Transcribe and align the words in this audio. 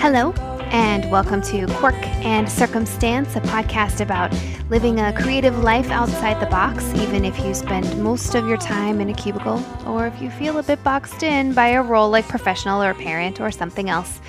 Hello, 0.00 0.32
and 0.70 1.10
welcome 1.10 1.40
to 1.40 1.66
Quirk 1.76 1.94
and 2.22 2.46
Circumstance, 2.46 3.36
a 3.36 3.40
podcast 3.40 4.02
about 4.02 4.34
living 4.68 5.00
a 5.00 5.14
creative 5.14 5.58
life 5.60 5.90
outside 5.90 6.42
the 6.42 6.50
box, 6.50 6.84
even 6.96 7.24
if 7.24 7.38
you 7.38 7.54
spend 7.54 8.02
most 8.02 8.34
of 8.34 8.46
your 8.46 8.58
time 8.58 9.00
in 9.00 9.08
a 9.08 9.14
cubicle, 9.14 9.64
or 9.86 10.06
if 10.06 10.20
you 10.20 10.28
feel 10.30 10.58
a 10.58 10.62
bit 10.62 10.84
boxed 10.84 11.22
in 11.22 11.54
by 11.54 11.68
a 11.68 11.82
role 11.82 12.10
like 12.10 12.28
professional 12.28 12.82
or 12.82 12.92
parent 12.92 13.40
or 13.40 13.50
something 13.50 13.88
else. 13.88 14.20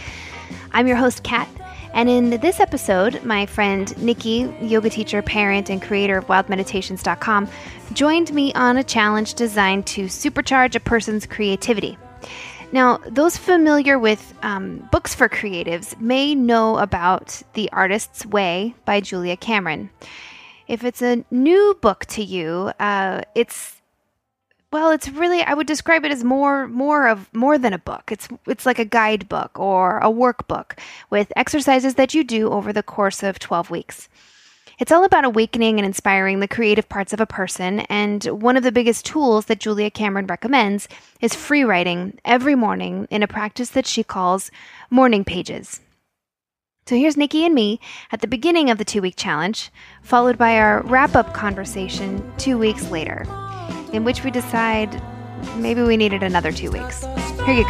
I'm 0.72 0.88
your 0.88 0.96
host, 0.96 1.22
Kat, 1.22 1.50
and 1.94 2.08
in 2.10 2.30
this 2.30 2.62
episode, 2.62 3.22
my 3.26 3.46
friend 3.46 4.02
Nikki, 4.02 4.50
yoga 4.62 4.90
teacher, 4.90 5.22
parent, 5.22 5.70
and 5.70 5.82
creator 5.82 6.20
of 6.20 6.28
wildmeditations.com, 6.28 7.50
joined 7.92 8.34
me 8.34 8.54
on 8.54 8.78
a 8.78 8.84
challenge 8.86 9.34
designed 9.34 9.86
to 9.88 10.06
supercharge 10.06 10.76
a 10.76 10.80
person's 10.80 11.26
creativity. 11.26 11.98
Now, 12.72 13.00
those 13.08 13.36
familiar 13.36 13.98
with 13.98 14.34
um, 14.44 14.88
books 14.92 15.16
for 15.16 15.28
creatives 15.28 16.00
may 16.00 16.36
know 16.36 16.78
about 16.78 17.42
The 17.54 17.72
Artist's 17.72 18.28
Way 18.28 18.76
by 18.86 19.02
Julia 19.02 19.36
Cameron. 19.38 19.90
If 20.68 20.84
it's 20.84 21.02
a 21.02 21.26
new 21.32 21.76
book 21.82 22.06
to 22.08 22.24
you, 22.24 22.72
uh, 22.80 23.24
it's 23.34 23.82
well, 24.72 24.92
it's 24.92 25.10
really 25.10 25.42
I 25.42 25.56
would 25.56 25.66
describe 25.66 26.06
it 26.06 26.12
as 26.12 26.24
more 26.24 26.68
more 26.68 27.08
of 27.08 27.34
more 27.34 27.58
than 27.58 27.74
a 27.74 27.80
book. 27.80 28.12
It's 28.12 28.28
it's 28.46 28.68
like 28.68 28.78
a 28.78 28.86
guidebook 28.86 29.60
or 29.60 29.98
a 29.98 30.12
workbook 30.12 30.78
with 31.10 31.34
exercises 31.36 31.96
that 31.96 32.14
you 32.14 32.24
do 32.24 32.52
over 32.52 32.72
the 32.72 32.84
course 32.84 33.24
of 33.24 33.40
12 33.40 33.72
weeks. 33.72 34.10
It's 34.80 34.94
all 34.94 35.04
about 35.04 35.26
awakening 35.26 35.78
and 35.78 35.86
inspiring 35.86 36.40
the 36.40 36.48
creative 36.48 36.88
parts 36.88 37.12
of 37.12 37.20
a 37.20 37.26
person, 37.26 37.82
and 37.82 38.24
one 38.24 38.56
of 38.56 38.64
the 38.64 38.72
biggest 38.72 39.06
tools 39.06 39.48
that 39.48 39.60
Julia 39.60 39.92
Cameron 39.92 40.26
recommends 40.26 40.88
is 41.20 41.36
free 41.36 41.66
writing 41.66 42.18
every 42.24 42.56
morning 42.56 43.06
in 43.12 43.22
a 43.22 43.28
practice 43.28 43.72
that 43.72 43.86
she 43.86 44.06
calls 44.06 44.50
morning 44.90 45.26
pages. 45.26 45.82
So 46.86 46.96
here's 46.96 47.18
Nikki 47.18 47.46
and 47.46 47.54
me 47.54 47.82
at 48.14 48.22
the 48.22 48.28
beginning 48.28 48.70
of 48.70 48.78
the 48.78 48.86
two 48.86 49.02
week 49.02 49.16
challenge, 49.18 49.70
followed 50.02 50.38
by 50.38 50.58
our 50.58 50.82
wrap 50.84 51.14
up 51.14 51.34
conversation 51.34 52.32
two 52.38 52.58
weeks 52.58 52.90
later, 52.90 53.26
in 53.92 54.06
which 54.06 54.24
we 54.24 54.32
decide 54.32 55.02
maybe 55.58 55.82
we 55.82 55.98
needed 55.98 56.24
another 56.24 56.54
two 56.54 56.72
weeks. 56.72 57.04
Here 57.46 57.54
you 57.54 57.64
go. 57.66 57.70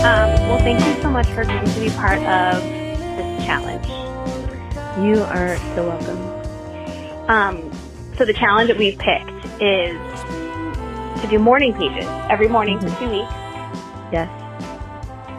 Um, 0.00 0.30
well, 0.48 0.58
thank 0.60 0.80
you 0.80 1.02
so 1.02 1.10
much 1.10 1.26
for 1.28 1.44
getting 1.44 1.70
to 1.70 1.80
be 1.80 1.90
part 1.90 2.22
of 2.22 2.79
challenge. 3.50 3.86
You 5.04 5.22
are 5.22 5.56
so 5.74 5.88
welcome. 5.88 6.20
Um, 7.28 7.72
so 8.16 8.24
the 8.24 8.32
challenge 8.32 8.68
that 8.68 8.78
we've 8.78 8.98
picked 8.98 9.44
is 9.60 9.98
to 11.22 11.28
do 11.28 11.38
morning 11.40 11.74
pages 11.74 12.06
every 12.30 12.48
morning 12.48 12.78
mm-hmm. 12.78 12.94
for 12.94 13.00
two 13.00 13.10
weeks. 13.10 13.34
Yes. 14.12 14.30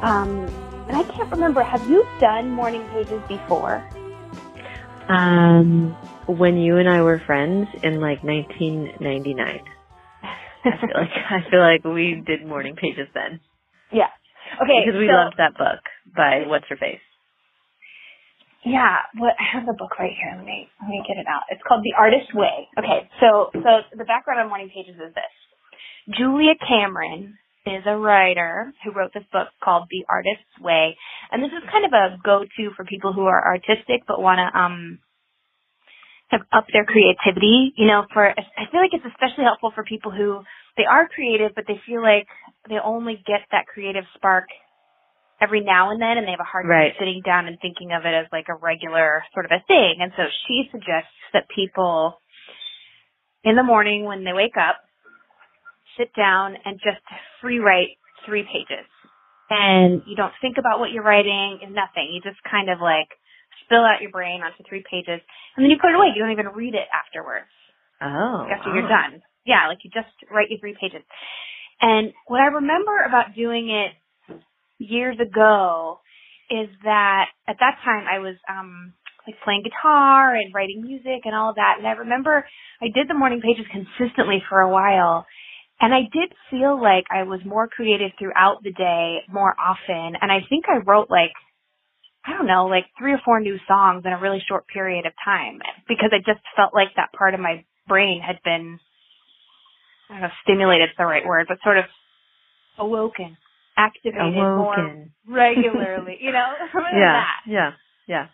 Um, 0.03 0.43
and 0.89 0.97
I 0.97 1.03
can't 1.15 1.31
remember. 1.31 1.63
Have 1.63 1.87
you 1.89 2.05
done 2.19 2.51
morning 2.51 2.85
pages 2.91 3.21
before? 3.29 3.77
Um, 5.07 5.95
when 6.27 6.57
you 6.57 6.77
and 6.77 6.89
I 6.89 7.01
were 7.03 7.21
friends 7.25 7.69
in 7.81 8.01
like 8.01 8.23
1999. 8.23 9.61
I 10.63 10.77
feel 10.81 10.89
like 10.93 11.09
I 11.29 11.49
feel 11.49 11.59
like 11.59 11.83
we 11.85 12.21
did 12.25 12.45
morning 12.45 12.75
pages 12.75 13.07
then. 13.13 13.39
Yeah. 13.91 14.09
Okay. 14.61 14.83
Because 14.85 14.99
we 14.99 15.07
so, 15.07 15.13
loved 15.13 15.35
that 15.37 15.57
book 15.57 15.79
by 16.13 16.43
what's 16.45 16.65
her 16.67 16.75
face. 16.75 16.99
Yeah, 18.65 18.97
what 19.17 19.33
I 19.39 19.57
have 19.57 19.65
the 19.65 19.73
book 19.73 19.97
right 19.97 20.13
here. 20.13 20.33
Let 20.37 20.45
me 20.45 20.69
let 20.81 20.89
me 20.89 21.01
get 21.07 21.17
it 21.17 21.25
out. 21.25 21.49
It's 21.49 21.61
called 21.67 21.81
The 21.83 21.97
Artist's 21.97 22.33
Way. 22.33 22.69
Okay, 22.77 23.09
so 23.19 23.49
so 23.53 23.71
the 23.97 24.05
background 24.05 24.39
on 24.39 24.49
Morning 24.49 24.69
Pages 24.69 24.95
is 25.01 25.13
this. 25.13 25.35
Julia 26.17 26.53
Cameron 26.61 27.37
is 27.65 27.83
a 27.85 27.97
writer 27.97 28.73
who 28.83 28.91
wrote 28.91 29.13
this 29.13 29.25
book 29.31 29.49
called 29.63 29.89
The 29.89 30.05
Artist's 30.09 30.61
Way, 30.61 30.97
and 31.31 31.41
this 31.41 31.49
is 31.49 31.65
kind 31.73 31.85
of 31.85 31.93
a 31.93 32.17
go-to 32.21 32.69
for 32.77 32.85
people 32.85 33.13
who 33.13 33.25
are 33.25 33.41
artistic 33.41 34.05
but 34.07 34.21
want 34.21 34.37
to 34.37 34.47
um 34.53 34.99
up 36.53 36.65
their 36.71 36.85
creativity. 36.85 37.73
You 37.77 37.87
know, 37.87 38.05
for 38.13 38.29
I 38.29 38.63
feel 38.69 38.81
like 38.81 38.93
it's 38.93 39.09
especially 39.09 39.45
helpful 39.45 39.71
for 39.73 39.83
people 39.83 40.11
who 40.11 40.45
they 40.77 40.85
are 40.85 41.09
creative 41.09 41.51
but 41.55 41.65
they 41.67 41.81
feel 41.85 42.01
like 42.01 42.27
they 42.69 42.77
only 42.77 43.17
get 43.25 43.41
that 43.51 43.65
creative 43.65 44.05
spark 44.15 44.45
every 45.41 45.61
now 45.61 45.91
and 45.91 46.01
then 46.01 46.17
and 46.17 46.27
they 46.27 46.31
have 46.31 46.39
a 46.39 46.47
hard 46.47 46.67
right. 46.67 46.93
time 46.93 46.99
sitting 46.99 47.21
down 47.25 47.47
and 47.47 47.57
thinking 47.59 47.91
of 47.91 48.05
it 48.05 48.13
as 48.13 48.29
like 48.31 48.45
a 48.47 48.55
regular 48.55 49.23
sort 49.33 49.45
of 49.45 49.51
a 49.51 49.65
thing. 49.67 49.99
And 49.99 50.13
so 50.15 50.23
she 50.47 50.69
suggests 50.71 51.11
that 51.33 51.49
people 51.49 52.21
in 53.43 53.55
the 53.55 53.65
morning 53.65 54.05
when 54.05 54.23
they 54.23 54.33
wake 54.33 54.55
up 54.55 54.77
sit 55.97 56.13
down 56.15 56.55
and 56.63 56.79
just 56.79 57.01
free 57.41 57.59
write 57.59 57.97
three 58.25 58.45
pages. 58.45 58.85
And 59.49 60.03
you 60.07 60.15
don't 60.15 60.31
think 60.39 60.55
about 60.55 60.79
what 60.79 60.95
you're 60.95 61.03
writing, 61.03 61.59
and 61.59 61.75
nothing. 61.75 62.07
You 62.07 62.23
just 62.23 62.39
kind 62.47 62.69
of 62.69 62.79
like 62.79 63.11
spill 63.65 63.83
out 63.83 63.99
your 63.99 64.11
brain 64.11 64.39
onto 64.39 64.63
three 64.63 64.83
pages 64.87 65.19
and 65.55 65.63
then 65.63 65.71
you 65.71 65.77
put 65.79 65.91
it 65.91 65.95
away. 65.95 66.11
You 66.15 66.21
don't 66.23 66.31
even 66.31 66.55
read 66.55 66.75
it 66.75 66.87
afterwards. 66.91 67.51
Oh. 68.01 68.47
After 68.47 68.69
wow. 68.71 68.75
you're 68.75 68.91
oh. 68.91 68.95
done. 68.95 69.21
Yeah, 69.45 69.67
like 69.67 69.79
you 69.83 69.91
just 69.91 70.11
write 70.29 70.49
your 70.49 70.59
three 70.59 70.75
pages. 70.79 71.01
And 71.81 72.13
what 72.27 72.39
I 72.39 72.61
remember 72.61 72.93
about 73.07 73.33
doing 73.35 73.69
it 73.73 73.97
years 74.81 75.17
ago 75.19 75.99
is 76.49 76.69
that 76.83 77.25
at 77.47 77.57
that 77.59 77.77
time 77.85 78.05
I 78.09 78.19
was 78.19 78.35
um 78.49 78.93
like 79.27 79.35
playing 79.43 79.63
guitar 79.63 80.35
and 80.35 80.53
writing 80.53 80.81
music 80.81 81.23
and 81.25 81.35
all 81.35 81.53
that. 81.55 81.75
And 81.77 81.87
I 81.87 81.91
remember 81.91 82.45
I 82.81 82.85
did 82.85 83.07
the 83.07 83.13
morning 83.13 83.41
pages 83.41 83.65
consistently 83.71 84.41
for 84.49 84.59
a 84.59 84.69
while. 84.69 85.25
And 85.79 85.93
I 85.93 86.01
did 86.01 86.33
feel 86.49 86.81
like 86.81 87.05
I 87.09 87.23
was 87.23 87.39
more 87.45 87.67
creative 87.67 88.11
throughout 88.17 88.61
the 88.63 88.71
day 88.71 89.19
more 89.29 89.55
often. 89.57 90.17
And 90.19 90.31
I 90.31 90.39
think 90.49 90.65
I 90.67 90.83
wrote 90.85 91.09
like 91.09 91.33
I 92.25 92.33
don't 92.37 92.47
know, 92.47 92.67
like 92.67 92.85
three 92.99 93.13
or 93.13 93.21
four 93.25 93.39
new 93.39 93.57
songs 93.67 94.03
in 94.05 94.13
a 94.13 94.19
really 94.19 94.43
short 94.47 94.67
period 94.67 95.05
of 95.05 95.13
time 95.25 95.59
because 95.87 96.09
I 96.13 96.19
just 96.19 96.41
felt 96.55 96.73
like 96.73 96.89
that 96.95 97.13
part 97.17 97.33
of 97.33 97.39
my 97.39 97.65
brain 97.87 98.21
had 98.25 98.37
been 98.43 98.79
I 100.09 100.13
don't 100.15 100.21
know, 100.23 100.35
stimulated 100.43 100.89
is 100.89 100.95
the 100.97 101.05
right 101.05 101.25
word, 101.25 101.45
but 101.47 101.57
sort 101.63 101.77
of 101.77 101.85
awoken 102.77 103.37
activated 103.77 104.37
Awoken. 104.37 105.11
more 105.27 105.37
regularly, 105.37 106.17
you 106.19 106.31
know? 106.31 106.53
yeah, 106.75 107.23
that. 107.23 107.41
yeah, 107.47 107.71
yeah. 108.07 108.27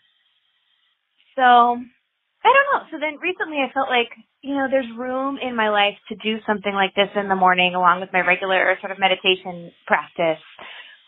So, 1.36 1.44
I 1.44 2.54
don't 2.54 2.68
know. 2.74 2.88
So 2.92 2.98
then 3.00 3.20
recently 3.22 3.58
I 3.58 3.72
felt 3.74 3.90
like, 3.90 4.10
you 4.42 4.56
know, 4.56 4.68
there's 4.70 4.88
room 4.98 5.38
in 5.42 5.56
my 5.56 5.70
life 5.70 5.96
to 6.10 6.16
do 6.16 6.38
something 6.46 6.74
like 6.74 6.96
this 6.96 7.10
in 7.16 7.30
the 7.30 7.36
morning 7.36 7.76
along 7.76 8.02
with 8.02 8.10
my 8.14 8.22
regular 8.22 8.78
sort 8.82 8.92
of 8.92 9.00
meditation 9.00 9.72
practice. 9.86 10.42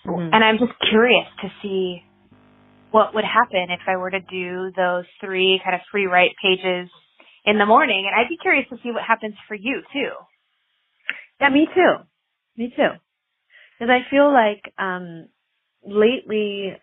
Mm-hmm. 0.06 0.34
And 0.34 0.44
I'm 0.44 0.58
just 0.58 0.74
curious 0.90 1.28
to 1.42 1.50
see 1.62 2.04
what 2.92 3.14
would 3.14 3.26
happen 3.26 3.70
if 3.70 3.82
I 3.88 3.98
were 3.98 4.12
to 4.12 4.20
do 4.20 4.72
those 4.76 5.06
three 5.22 5.62
kind 5.64 5.76
of 5.76 5.82
free 5.92 6.06
write 6.06 6.32
pages 6.42 6.90
in 7.46 7.58
the 7.58 7.66
morning. 7.66 8.10
And 8.10 8.16
I'd 8.20 8.30
be 8.30 8.38
curious 8.38 8.68
to 8.70 8.78
see 8.84 8.92
what 8.92 9.04
happens 9.04 9.36
for 9.48 9.56
you 9.56 9.82
too. 9.94 10.12
Yeah, 11.40 11.50
me 11.50 11.68
too. 11.74 11.94
Me 12.58 12.74
too. 12.76 12.90
Because 13.80 13.92
I 13.92 14.10
feel 14.10 14.32
like 14.32 14.74
um, 14.78 15.30
lately 15.86 16.74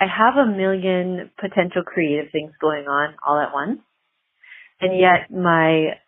I 0.00 0.04
have 0.06 0.36
a 0.36 0.50
million 0.50 1.30
potential 1.38 1.82
creative 1.84 2.32
things 2.32 2.52
going 2.60 2.86
on 2.86 3.14
all 3.26 3.38
at 3.38 3.52
once. 3.52 3.80
And 4.80 4.98
yet 4.98 5.30
my 5.30 5.98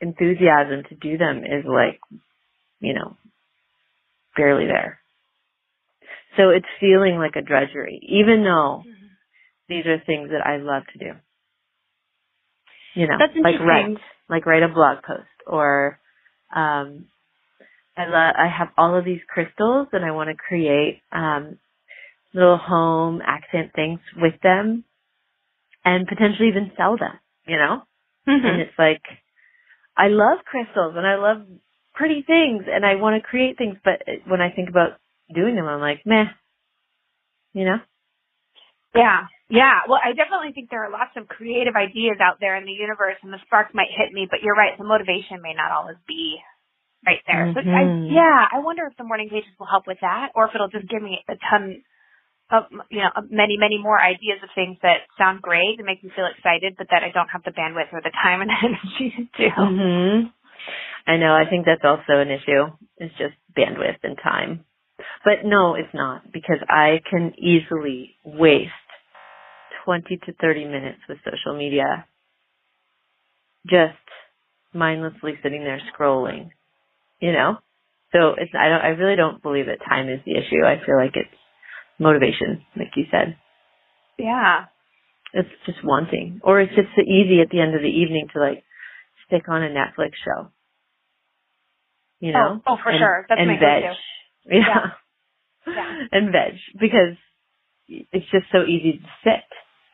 enthusiasm 0.00 0.84
to 0.88 0.94
do 0.94 1.18
them 1.18 1.38
is 1.38 1.64
like, 1.66 1.98
you 2.78 2.94
know, 2.94 3.16
barely 4.36 4.66
there. 4.66 5.00
So 6.36 6.50
it's 6.50 6.66
feeling 6.80 7.16
like 7.16 7.34
a 7.36 7.42
drudgery, 7.42 8.00
even 8.08 8.44
though 8.44 8.84
mm-hmm. 8.86 9.06
these 9.68 9.86
are 9.86 10.02
things 10.06 10.30
that 10.30 10.46
I 10.46 10.58
love 10.58 10.84
to 10.92 10.98
do. 10.98 11.10
You 12.94 13.08
know, 13.08 13.16
like 13.42 13.58
write, 13.60 13.96
like 14.28 14.46
write 14.46 14.62
a 14.62 14.68
blog 14.68 14.98
post 15.02 15.26
or, 15.46 15.98
um, 16.54 17.06
I 17.96 18.04
love, 18.06 18.34
I 18.38 18.48
have 18.48 18.68
all 18.78 18.96
of 18.96 19.04
these 19.04 19.20
crystals 19.28 19.88
and 19.92 20.04
I 20.04 20.12
want 20.12 20.30
to 20.30 20.36
create, 20.36 21.02
um, 21.12 21.58
little 22.34 22.56
home 22.56 23.20
accent 23.24 23.72
things 23.74 24.00
with 24.16 24.34
them 24.42 24.84
and 25.84 26.06
potentially 26.06 26.48
even 26.48 26.72
sell 26.76 26.96
them, 26.96 27.18
you 27.46 27.56
know? 27.56 27.82
Mm-hmm. 28.28 28.46
And 28.46 28.60
it's 28.62 28.78
like, 28.78 29.02
I 29.96 30.08
love 30.08 30.38
crystals 30.46 30.94
and 30.96 31.06
I 31.06 31.16
love 31.16 31.44
pretty 31.94 32.22
things 32.26 32.64
and 32.72 32.86
I 32.86 32.94
want 32.96 33.20
to 33.20 33.28
create 33.28 33.58
things, 33.58 33.76
but 33.84 34.02
when 34.26 34.40
I 34.40 34.50
think 34.50 34.70
about 34.70 34.96
doing 35.34 35.54
them, 35.56 35.66
I'm 35.66 35.80
like, 35.80 36.00
meh, 36.06 36.32
you 37.52 37.64
know? 37.64 37.78
Yeah. 38.94 39.26
Yeah. 39.50 39.84
Well, 39.88 40.00
I 40.02 40.12
definitely 40.16 40.52
think 40.54 40.70
there 40.70 40.84
are 40.84 40.90
lots 40.90 41.12
of 41.16 41.28
creative 41.28 41.76
ideas 41.76 42.16
out 42.24 42.40
there 42.40 42.56
in 42.56 42.64
the 42.64 42.72
universe 42.72 43.16
and 43.22 43.32
the 43.32 43.42
spark 43.44 43.74
might 43.74 43.92
hit 43.92 44.12
me, 44.12 44.26
but 44.30 44.40
you're 44.42 44.56
right. 44.56 44.76
The 44.78 44.84
motivation 44.84 45.42
may 45.42 45.52
not 45.52 45.72
always 45.72 45.96
be 46.08 46.38
right 47.04 47.22
there. 47.26 47.46
Mm-hmm. 47.46 47.58
So 47.58 47.60
I, 47.66 47.82
mm-hmm. 47.84 48.14
yeah, 48.14 48.46
I 48.52 48.58
wonder 48.60 48.86
if 48.86 48.96
the 48.96 49.04
morning 49.04 49.28
pages 49.28 49.50
will 49.58 49.70
help 49.70 49.86
with 49.86 49.98
that, 50.00 50.30
or 50.34 50.46
if 50.46 50.54
it'll 50.54 50.72
just 50.72 50.88
give 50.88 51.02
me 51.02 51.18
a 51.28 51.34
ton 51.50 51.82
of 52.50 52.64
you 52.90 53.00
know 53.00 53.10
many 53.30 53.56
many 53.56 53.78
more 53.78 53.98
ideas 53.98 54.38
of 54.42 54.50
things 54.54 54.76
that 54.82 55.08
sound 55.16 55.40
great 55.40 55.78
and 55.78 55.86
make 55.86 56.02
me 56.04 56.10
feel 56.14 56.28
excited, 56.28 56.74
but 56.76 56.88
that 56.90 57.02
I 57.02 57.10
don't 57.10 57.28
have 57.28 57.42
the 57.44 57.50
bandwidth 57.52 57.92
or 57.92 58.00
the 58.02 58.12
time 58.12 58.40
and 58.42 58.50
energy 58.62 59.14
to 59.16 59.22
do. 59.36 59.48
Mm-hmm. 59.50 60.28
I 61.06 61.16
know. 61.16 61.34
I 61.34 61.48
think 61.48 61.66
that's 61.66 61.84
also 61.84 62.20
an 62.20 62.30
issue. 62.30 62.70
It's 62.98 63.14
just 63.18 63.34
bandwidth 63.56 64.04
and 64.04 64.16
time. 64.22 64.64
But 65.24 65.44
no, 65.44 65.74
it's 65.74 65.92
not 65.94 66.30
because 66.32 66.58
I 66.68 67.00
can 67.08 67.32
easily 67.38 68.16
waste 68.24 68.70
20 69.84 70.16
to 70.26 70.32
30 70.40 70.64
minutes 70.66 70.98
with 71.08 71.18
social 71.24 71.56
media 71.58 72.06
just 73.66 73.94
mindlessly 74.72 75.34
sitting 75.42 75.62
there 75.62 75.80
scrolling, 75.92 76.50
you 77.22 77.32
know? 77.32 77.56
So 78.12 78.34
it's, 78.36 78.52
I 78.58 78.68
don't, 78.68 78.82
I 78.82 78.88
really 78.88 79.16
don't 79.16 79.42
believe 79.42 79.66
that 79.66 79.78
time 79.88 80.10
is 80.10 80.20
the 80.26 80.32
issue. 80.32 80.66
I 80.66 80.84
feel 80.84 80.96
like 80.96 81.14
it's 81.14 81.30
motivation, 81.98 82.66
like 82.76 82.90
you 82.96 83.04
said. 83.10 83.38
Yeah. 84.18 84.66
It's 85.32 85.48
just 85.64 85.78
wanting. 85.82 86.40
Or 86.42 86.60
it's 86.60 86.74
just 86.74 86.88
so 86.94 87.02
easy 87.02 87.40
at 87.40 87.48
the 87.48 87.60
end 87.60 87.74
of 87.74 87.80
the 87.80 87.88
evening 87.88 88.26
to 88.34 88.40
like 88.40 88.64
stick 89.26 89.48
on 89.48 89.62
a 89.62 89.68
Netflix 89.68 90.12
show. 90.22 90.50
You 92.20 92.30
oh, 92.30 92.38
know? 92.38 92.62
Oh, 92.66 92.74
oh 92.74 92.76
for 92.82 92.90
and, 92.90 92.98
sure. 92.98 93.26
That's 93.28 93.40
and 93.40 93.48
my 93.48 93.58
veg. 93.58 93.82
go-to. 93.82 93.96
Yeah. 94.58 94.86
Yeah. 95.64 96.02
and 96.12 96.32
veg. 96.32 96.58
Because 96.78 97.16
it's 97.88 98.26
just 98.30 98.46
so 98.50 98.64
easy 98.64 98.98
to 98.98 99.06
sit 99.22 99.44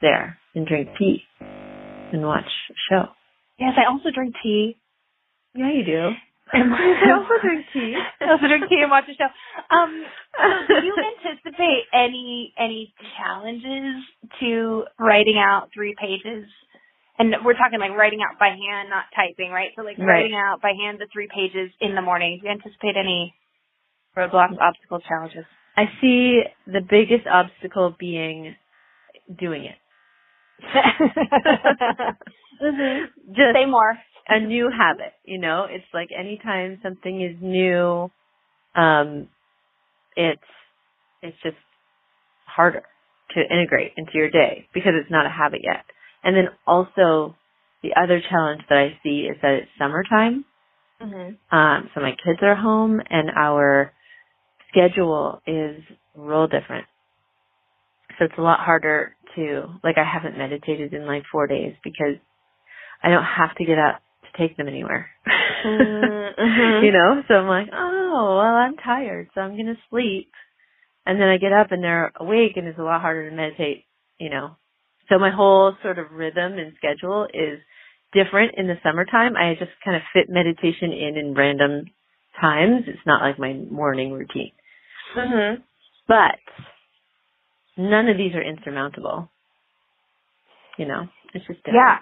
there 0.00 0.38
and 0.54 0.66
drink 0.66 0.88
tea 0.98 1.22
and 1.40 2.22
watch 2.22 2.48
a 2.70 2.74
show. 2.90 3.04
Yes, 3.58 3.74
I 3.76 3.90
also 3.90 4.08
drink 4.14 4.34
tea. 4.42 4.78
Yeah, 5.54 5.70
you 5.72 5.84
do. 5.84 6.10
And 6.52 6.72
I 6.74 7.12
also 7.16 7.34
drink 7.42 7.66
tea. 7.72 7.94
Also 8.20 8.46
drink 8.48 8.68
tea 8.68 8.80
and 8.82 8.90
watch 8.90 9.04
a 9.08 9.14
show. 9.14 9.28
Um, 9.74 10.04
so 10.36 10.80
do 10.80 10.86
you 10.86 10.94
anticipate 11.24 11.84
any 11.94 12.52
any 12.58 12.92
challenges 13.16 14.04
to 14.40 14.84
writing 14.98 15.38
out 15.38 15.68
three 15.74 15.94
pages? 15.98 16.46
And 17.18 17.34
we're 17.44 17.54
talking 17.58 17.80
like 17.80 17.92
writing 17.98 18.20
out 18.22 18.38
by 18.38 18.48
hand, 18.48 18.90
not 18.90 19.06
typing, 19.16 19.50
right? 19.50 19.70
So 19.76 19.82
like 19.82 19.98
Right. 19.98 20.06
writing 20.22 20.36
out 20.36 20.60
by 20.62 20.72
hand 20.78 20.98
the 21.00 21.06
three 21.12 21.28
pages 21.34 21.70
in 21.80 21.94
the 21.94 22.02
morning. 22.02 22.38
Do 22.40 22.46
you 22.46 22.52
anticipate 22.52 22.96
any 22.96 23.34
roadblocks, 24.16 24.56
obstacle 24.60 25.00
challenges? 25.00 25.44
I 25.76 25.84
see 26.00 26.42
the 26.66 26.80
biggest 26.80 27.26
obstacle 27.26 27.94
being 27.98 28.54
doing 29.38 29.64
it. 29.64 29.76
mm-hmm. 32.62 33.04
Just 33.28 33.54
Say 33.54 33.66
more. 33.66 33.96
A 34.28 34.40
new 34.40 34.70
habit, 34.70 35.12
you 35.24 35.38
know? 35.38 35.66
It's 35.68 35.84
like 35.94 36.08
anytime 36.16 36.78
something 36.82 37.22
is 37.22 37.36
new, 37.40 38.10
um, 38.74 39.28
it's, 40.16 40.42
it's 41.22 41.36
just 41.42 41.56
harder 42.46 42.82
to 43.34 43.40
integrate 43.40 43.92
into 43.96 44.12
your 44.14 44.30
day 44.30 44.66
because 44.72 44.92
it's 45.00 45.10
not 45.10 45.26
a 45.26 45.30
habit 45.30 45.60
yet. 45.62 45.84
And 46.24 46.36
then 46.36 46.48
also 46.66 47.36
the 47.82 47.90
other 48.00 48.20
challenge 48.28 48.62
that 48.68 48.78
I 48.78 48.98
see 49.02 49.28
is 49.30 49.36
that 49.42 49.54
it's 49.62 49.70
summertime. 49.78 50.44
Mm-hmm. 51.00 51.56
Um, 51.56 51.90
so 51.94 52.00
my 52.00 52.10
kids 52.10 52.40
are 52.42 52.56
home 52.56 53.00
and 53.08 53.30
our 53.30 53.92
schedule 54.70 55.40
is 55.46 55.82
real 56.16 56.46
different. 56.46 56.86
So 58.18 58.24
it's 58.24 58.34
a 58.38 58.42
lot 58.42 58.60
harder 58.60 59.14
to, 59.36 59.66
like 59.84 59.96
I 59.96 60.04
haven't 60.04 60.36
meditated 60.36 60.92
in 60.92 61.06
like 61.06 61.22
four 61.30 61.46
days 61.46 61.74
because 61.84 62.16
I 63.02 63.10
don't 63.10 63.24
have 63.24 63.54
to 63.56 63.64
get 63.64 63.78
up 63.78 64.00
to 64.32 64.38
take 64.38 64.56
them 64.56 64.68
anywhere. 64.68 65.10
Mhm. 65.64 66.82
you 66.84 66.92
know? 66.92 67.22
So 67.28 67.34
I'm 67.34 67.48
like, 67.48 67.68
oh, 67.72 68.36
well 68.38 68.54
I'm 68.56 68.76
tired, 68.76 69.28
so 69.34 69.40
I'm 69.42 69.56
gonna 69.56 69.76
sleep. 69.90 70.30
And 71.06 71.20
then 71.20 71.28
I 71.28 71.38
get 71.38 71.52
up 71.52 71.72
and 71.72 71.82
they're 71.82 72.12
awake 72.20 72.52
and 72.56 72.68
it's 72.68 72.78
a 72.78 72.82
lot 72.82 73.00
harder 73.00 73.30
to 73.30 73.36
meditate, 73.36 73.84
you 74.18 74.30
know. 74.30 74.56
So 75.08 75.18
my 75.18 75.30
whole 75.30 75.74
sort 75.82 75.98
of 75.98 76.12
rhythm 76.12 76.54
and 76.58 76.74
schedule 76.76 77.26
is 77.34 77.60
different 78.12 78.54
in 78.56 78.66
the 78.66 78.76
summertime. 78.82 79.36
I 79.36 79.54
just 79.58 79.72
kind 79.84 79.96
of 79.96 80.02
fit 80.12 80.26
meditation 80.28 80.92
in 80.92 81.16
in 81.16 81.34
random 81.34 81.86
times. 82.40 82.84
It's 82.86 83.06
not 83.06 83.22
like 83.22 83.38
my 83.38 83.54
morning 83.54 84.12
routine. 84.12 84.52
Mm-hmm. 85.16 85.62
But 86.08 86.38
none 87.76 88.08
of 88.08 88.16
these 88.16 88.34
are 88.34 88.42
insurmountable. 88.42 89.30
You 90.78 90.86
know, 90.86 91.08
it's 91.34 91.46
just 91.46 91.60
different. 91.64 91.76
Yeah. 91.76 91.98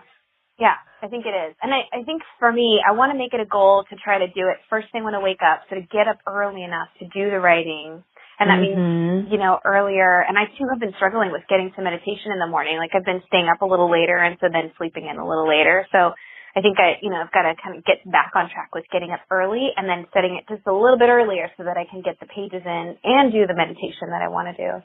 Yeah, 0.58 0.75
I 1.03 1.08
think 1.08 1.26
it 1.26 1.37
is. 1.37 1.55
And 1.62 1.73
I, 1.73 1.85
I 1.93 2.03
think 2.05 2.23
for 2.38 2.50
me, 2.50 2.81
I 2.81 2.93
want 2.93 3.12
to 3.12 3.19
make 3.19 3.35
it 3.35 3.41
a 3.41 3.44
goal 3.44 3.85
to 3.91 3.97
try 3.97 4.19
to 4.19 4.26
do 4.29 4.49
it 4.49 4.56
first 4.70 4.88
thing 4.91 5.05
when 5.05 5.14
I 5.14 5.23
wake 5.23 5.44
up. 5.44 5.62
So 5.69 5.76
to 5.76 5.82
get 5.82 6.08
up 6.08 6.19
early 6.26 6.64
enough 6.64 6.88
to 7.00 7.05
do 7.12 7.29
the 7.31 7.41
writing. 7.41 8.03
And 8.38 8.50
that 8.50 8.61
means, 8.61 8.76
Mhm. 8.76 9.32
you 9.32 9.38
know, 9.38 9.61
earlier. 9.64 10.20
And 10.20 10.37
I 10.38 10.44
too 10.58 10.69
have 10.69 10.79
been 10.79 10.93
struggling 10.94 11.32
with 11.32 11.47
getting 11.49 11.73
to 11.73 11.81
meditation 11.81 12.32
in 12.32 12.38
the 12.38 12.47
morning. 12.47 12.76
Like 12.76 12.94
I've 12.94 13.05
been 13.05 13.23
staying 13.29 13.49
up 13.49 13.62
a 13.62 13.67
little 13.67 13.88
later 13.91 14.17
and 14.17 14.37
so 14.41 14.49
then 14.53 14.73
sleeping 14.76 15.06
in 15.06 15.17
a 15.17 15.26
little 15.26 15.49
later. 15.49 15.87
So 15.91 16.12
I 16.55 16.61
think 16.61 16.79
I, 16.81 16.99
you 17.00 17.11
know, 17.11 17.20
I've 17.20 17.32
got 17.32 17.43
to 17.43 17.55
kind 17.62 17.76
of 17.76 17.85
get 17.85 18.00
back 18.11 18.32
on 18.35 18.49
track 18.50 18.75
with 18.75 18.85
getting 18.93 19.11
up 19.11 19.20
early 19.31 19.73
and 19.76 19.88
then 19.88 20.06
setting 20.12 20.37
it 20.37 20.44
just 20.49 20.67
a 20.67 20.73
little 20.73 20.99
bit 20.99 21.09
earlier 21.09 21.50
so 21.56 21.64
that 21.64 21.76
I 21.76 21.85
can 21.85 22.00
get 22.02 22.20
the 22.20 22.26
pages 22.26 22.64
in 22.64 22.97
and 23.05 23.32
do 23.32 23.47
the 23.47 23.55
meditation 23.55 24.09
that 24.09 24.20
I 24.23 24.29
want 24.29 24.55
to 24.55 24.56
do. 24.56 24.82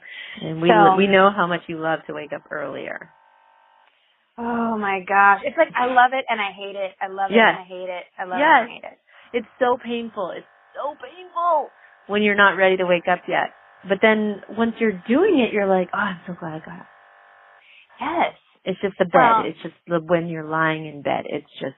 And 0.48 0.62
we 0.62 0.70
So- 0.70 0.96
we 0.96 1.08
know 1.08 1.30
how 1.30 1.48
much 1.48 1.68
you 1.68 1.78
love 1.78 2.06
to 2.08 2.14
wake 2.14 2.34
up 2.34 2.44
earlier. 2.52 3.10
Oh 4.38 4.78
my 4.78 5.02
gosh. 5.08 5.42
It's 5.46 5.58
like 5.58 5.70
I 5.76 5.88
love 5.88 6.12
it 6.14 6.26
and 6.30 6.40
I 6.40 6.52
hate 6.52 6.76
it. 6.76 6.92
I 7.02 7.08
love 7.08 7.32
it 7.32 7.38
and 7.38 7.58
I 7.58 7.64
hate 7.64 7.90
it. 7.90 8.04
I 8.18 8.24
love 8.26 8.40
Yes. 8.40 8.48
it 8.48 8.62
and 8.64 8.70
I 8.70 8.74
hate 8.74 8.84
it. 8.84 8.98
It's 9.34 9.48
so 9.60 9.78
painful. 9.84 10.32
It's 10.36 10.48
so 10.76 10.96
painful 10.96 11.70
when 12.08 12.24
you're 12.24 12.36
not 12.36 12.58
ready 12.58 12.78
to 12.78 12.86
wake 12.86 13.08
up 13.12 13.22
yet. 13.28 13.54
But 13.88 14.00
then 14.02 14.42
once 14.50 14.74
you're 14.80 15.02
doing 15.08 15.40
it, 15.40 15.54
you're 15.54 15.68
like, 15.68 15.90
oh, 15.94 15.98
I'm 15.98 16.22
so 16.28 16.34
glad 16.40 16.54
I 16.54 16.60
got 16.66 16.80
up. 16.80 16.88
Yes. 18.00 18.34
It's 18.64 18.82
just 18.82 18.96
the 19.00 19.06
bed. 19.06 19.20
Well- 19.20 19.46
it's 19.46 19.62
just 19.64 19.76
the 19.88 20.00
when 20.00 20.28
you're 20.28 20.44
lying 20.48 20.86
in 20.86 21.02
bed. 21.02 21.26
It's 21.28 21.52
just 21.60 21.76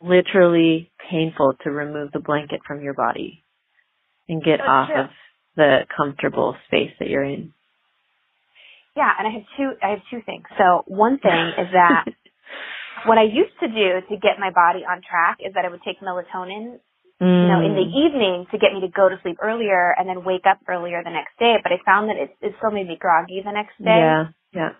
literally 0.00 0.90
painful 1.10 1.54
to 1.64 1.70
remove 1.70 2.12
the 2.12 2.20
blanket 2.20 2.60
from 2.66 2.82
your 2.82 2.94
body 2.94 3.44
and 4.28 4.42
get 4.42 4.60
off 4.60 4.88
true. 4.88 5.00
of 5.02 5.10
the 5.56 5.80
comfortable 5.96 6.56
space 6.66 6.92
that 6.98 7.08
you're 7.08 7.24
in. 7.24 7.52
Yeah, 8.96 9.10
and 9.18 9.28
I 9.28 9.30
have 9.32 9.42
two 9.56 9.70
I 9.82 9.88
have 9.90 10.00
two 10.10 10.20
things. 10.26 10.44
So 10.58 10.84
one 10.86 11.18
thing 11.18 11.54
is 11.58 11.68
that 11.72 12.04
what 13.06 13.18
I 13.18 13.24
used 13.24 13.54
to 13.60 13.68
do 13.68 14.00
to 14.10 14.16
get 14.20 14.38
my 14.40 14.50
body 14.50 14.84
on 14.88 15.02
track 15.02 15.38
is 15.40 15.54
that 15.54 15.64
I 15.64 15.68
would 15.70 15.82
take 15.84 16.00
melatonin, 16.00 16.80
you 17.20 17.48
know, 17.48 17.60
in 17.64 17.74
the 17.74 17.86
Mm. 17.86 17.94
evening 17.94 18.46
to 18.52 18.58
get 18.58 18.72
me 18.74 18.80
to 18.82 18.88
go 18.88 19.08
to 19.08 19.18
sleep 19.22 19.38
earlier 19.42 19.94
and 19.98 20.08
then 20.08 20.24
wake 20.24 20.46
up 20.46 20.58
earlier 20.68 21.02
the 21.04 21.10
next 21.10 21.38
day. 21.38 21.56
But 21.62 21.72
I 21.72 21.78
found 21.86 22.10
that 22.10 22.16
it, 22.16 22.36
it 22.42 22.54
still 22.58 22.72
made 22.72 22.88
me 22.88 22.96
groggy 23.00 23.42
the 23.44 23.52
next 23.52 23.78
day. 23.78 23.86
Yeah, 23.98 24.26
yeah. 24.54 24.72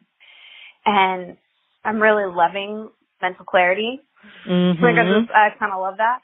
And 0.86 1.36
I'm 1.84 2.00
really 2.02 2.26
loving 2.32 2.90
mental 3.22 3.44
clarity. 3.44 4.00
Mm-hmm. 4.48 4.84
Like 4.84 4.96
I 4.96 5.04
just 5.20 5.30
I 5.32 5.50
kind 5.58 5.72
of 5.72 5.80
love 5.80 5.98
that. 5.98 6.20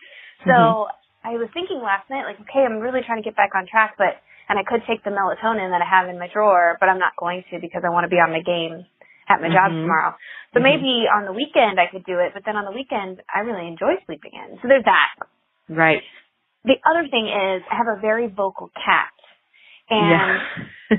So 0.47 0.53
Mhm. 0.53 0.89
I 1.27 1.35
was 1.43 1.51
thinking 1.55 1.83
last 1.83 2.09
night, 2.11 2.25
like, 2.25 2.39
okay, 2.47 2.63
I'm 2.63 2.79
really 2.79 3.03
trying 3.07 3.19
to 3.19 3.27
get 3.27 3.37
back 3.37 3.51
on 3.59 3.67
track, 3.67 3.97
but 3.99 4.23
and 4.49 4.59
I 4.59 4.63
could 4.63 4.83
take 4.87 5.03
the 5.05 5.11
melatonin 5.11 5.75
that 5.75 5.83
I 5.83 5.91
have 5.91 6.09
in 6.09 6.19
my 6.21 6.29
drawer, 6.33 6.79
but 6.81 6.89
I'm 6.89 7.01
not 7.01 7.19
going 7.19 7.43
to 7.51 7.59
because 7.61 7.83
I 7.85 7.91
want 7.91 8.05
to 8.07 8.09
be 8.15 8.23
on 8.23 8.31
my 8.31 8.43
game 8.47 8.87
at 9.29 9.43
my 9.43 9.51
job 9.51 9.73
Mhm. 9.73 9.83
tomorrow. 9.83 10.15
So 10.55 10.61
Mhm. 10.61 10.63
maybe 10.63 11.09
on 11.09 11.25
the 11.27 11.33
weekend 11.35 11.81
I 11.81 11.89
could 11.89 12.05
do 12.07 12.21
it, 12.21 12.33
but 12.33 12.45
then 12.45 12.57
on 12.57 12.65
the 12.65 12.71
weekend 12.73 13.23
I 13.35 13.41
really 13.41 13.67
enjoy 13.67 13.99
sleeping 14.07 14.33
in. 14.35 14.61
So 14.63 14.69
there's 14.69 14.85
that. 14.85 15.15
right. 15.69 16.03
The 16.65 16.79
other 16.85 17.09
thing 17.09 17.27
is 17.29 17.63
I 17.71 17.77
have 17.77 17.89
a 17.89 17.97
very 18.01 18.29
vocal 18.29 18.71
cat, 18.85 19.13
and 19.91 20.11
yeah. 20.91 20.99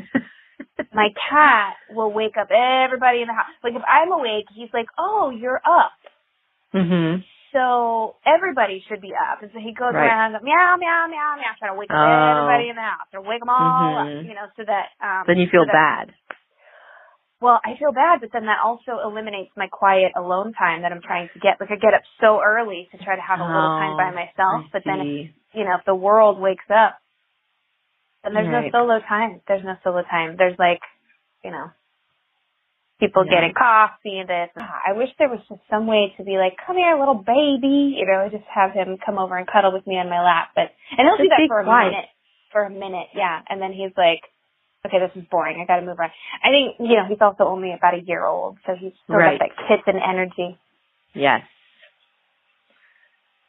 my 0.93 1.09
cat 1.29 1.75
will 1.89 2.11
wake 2.11 2.37
up 2.37 2.51
everybody 2.51 3.21
in 3.21 3.27
the 3.27 3.33
house. 3.33 3.51
Like 3.63 3.75
if 3.75 3.83
I'm 3.87 4.11
awake, 4.11 4.47
he's 4.53 4.73
like, 4.73 4.87
"Oh, 4.97 5.29
you're 5.29 5.61
up." 5.65 5.93
mhm. 6.73 7.23
So 7.57 8.17
everybody 8.21 8.85
should 8.87 9.01
be 9.01 9.13
up. 9.17 9.41
And 9.41 9.49
so 9.51 9.57
he 9.57 9.73
goes 9.73 9.93
Right. 9.93 10.05
around 10.05 10.37
meow, 10.45 10.77
meow, 10.77 11.07
meow, 11.09 11.33
meow, 11.41 11.53
trying 11.57 11.73
to 11.73 11.79
wake 11.79 11.89
Oh. 11.89 12.29
everybody 12.29 12.69
in 12.69 12.75
the 12.77 12.85
house 12.85 13.09
or 13.13 13.21
wake 13.21 13.39
them 13.41 13.49
all 13.49 13.73
Mhm. 13.81 13.97
up, 13.97 14.23
you 14.29 14.35
know, 14.35 14.45
so 14.55 14.63
that, 14.63 14.89
um, 15.01 15.23
Then 15.25 15.37
you 15.39 15.47
feel 15.47 15.65
so 15.65 15.71
bad. 15.71 16.09
that- 16.09 16.15
Well, 17.41 17.59
I 17.65 17.75
feel 17.75 17.91
bad, 17.91 18.21
but 18.21 18.31
then 18.31 18.45
that 18.45 18.59
also 18.59 18.99
eliminates 18.99 19.55
my 19.57 19.67
quiet 19.67 20.11
alone 20.15 20.53
time 20.53 20.81
that 20.83 20.91
I'm 20.91 21.01
trying 21.01 21.29
to 21.29 21.39
get. 21.39 21.59
Like 21.59 21.71
I 21.71 21.75
get 21.75 21.93
up 21.93 22.01
so 22.19 22.41
early 22.43 22.85
to 22.91 22.97
try 23.03 23.15
to 23.15 23.21
have 23.21 23.39
a 23.39 23.43
little 23.45 23.69
time 23.77 23.97
by 23.97 24.09
Oh, 24.09 24.13
myself, 24.13 24.65
I 24.65 24.69
but 24.73 24.83
then, 24.85 25.01
if, 25.01 25.35
you 25.53 25.63
know, 25.65 25.75
if 25.75 25.83
the 25.85 25.95
world 25.95 26.39
wakes 26.39 26.69
up, 26.69 26.97
then 28.23 28.33
there's 28.33 28.47
Right. 28.49 28.71
no 28.71 28.79
solo 28.79 28.99
time. 29.01 29.41
There's 29.47 29.63
no 29.63 29.75
solo 29.83 30.01
time. 30.03 30.35
There's 30.35 30.57
like, 30.59 30.81
you 31.43 31.51
know, 31.51 31.71
people 32.99 33.25
Yeah. 33.25 33.31
getting 33.31 33.53
coffee 33.53 34.19
and 34.19 34.27
this. 34.29 34.49
I 34.57 34.93
wish 34.93 35.09
there 35.17 35.29
was 35.29 35.39
just 35.47 35.61
some 35.69 35.85
way 35.87 36.13
to 36.17 36.23
be 36.23 36.37
like, 36.37 36.57
come 36.65 36.77
here, 36.77 36.97
little 36.97 37.15
baby. 37.15 37.95
You 37.97 38.05
know, 38.05 38.27
just 38.29 38.45
have 38.45 38.71
him 38.73 38.97
come 38.97 39.17
over 39.19 39.37
and 39.37 39.47
cuddle 39.47 39.71
with 39.71 39.85
me 39.85 39.97
on 39.99 40.09
my 40.09 40.21
lap. 40.21 40.49
But 40.55 40.73
and 40.97 41.07
he'll 41.07 41.17
do 41.17 41.29
that 41.29 41.47
for 41.47 41.59
a 41.61 41.63
quiet. 41.63 41.91
minute, 41.91 42.09
for 42.51 42.63
a 42.63 42.69
minute, 42.69 43.09
yeah. 43.13 43.41
And 43.49 43.61
then 43.61 43.71
he's 43.73 43.91
like, 43.97 44.21
okay, 44.85 44.99
this 44.99 45.11
is 45.21 45.27
boring. 45.29 45.59
I 45.61 45.65
got 45.65 45.79
to 45.79 45.85
move 45.85 45.99
on. 45.99 46.09
I 46.43 46.49
think 46.49 46.75
you 46.79 46.95
know 46.97 47.05
he's 47.07 47.21
also 47.21 47.43
only 47.43 47.73
about 47.73 47.93
a 47.93 48.01
year 48.01 48.25
old, 48.25 48.57
so 48.65 48.73
he's 48.79 48.93
still 49.03 49.17
Right. 49.17 49.37
got 49.39 49.49
that 49.49 49.67
kitten 49.85 50.01
energy. 50.01 50.57
Yes. 51.13 51.41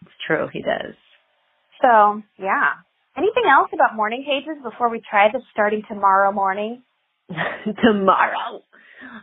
It's 0.03 0.11
true, 0.27 0.49
he 0.53 0.63
does. 0.63 0.95
So 1.81 2.23
yeah. 2.39 2.75
Anything 3.17 3.45
else 3.51 3.71
about 3.73 3.97
morning 3.97 4.25
pages 4.25 4.63
before 4.63 4.89
we 4.91 5.01
try 5.11 5.27
this 5.33 5.43
starting 5.53 5.83
tomorrow 5.89 6.31
morning? 6.31 6.83
Tomorrow. 7.85 8.63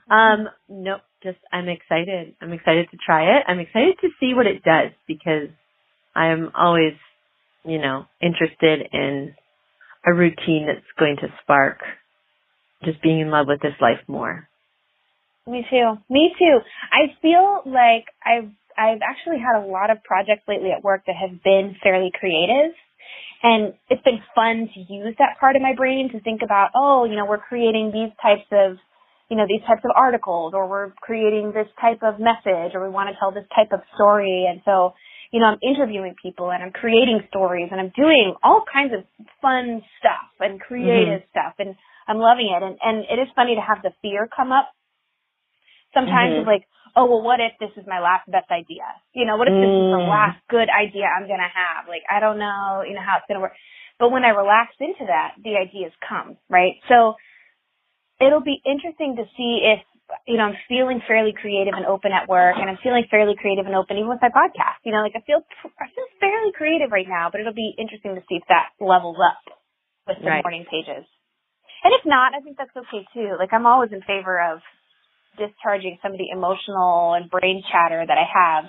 Um, 0.09 0.47
nope, 0.69 1.01
just 1.23 1.37
I'm 1.51 1.67
excited. 1.67 2.35
I'm 2.41 2.53
excited 2.53 2.87
to 2.91 2.97
try 3.03 3.37
it. 3.37 3.43
I'm 3.47 3.59
excited 3.59 3.95
to 4.01 4.09
see 4.19 4.33
what 4.33 4.45
it 4.45 4.63
does 4.63 4.91
because 5.07 5.49
I'm 6.15 6.51
always, 6.55 6.93
you 7.63 7.79
know, 7.79 8.05
interested 8.21 8.87
in 8.93 9.33
a 10.05 10.13
routine 10.13 10.67
that's 10.67 10.85
going 10.97 11.17
to 11.17 11.27
spark 11.41 11.79
just 12.83 13.01
being 13.01 13.19
in 13.19 13.31
love 13.31 13.47
with 13.47 13.61
this 13.61 13.73
life 13.81 13.99
more. 14.07 14.47
Me 15.47 15.65
too. 15.69 15.93
Me 16.09 16.33
too. 16.39 16.59
I 16.91 17.13
feel 17.21 17.61
like 17.65 18.05
I've 18.25 18.49
I've 18.77 19.01
actually 19.01 19.39
had 19.39 19.61
a 19.61 19.65
lot 19.65 19.89
of 19.89 20.03
projects 20.03 20.43
lately 20.47 20.71
at 20.71 20.83
work 20.83 21.03
that 21.07 21.15
have 21.15 21.41
been 21.43 21.75
fairly 21.81 22.11
creative. 22.13 22.73
And 23.43 23.73
it's 23.89 24.01
been 24.01 24.23
fun 24.33 24.69
to 24.73 24.79
use 24.79 25.15
that 25.19 25.37
part 25.39 25.55
of 25.55 25.61
my 25.61 25.75
brain 25.75 26.09
to 26.13 26.19
think 26.21 26.41
about, 26.41 26.71
oh, 26.73 27.05
you 27.05 27.15
know, 27.15 27.25
we're 27.25 27.41
creating 27.41 27.91
these 27.93 28.09
types 28.17 28.47
of, 28.51 28.77
you 29.29 29.37
know, 29.37 29.45
these 29.47 29.61
types 29.67 29.81
of 29.85 29.91
articles 29.95 30.53
or 30.55 30.67
we're 30.67 30.91
creating 31.01 31.51
this 31.53 31.67
type 31.79 32.01
of 32.01 32.17
message 32.17 32.73
or 32.73 32.81
we 32.81 32.89
want 32.89 33.09
to 33.09 33.15
tell 33.19 33.31
this 33.31 33.45
type 33.53 33.69
of 33.71 33.81
story. 33.93 34.47
And 34.49 34.61
so, 34.65 34.93
you 35.29 35.39
know, 35.39 35.47
I'm 35.47 35.61
interviewing 35.61 36.15
people 36.21 36.49
and 36.49 36.63
I'm 36.63 36.71
creating 36.71 37.21
stories 37.29 37.69
and 37.71 37.79
I'm 37.79 37.91
doing 37.95 38.33
all 38.41 38.63
kinds 38.65 38.93
of 38.97 39.05
fun 39.41 39.81
stuff 39.99 40.31
and 40.39 40.59
creative 40.59 41.21
mm-hmm. 41.21 41.33
stuff 41.33 41.53
and 41.59 41.75
I'm 42.07 42.17
loving 42.17 42.49
it. 42.49 42.61
And, 42.63 42.77
and 42.81 43.05
it 43.05 43.21
is 43.21 43.29
funny 43.35 43.55
to 43.55 43.61
have 43.61 43.83
the 43.83 43.91
fear 44.01 44.29
come 44.29 44.51
up 44.51 44.73
sometimes 45.93 46.41
mm-hmm. 46.41 46.49
like, 46.49 46.65
oh, 46.95 47.05
well, 47.05 47.21
what 47.21 47.43
if 47.43 47.51
this 47.59 47.75
is 47.75 47.83
my 47.87 47.99
last 47.99 48.23
best 48.31 48.47
idea? 48.49 48.87
You 49.11 49.27
know, 49.27 49.35
what 49.35 49.51
if 49.51 49.55
this 49.55 49.67
is 49.67 49.91
the 49.91 49.99
mm. 49.99 50.07
last 50.07 50.39
good 50.47 50.71
idea 50.71 51.11
I'm 51.11 51.27
going 51.27 51.43
to 51.43 51.51
have? 51.51 51.91
Like, 51.91 52.07
I 52.07 52.23
don't 52.23 52.39
know, 52.39 52.87
you 52.87 52.95
know, 52.95 53.03
how 53.03 53.19
it's 53.19 53.27
going 53.27 53.39
to 53.39 53.43
work. 53.43 53.55
But 53.99 54.11
when 54.11 54.23
I 54.23 54.35
relax 54.35 54.75
into 54.79 55.07
that, 55.07 55.35
the 55.39 55.59
ideas 55.59 55.91
come, 56.03 56.39
right? 56.47 56.79
So 56.87 57.15
it'll 58.19 58.43
be 58.43 58.59
interesting 58.63 59.19
to 59.19 59.27
see 59.35 59.63
if, 59.63 59.83
you 60.27 60.37
know, 60.39 60.51
I'm 60.51 60.59
feeling 60.67 60.99
fairly 61.07 61.33
creative 61.35 61.75
and 61.75 61.87
open 61.87 62.11
at 62.11 62.27
work 62.27 62.55
and 62.59 62.69
I'm 62.69 62.79
feeling 62.83 63.07
fairly 63.09 63.35
creative 63.39 63.65
and 63.65 63.75
open 63.75 63.97
even 63.97 64.11
with 64.11 64.21
my 64.21 64.31
podcast. 64.31 64.83
You 64.83 64.91
know, 64.91 65.03
like 65.03 65.15
I 65.15 65.23
feel, 65.23 65.43
I 65.79 65.87
feel 65.91 66.07
fairly 66.19 66.51
creative 66.55 66.91
right 66.91 67.07
now, 67.07 67.31
but 67.31 67.39
it'll 67.41 67.55
be 67.55 67.75
interesting 67.79 68.15
to 68.15 68.23
see 68.27 68.39
if 68.39 68.45
that 68.47 68.75
levels 68.79 69.17
up 69.19 69.43
with 70.07 70.19
the 70.21 70.29
right. 70.29 70.43
morning 70.43 70.67
pages. 70.69 71.07
And 71.83 71.91
if 71.95 72.03
not, 72.05 72.35
I 72.35 72.41
think 72.41 72.57
that's 72.57 72.75
okay 72.75 73.03
too. 73.13 73.35
Like 73.39 73.51
I'm 73.51 73.65
always 73.65 73.91
in 73.91 74.01
favor 74.03 74.37
of 74.39 74.59
discharging 75.37 75.97
some 76.01 76.11
of 76.11 76.17
the 76.17 76.29
emotional 76.31 77.13
and 77.13 77.29
brain 77.29 77.63
chatter 77.71 78.03
that 78.05 78.17
I 78.17 78.25
have, 78.25 78.65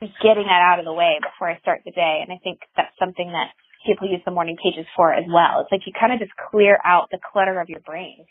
just 0.00 0.14
getting 0.22 0.44
that 0.44 0.62
out 0.62 0.78
of 0.78 0.84
the 0.84 0.92
way 0.92 1.18
before 1.20 1.50
I 1.50 1.58
start 1.60 1.82
the 1.84 1.90
day. 1.90 2.20
And 2.22 2.32
I 2.32 2.38
think 2.42 2.60
that's 2.76 2.94
something 2.98 3.32
that 3.32 3.50
people 3.86 4.08
use 4.08 4.22
the 4.24 4.30
morning 4.30 4.56
pages 4.62 4.86
for 4.96 5.12
as 5.12 5.24
well. 5.26 5.60
It's 5.60 5.72
like 5.72 5.82
you 5.86 5.92
kind 5.98 6.12
of 6.12 6.18
just 6.18 6.32
clear 6.50 6.78
out 6.84 7.08
the 7.10 7.18
clutter 7.32 7.60
of 7.60 7.68
your 7.68 7.80
brain. 7.80 8.24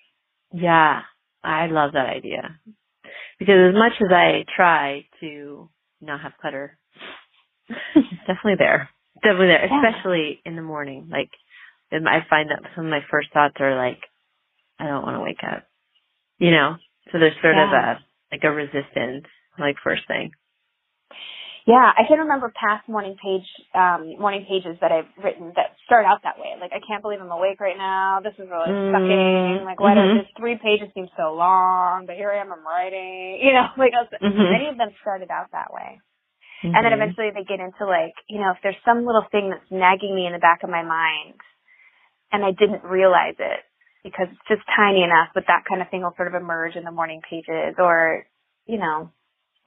Yeah, 0.54 1.02
I 1.44 1.68
love 1.68 1.94
that 1.94 2.08
idea. 2.08 2.60
Because 3.40 3.70
as 3.70 3.76
much 3.76 3.94
as 4.02 4.12
I 4.12 4.46
try 4.56 5.06
to 5.20 5.70
not 6.02 6.22
have 6.22 6.34
clutter, 6.40 6.78
it's 7.70 8.26
definitely 8.26 8.56
there. 8.58 8.90
Definitely 9.24 9.48
there, 9.48 9.68
yeah. 9.68 9.82
especially 9.82 10.42
in 10.46 10.56
the 10.56 10.62
morning. 10.62 11.10
Like, 11.12 11.30
I 11.92 12.20
find 12.30 12.50
that 12.50 12.62
some 12.76 12.86
of 12.86 12.92
my 12.92 13.02
first 13.10 13.30
thoughts 13.34 13.56
are 13.60 13.76
like, 13.76 14.00
I 14.80 14.86
don't 14.86 15.04
want 15.04 15.16
to 15.18 15.22
wake 15.22 15.44
up. 15.44 15.64
You 16.38 16.52
know, 16.52 16.76
so 17.12 17.20
there's 17.20 17.38
sort 17.42 17.56
yeah. 17.56 17.68
of 17.68 17.74
a 17.74 17.88
like 18.32 18.44
a 18.44 18.52
resistance, 18.52 19.26
like 19.60 19.76
first 19.84 20.08
thing. 20.08 20.32
Yeah, 21.68 21.84
I 21.84 22.08
can 22.08 22.24
remember 22.24 22.48
past 22.56 22.88
morning 22.88 23.20
page 23.20 23.44
um 23.76 24.16
morning 24.20 24.48
pages 24.48 24.80
that 24.80 24.92
I've 24.92 25.12
written 25.20 25.52
that 25.60 25.76
start 25.84 26.06
out 26.08 26.24
that 26.24 26.40
way. 26.40 26.56
Like 26.60 26.72
I 26.72 26.80
can't 26.80 27.04
believe 27.04 27.20
I'm 27.20 27.32
awake 27.32 27.60
right 27.60 27.76
now. 27.76 28.20
This 28.24 28.36
is 28.40 28.48
really 28.48 28.72
mm-hmm. 28.72 28.96
sucking. 28.96 29.68
Like 29.68 29.80
why 29.80 29.96
mm-hmm. 29.96 30.24
does 30.24 30.24
this 30.24 30.32
three 30.40 30.56
pages 30.56 30.88
seem 30.96 31.12
so 31.20 31.36
long? 31.36 32.08
But 32.08 32.16
here 32.16 32.32
I 32.32 32.40
am, 32.40 32.52
I'm 32.52 32.64
writing. 32.64 33.40
You 33.48 33.54
know, 33.54 33.68
like 33.78 33.92
was, 33.92 34.08
mm-hmm. 34.16 34.52
many 34.52 34.68
of 34.72 34.78
them 34.80 34.96
started 35.04 35.30
out 35.30 35.52
that 35.52 35.72
way. 35.72 36.00
And 36.64 36.74
then 36.74 36.90
mm-hmm. 36.90 37.04
eventually 37.04 37.30
they 37.36 37.46
get 37.46 37.62
into 37.62 37.86
like, 37.86 38.18
you 38.28 38.40
know, 38.40 38.52
if 38.56 38.58
there's 38.64 38.80
some 38.84 39.06
little 39.06 39.28
thing 39.30 39.52
that's 39.52 39.70
nagging 39.70 40.16
me 40.16 40.26
in 40.26 40.34
the 40.34 40.42
back 40.42 40.64
of 40.64 40.72
my 40.72 40.82
mind 40.82 41.38
and 42.32 42.44
I 42.44 42.52
didn't 42.52 42.84
realize 42.84 43.38
it, 43.38 43.62
because 44.12 44.28
it's 44.32 44.48
just 44.48 44.62
tiny 44.76 45.04
enough, 45.04 45.30
but 45.36 45.44
that 45.48 45.64
kind 45.68 45.82
of 45.82 45.90
thing 45.90 46.02
will 46.02 46.14
sort 46.16 46.28
of 46.28 46.34
emerge 46.40 46.76
in 46.76 46.84
the 46.84 46.92
morning 46.92 47.22
pages 47.30 47.76
or, 47.78 48.26
you 48.66 48.78
know, 48.78 49.12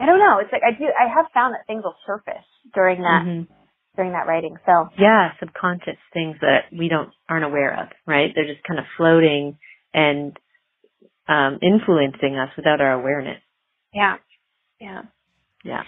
I 0.01 0.07
don't 0.07 0.19
know. 0.19 0.39
It's 0.41 0.51
like 0.53 0.63
I 0.65 0.73
do, 0.73 0.87
I 0.87 1.13
have 1.13 1.27
found 1.35 1.55
that 1.55 1.67
things 1.67 1.85
will 1.85 1.97
surface 2.07 2.47
during 2.75 3.03
that, 3.03 3.23
mm-hmm. 3.25 3.53
during 3.97 4.13
that 4.13 4.27
writing. 4.27 4.57
So. 4.65 4.89
Yeah, 4.99 5.31
subconscious 5.39 6.01
things 6.15 6.37
that 6.41 6.73
we 6.73 6.89
don't, 6.89 7.11
aren't 7.29 7.45
aware 7.45 7.83
of, 7.83 7.89
right? 8.07 8.33
They're 8.35 8.47
just 8.47 8.65
kind 8.67 8.81
of 8.81 8.87
floating 8.97 9.59
and, 9.93 10.37
um, 11.29 11.59
influencing 11.63 12.37
us 12.37 12.51
without 12.57 12.81
our 12.81 12.93
awareness. 12.93 13.41
Yeah. 13.93 14.17
Yeah. 14.81 15.03
Yeah. 15.65 15.83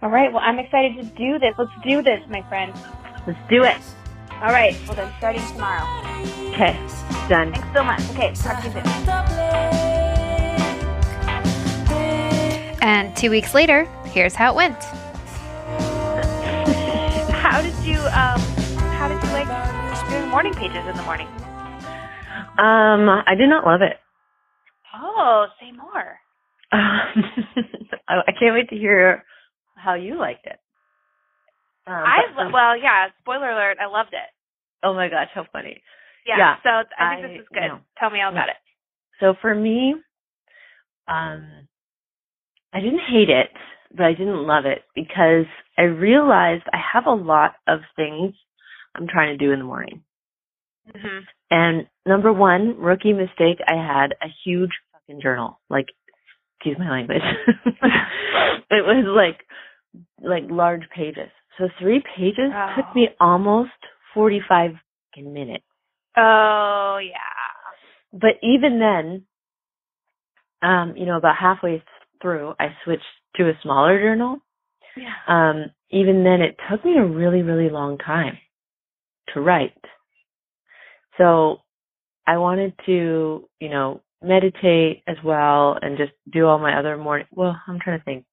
All 0.00 0.10
right. 0.10 0.32
Well, 0.32 0.42
I'm 0.42 0.58
excited 0.58 0.96
to 0.96 1.04
do 1.04 1.38
this. 1.38 1.54
Let's 1.58 1.70
do 1.86 2.02
this, 2.02 2.20
my 2.28 2.42
friend. 2.48 2.72
Let's 3.26 3.38
do 3.50 3.62
it. 3.64 4.01
All 4.42 4.50
right. 4.50 4.76
Well, 4.88 4.96
then 4.96 5.12
starting 5.18 5.40
tomorrow. 5.52 5.86
Okay. 6.52 6.72
Done. 7.28 7.52
Thanks 7.52 7.68
so 7.72 7.84
much. 7.84 8.00
Okay. 8.10 8.32
Talk 8.34 8.60
to 8.60 8.66
you 8.66 8.72
soon. 8.72 8.82
And 12.82 13.16
two 13.16 13.30
weeks 13.30 13.54
later, 13.54 13.84
here's 14.06 14.34
how 14.34 14.50
it 14.50 14.56
went. 14.56 14.74
how 17.30 17.62
did 17.62 17.72
you 17.84 17.98
um 18.00 18.40
how 18.98 19.06
did 19.06 19.22
you 19.22 19.30
like 19.30 19.46
doing 20.10 20.28
morning 20.28 20.54
pages 20.54 20.84
in 20.88 20.96
the 20.96 21.04
morning? 21.04 21.28
Um, 22.58 23.08
I 23.08 23.36
did 23.38 23.48
not 23.48 23.64
love 23.64 23.80
it. 23.82 23.98
Oh, 24.92 25.46
say 25.60 25.70
more. 25.70 26.18
Um, 26.72 27.24
I 28.08 28.32
can't 28.38 28.54
wait 28.54 28.68
to 28.70 28.76
hear 28.76 29.24
how 29.76 29.94
you 29.94 30.18
liked 30.18 30.46
it. 30.46 30.58
Um, 31.86 31.94
I 31.94 32.18
um, 32.38 32.52
well, 32.52 32.76
yeah. 32.76 33.08
Spoiler 33.20 33.50
alert! 33.50 33.78
I 33.80 33.86
loved 33.86 34.12
it. 34.12 34.30
Oh 34.82 34.94
my 34.94 35.08
gosh, 35.08 35.28
how 35.34 35.46
funny! 35.52 35.82
Yeah. 36.26 36.36
yeah 36.38 36.54
so 36.62 36.68
I 36.98 37.14
think 37.14 37.24
I, 37.24 37.28
this 37.28 37.40
is 37.40 37.48
good. 37.52 37.80
Tell 37.98 38.10
me 38.10 38.20
all 38.22 38.30
about 38.30 38.48
it. 38.48 38.56
So 39.20 39.34
for 39.40 39.54
me, 39.54 39.94
um, 41.08 41.68
I 42.72 42.80
didn't 42.80 43.00
hate 43.00 43.28
it, 43.28 43.50
but 43.90 44.04
I 44.04 44.12
didn't 44.12 44.46
love 44.46 44.64
it 44.66 44.82
because 44.94 45.46
I 45.76 45.82
realized 45.82 46.64
I 46.72 46.78
have 46.92 47.06
a 47.06 47.14
lot 47.14 47.54
of 47.68 47.80
things 47.96 48.34
I'm 48.94 49.06
trying 49.06 49.36
to 49.36 49.44
do 49.44 49.52
in 49.52 49.58
the 49.58 49.64
morning. 49.64 50.02
Mm-hmm. 50.88 51.18
And 51.50 51.86
number 52.06 52.32
one, 52.32 52.78
rookie 52.78 53.12
mistake, 53.12 53.58
I 53.66 53.74
had 53.74 54.12
a 54.22 54.28
huge 54.44 54.70
fucking 54.92 55.20
journal. 55.22 55.60
Like, 55.70 55.86
excuse 56.56 56.78
my 56.78 56.90
language. 56.90 57.22
it 58.70 58.84
was 58.84 59.04
like, 59.06 59.46
like 60.20 60.44
large 60.50 60.82
pages. 60.94 61.30
So 61.58 61.68
three 61.80 62.02
pages 62.16 62.50
oh. 62.54 62.72
took 62.76 62.94
me 62.94 63.08
almost 63.20 63.70
45 64.14 64.72
minutes. 65.18 65.64
Oh, 66.16 66.98
yeah. 67.02 67.16
But 68.12 68.38
even 68.42 68.78
then, 68.78 69.24
um, 70.62 70.94
you 70.96 71.06
know, 71.06 71.16
about 71.16 71.36
halfway 71.36 71.82
through, 72.20 72.54
I 72.58 72.68
switched 72.84 73.02
to 73.36 73.48
a 73.48 73.58
smaller 73.62 73.98
journal. 73.98 74.38
Yeah. 74.96 75.14
Um, 75.26 75.70
even 75.90 76.24
then, 76.24 76.40
it 76.40 76.56
took 76.70 76.84
me 76.84 76.96
a 76.98 77.04
really, 77.04 77.42
really 77.42 77.70
long 77.70 77.98
time 77.98 78.38
to 79.34 79.40
write. 79.40 79.72
So 81.18 81.58
I 82.26 82.38
wanted 82.38 82.74
to, 82.86 83.48
you 83.60 83.68
know, 83.68 84.02
meditate 84.22 85.02
as 85.06 85.16
well 85.24 85.78
and 85.80 85.98
just 85.98 86.12
do 86.32 86.46
all 86.46 86.58
my 86.58 86.78
other 86.78 86.96
morning. 86.96 87.26
Well, 87.32 87.56
I'm 87.66 87.78
trying 87.80 87.98
to 87.98 88.04
think. 88.04 88.24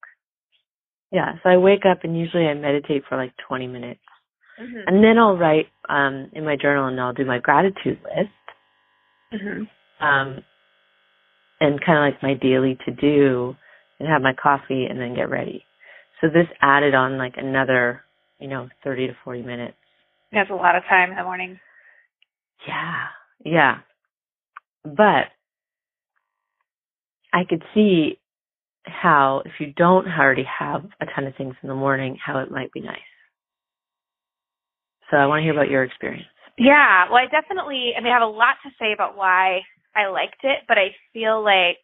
Yeah, 1.12 1.34
so 1.42 1.50
I 1.50 1.58
wake 1.58 1.86
up 1.90 2.04
and 2.04 2.18
usually 2.18 2.46
I 2.46 2.54
meditate 2.54 3.04
for 3.10 3.18
like 3.18 3.34
20 3.48 3.68
minutes. 3.68 4.00
Mm-hmm. 4.62 4.88
And 4.88 5.04
then 5.04 5.18
I'll 5.18 5.38
write 5.38 5.68
um 5.88 6.30
in 6.34 6.46
my 6.46 6.56
journal 6.56 6.88
and 6.88 7.00
I'll 7.00 7.14
do 7.14 7.26
my 7.26 7.40
gratitude 7.40 8.00
list. 8.04 8.30
Mm-hmm. 9.34 10.06
Um 10.06 10.44
and 11.60 11.84
kind 11.84 11.98
of 11.98 12.14
like 12.14 12.24
my 12.24 12.34
daily 12.36 12.78
to 12.86 12.92
do 12.92 13.56
and 14.00 14.08
have 14.08 14.22
my 14.22 14.34
coffee 14.34 14.86
and 14.86 15.00
then 15.00 15.16
get 15.16 15.30
ready. 15.30 15.66
So 16.22 16.28
this 16.28 16.48
added 16.62 16.94
on 16.94 17.18
like 17.18 17.34
another, 17.38 18.04
you 18.40 18.48
know, 18.48 18.70
30 18.84 19.08
to 19.08 19.14
40 19.24 19.42
minutes. 19.42 19.76
That's 20.32 20.50
a 20.50 20.54
lot 20.54 20.76
of 20.76 20.84
time 20.84 21.12
in 21.12 21.18
the 21.18 21.24
morning. 21.24 21.60
Yeah. 22.68 23.06
Yeah. 23.44 23.78
But 24.84 25.32
I 27.34 27.44
could 27.48 27.64
see 27.74 28.20
how 28.86 29.42
if 29.46 29.54
you 29.60 29.74
don't 29.74 30.08
already 30.08 30.46
have 30.60 30.86
a 31.02 31.06
ton 31.14 31.28
of 31.28 31.36
things 31.36 31.56
in 31.62 31.70
the 31.70 31.76
morning, 31.76 32.18
how 32.24 32.40
it 32.40 32.52
might 32.52 32.72
be 32.72 32.82
nice. 32.82 32.98
So 35.12 35.18
I 35.18 35.26
want 35.26 35.40
to 35.40 35.44
hear 35.44 35.54
about 35.54 35.70
your 35.70 35.84
experience. 35.84 36.28
Yeah, 36.58 37.06
well, 37.10 37.18
I 37.18 37.28
definitely, 37.32 37.94
I 37.98 38.02
mean, 38.02 38.12
I 38.12 38.20
have 38.20 38.28
a 38.28 38.32
lot 38.32 38.60
to 38.64 38.70
say 38.80 38.94
about 38.94 39.16
why 39.16 39.62
I 39.96 40.08
liked 40.12 40.44
it, 40.44 40.68
but 40.68 40.78
I 40.78 40.92
feel 41.14 41.44
like, 41.44 41.82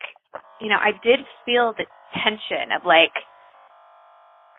you 0.61 0.69
know, 0.69 0.77
I 0.77 0.91
did 1.01 1.19
feel 1.45 1.73
the 1.73 1.85
tension 2.13 2.75
of 2.75 2.85
like, 2.85 3.15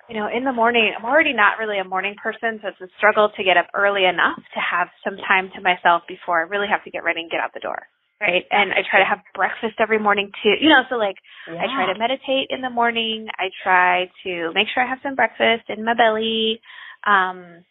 you 0.08 0.16
know, 0.16 0.28
in 0.32 0.44
the 0.44 0.52
morning, 0.52 0.94
I'm 0.96 1.04
already 1.04 1.32
not 1.32 1.58
really 1.58 1.78
a 1.78 1.84
morning 1.84 2.14
person, 2.22 2.58
so 2.62 2.68
it's 2.68 2.80
a 2.80 2.88
struggle 2.96 3.30
to 3.36 3.44
get 3.44 3.56
up 3.56 3.66
early 3.74 4.04
enough 4.04 4.38
to 4.54 4.60
have 4.60 4.88
some 5.04 5.16
time 5.16 5.50
to 5.54 5.60
myself 5.60 6.02
before 6.08 6.38
I 6.38 6.48
really 6.48 6.68
have 6.70 6.84
to 6.84 6.90
get 6.90 7.04
ready 7.04 7.20
and 7.20 7.30
get 7.30 7.40
out 7.40 7.50
the 7.52 7.60
door 7.60 7.86
right? 8.20 8.44
And 8.50 8.72
I 8.72 8.80
try 8.88 9.00
to 9.00 9.08
have 9.08 9.20
breakfast 9.34 9.76
every 9.78 9.98
morning 9.98 10.30
too. 10.42 10.54
You 10.60 10.70
know, 10.70 10.82
so 10.88 10.96
like 10.96 11.16
yeah. 11.50 11.60
I 11.60 11.66
try 11.66 11.92
to 11.92 11.98
meditate 11.98 12.48
in 12.50 12.60
the 12.60 12.70
morning. 12.70 13.28
I 13.38 13.48
try 13.62 14.10
to 14.24 14.52
make 14.54 14.68
sure 14.72 14.82
I 14.82 14.88
have 14.88 15.02
some 15.02 15.14
breakfast 15.14 15.68
in 15.68 15.84
my 15.84 15.94
belly. 15.94 16.60
Um, 17.06 17.64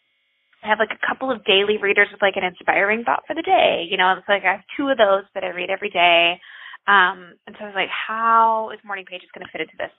I 0.64 0.68
have 0.70 0.78
like 0.78 0.94
a 0.94 1.06
couple 1.06 1.30
of 1.30 1.44
daily 1.44 1.78
readers 1.78 2.08
with 2.10 2.22
like 2.22 2.36
an 2.36 2.44
inspiring 2.44 3.04
thought 3.04 3.22
for 3.26 3.34
the 3.34 3.42
day. 3.42 3.86
You 3.90 3.96
know, 3.96 4.14
it's 4.18 4.28
like 4.28 4.42
I 4.42 4.58
have 4.58 4.66
two 4.76 4.88
of 4.88 4.98
those 4.98 5.26
that 5.34 5.44
I 5.44 5.54
read 5.54 5.70
every 5.70 5.90
day. 5.90 6.40
Um, 6.86 7.34
and 7.46 7.54
so 7.58 7.66
I 7.66 7.70
was 7.70 7.78
like, 7.78 7.90
how 7.90 8.70
is 8.70 8.78
morning 8.86 9.04
pages 9.06 9.26
going 9.34 9.44
to 9.44 9.50
fit 9.50 9.60
into 9.60 9.74
this? 9.78 9.90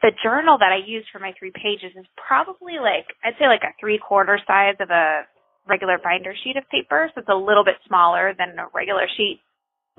The 0.00 0.16
journal 0.24 0.56
that 0.58 0.72
I 0.72 0.80
use 0.80 1.04
for 1.12 1.20
my 1.20 1.32
three 1.38 1.52
pages 1.52 1.92
is 1.94 2.08
probably 2.16 2.80
like, 2.80 3.06
I'd 3.22 3.36
say 3.38 3.46
like 3.46 3.62
a 3.62 3.76
three 3.78 4.00
quarter 4.00 4.40
size 4.48 4.76
of 4.80 4.88
a 4.90 5.28
regular 5.68 6.00
binder 6.02 6.34
sheet 6.42 6.56
of 6.56 6.64
paper. 6.72 7.08
So 7.14 7.20
it's 7.20 7.28
a 7.28 7.36
little 7.36 7.64
bit 7.64 7.76
smaller 7.86 8.34
than 8.36 8.58
a 8.58 8.66
regular 8.74 9.06
sheet. 9.16 9.40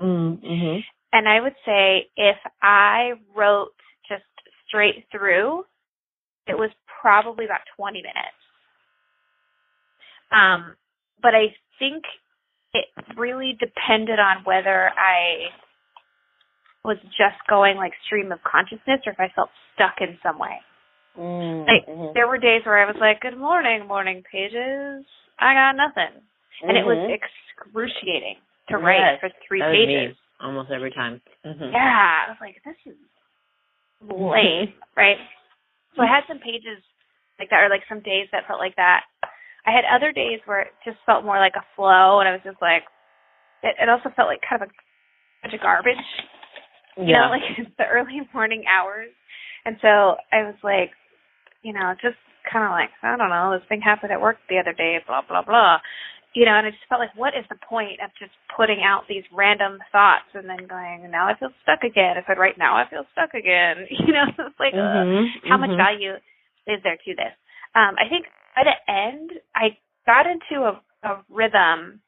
Mm-hmm. 0.00 0.78
And 1.12 1.28
I 1.28 1.40
would 1.40 1.54
say 1.64 2.08
if 2.16 2.36
I 2.62 3.12
wrote 3.36 3.74
just 4.08 4.24
straight 4.66 5.04
through, 5.12 5.64
it 6.46 6.58
was 6.58 6.70
probably 7.00 7.44
about 7.44 7.60
20 7.76 7.98
minutes. 7.98 8.40
Um, 10.32 10.74
but 11.22 11.34
I 11.34 11.54
think 11.78 12.02
it 12.72 12.86
really 13.16 13.56
depended 13.58 14.18
on 14.18 14.42
whether 14.44 14.90
I 14.90 15.50
was 16.84 16.98
just 17.16 17.38
going 17.48 17.76
like 17.76 17.92
stream 18.06 18.32
of 18.32 18.40
consciousness 18.42 19.00
or 19.06 19.12
if 19.12 19.20
I 19.20 19.32
felt 19.34 19.48
stuck 19.74 19.94
in 20.00 20.18
some 20.22 20.38
way. 20.38 20.58
Mm-hmm. 21.16 21.70
Like 21.70 22.14
there 22.14 22.26
were 22.26 22.38
days 22.38 22.62
where 22.66 22.82
I 22.82 22.86
was 22.86 22.96
like, 23.00 23.20
"Good 23.20 23.38
morning, 23.38 23.86
morning 23.86 24.22
pages. 24.30 25.06
I 25.38 25.54
got 25.54 25.76
nothing," 25.76 26.20
and 26.66 26.76
it 26.76 26.84
was 26.84 26.98
Mhm. 26.98 27.14
excruciating 27.14 28.36
to 28.68 28.78
write 28.78 29.20
for 29.20 29.30
three 29.46 29.60
that 29.60 29.72
pages. 29.72 30.16
almost 30.40 30.70
every 30.70 30.90
time. 30.90 31.20
Mm-hmm. 31.44 31.72
Yeah, 31.72 32.26
I 32.26 32.30
was 32.30 32.38
like, 32.40 32.56
"This 32.64 32.76
is 32.86 32.98
lame," 34.00 34.72
right? 34.96 35.16
So 35.96 36.02
I 36.02 36.06
had 36.06 36.24
some 36.28 36.38
pages 36.38 36.82
like 37.38 37.50
that, 37.50 37.62
or 37.62 37.68
like 37.68 37.82
some 37.88 38.00
days 38.00 38.28
that 38.32 38.46
felt 38.46 38.60
like 38.60 38.76
that. 38.76 39.02
I 39.66 39.70
had 39.72 39.84
other 39.88 40.12
days 40.12 40.40
where 40.44 40.60
it 40.62 40.72
just 40.84 40.98
felt 41.06 41.24
more 41.24 41.38
like 41.38 41.56
a 41.56 41.64
flow, 41.76 42.20
and 42.20 42.28
I 42.28 42.32
was 42.32 42.44
just 42.44 42.60
like, 42.60 42.84
it, 43.62 43.76
it 43.80 43.88
also 43.88 44.10
felt 44.14 44.28
like 44.28 44.40
kind 44.44 44.60
of 44.62 44.68
a 44.68 44.72
bunch 45.42 45.54
of 45.54 45.60
garbage 45.60 46.04
you 46.96 47.06
Yeah. 47.06 47.26
know, 47.26 47.30
like 47.30 47.42
it's 47.58 47.70
the 47.78 47.86
early 47.86 48.20
morning 48.32 48.64
hours. 48.70 49.10
And 49.64 49.76
so 49.80 50.16
I 50.32 50.44
was 50.44 50.56
like, 50.62 50.92
you 51.62 51.72
know, 51.72 51.94
just 52.02 52.16
kind 52.50 52.64
of 52.64 52.70
like, 52.70 52.90
I 53.02 53.16
don't 53.16 53.30
know, 53.30 53.56
this 53.56 53.66
thing 53.68 53.80
happened 53.80 54.12
at 54.12 54.20
work 54.20 54.36
the 54.48 54.58
other 54.58 54.72
day, 54.72 54.98
blah, 55.06 55.22
blah, 55.26 55.42
blah. 55.42 55.78
You 56.34 56.44
know, 56.46 56.52
and 56.58 56.66
I 56.66 56.70
just 56.70 56.82
felt 56.88 57.00
like, 57.00 57.14
what 57.16 57.34
is 57.38 57.44
the 57.48 57.56
point 57.68 58.00
of 58.02 58.10
just 58.18 58.32
putting 58.56 58.82
out 58.82 59.06
these 59.08 59.22
random 59.32 59.78
thoughts 59.92 60.26
and 60.34 60.48
then 60.50 60.66
going, 60.66 61.08
now 61.10 61.28
I 61.28 61.38
feel 61.38 61.50
stuck 61.62 61.82
again. 61.84 62.16
If 62.18 62.24
I'd 62.28 62.38
write 62.38 62.58
now, 62.58 62.76
I 62.76 62.88
feel 62.90 63.04
stuck 63.12 63.34
again. 63.34 63.86
You 64.06 64.12
know, 64.12 64.24
it's 64.38 64.58
like, 64.60 64.74
ugh, 64.74 64.80
Mhm, 65.06 65.30
how 65.48 65.56
much 65.58 65.70
mhm. 65.70 65.76
value 65.76 66.14
is 66.66 66.82
there 66.82 66.96
to 66.96 67.14
this? 67.14 67.34
Um, 67.74 67.94
I 67.98 68.08
think 68.08 68.26
by 68.56 68.64
the 68.64 68.92
end, 68.92 69.30
I 69.54 69.76
got 70.06 70.26
into 70.26 70.64
a, 70.66 70.80
a 71.08 71.24
rhythm 71.30 72.00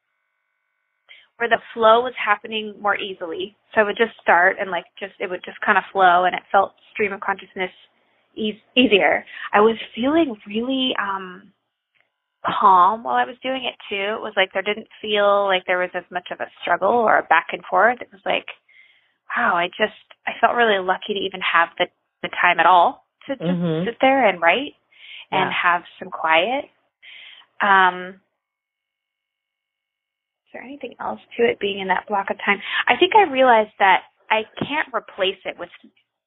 where 1.38 1.49
the 1.49 1.61
flow 1.75 2.00
was 2.02 2.14
happening 2.16 2.75
more 2.80 2.97
easily. 2.97 3.56
So 3.75 3.80
I 3.80 3.85
would 3.85 3.97
just 3.97 4.12
start 4.23 4.56
and 4.61 4.71
like 4.71 4.85
just 4.99 5.14
it 5.21 5.28
would 5.30 5.45
just 5.45 5.61
kind 5.61 5.78
of 5.78 5.85
flow 5.92 6.25
and 6.25 6.35
it 6.35 6.42
felt 6.50 6.73
stream 6.92 7.12
of 7.12 7.21
consciousness 7.21 7.71
eas- 8.35 8.62
easier. 8.76 9.25
I 9.52 9.61
was 9.61 9.76
feeling 9.95 10.37
really 10.47 10.95
um 11.00 11.52
calm 12.46 13.02
while 13.02 13.16
I 13.16 13.24
was 13.24 13.36
doing 13.42 13.64
it 13.64 13.74
too. 13.88 14.16
It 14.16 14.22
was 14.22 14.34
like 14.36 14.50
there 14.52 14.62
didn't 14.62 14.88
feel 15.02 15.46
like 15.46 15.64
there 15.66 15.78
was 15.78 15.90
as 15.94 16.04
much 16.10 16.28
of 16.30 16.40
a 16.40 16.50
struggle 16.62 16.90
or 16.90 17.18
a 17.18 17.22
back 17.24 17.48
and 17.52 17.64
forth. 17.68 17.98
It 18.00 18.08
was 18.12 18.22
like 18.24 18.46
wow, 19.36 19.56
I 19.56 19.68
just 19.68 19.98
I 20.26 20.32
felt 20.40 20.54
really 20.56 20.78
lucky 20.78 21.14
to 21.14 21.20
even 21.20 21.40
have 21.40 21.68
the 21.78 21.86
the 22.22 22.28
time 22.40 22.60
at 22.60 22.66
all 22.66 23.06
to 23.26 23.36
just 23.36 23.50
Mhm. 23.50 23.84
sit 23.84 23.96
there 24.00 24.26
and 24.26 24.40
write 24.40 24.74
and 25.30 25.50
Yeah. 25.50 25.52
have 25.52 25.84
some 25.98 26.10
quiet. 26.10 26.70
Um 27.60 28.20
is 30.46 30.52
there 30.52 30.62
anything 30.62 30.94
else 31.00 31.20
to 31.37 31.44
it 31.44 31.59
being 31.59 31.80
in 31.80 31.88
that 31.88 32.06
block 32.06 32.30
of 32.30 32.38
time? 32.44 32.62
I 32.87 32.96
think 32.96 33.14
I 33.14 33.22
realized 33.24 33.72
that 33.78 34.04
I 34.30 34.44
can't 34.64 34.88
replace 34.94 35.38
it 35.44 35.59
with 35.59 35.70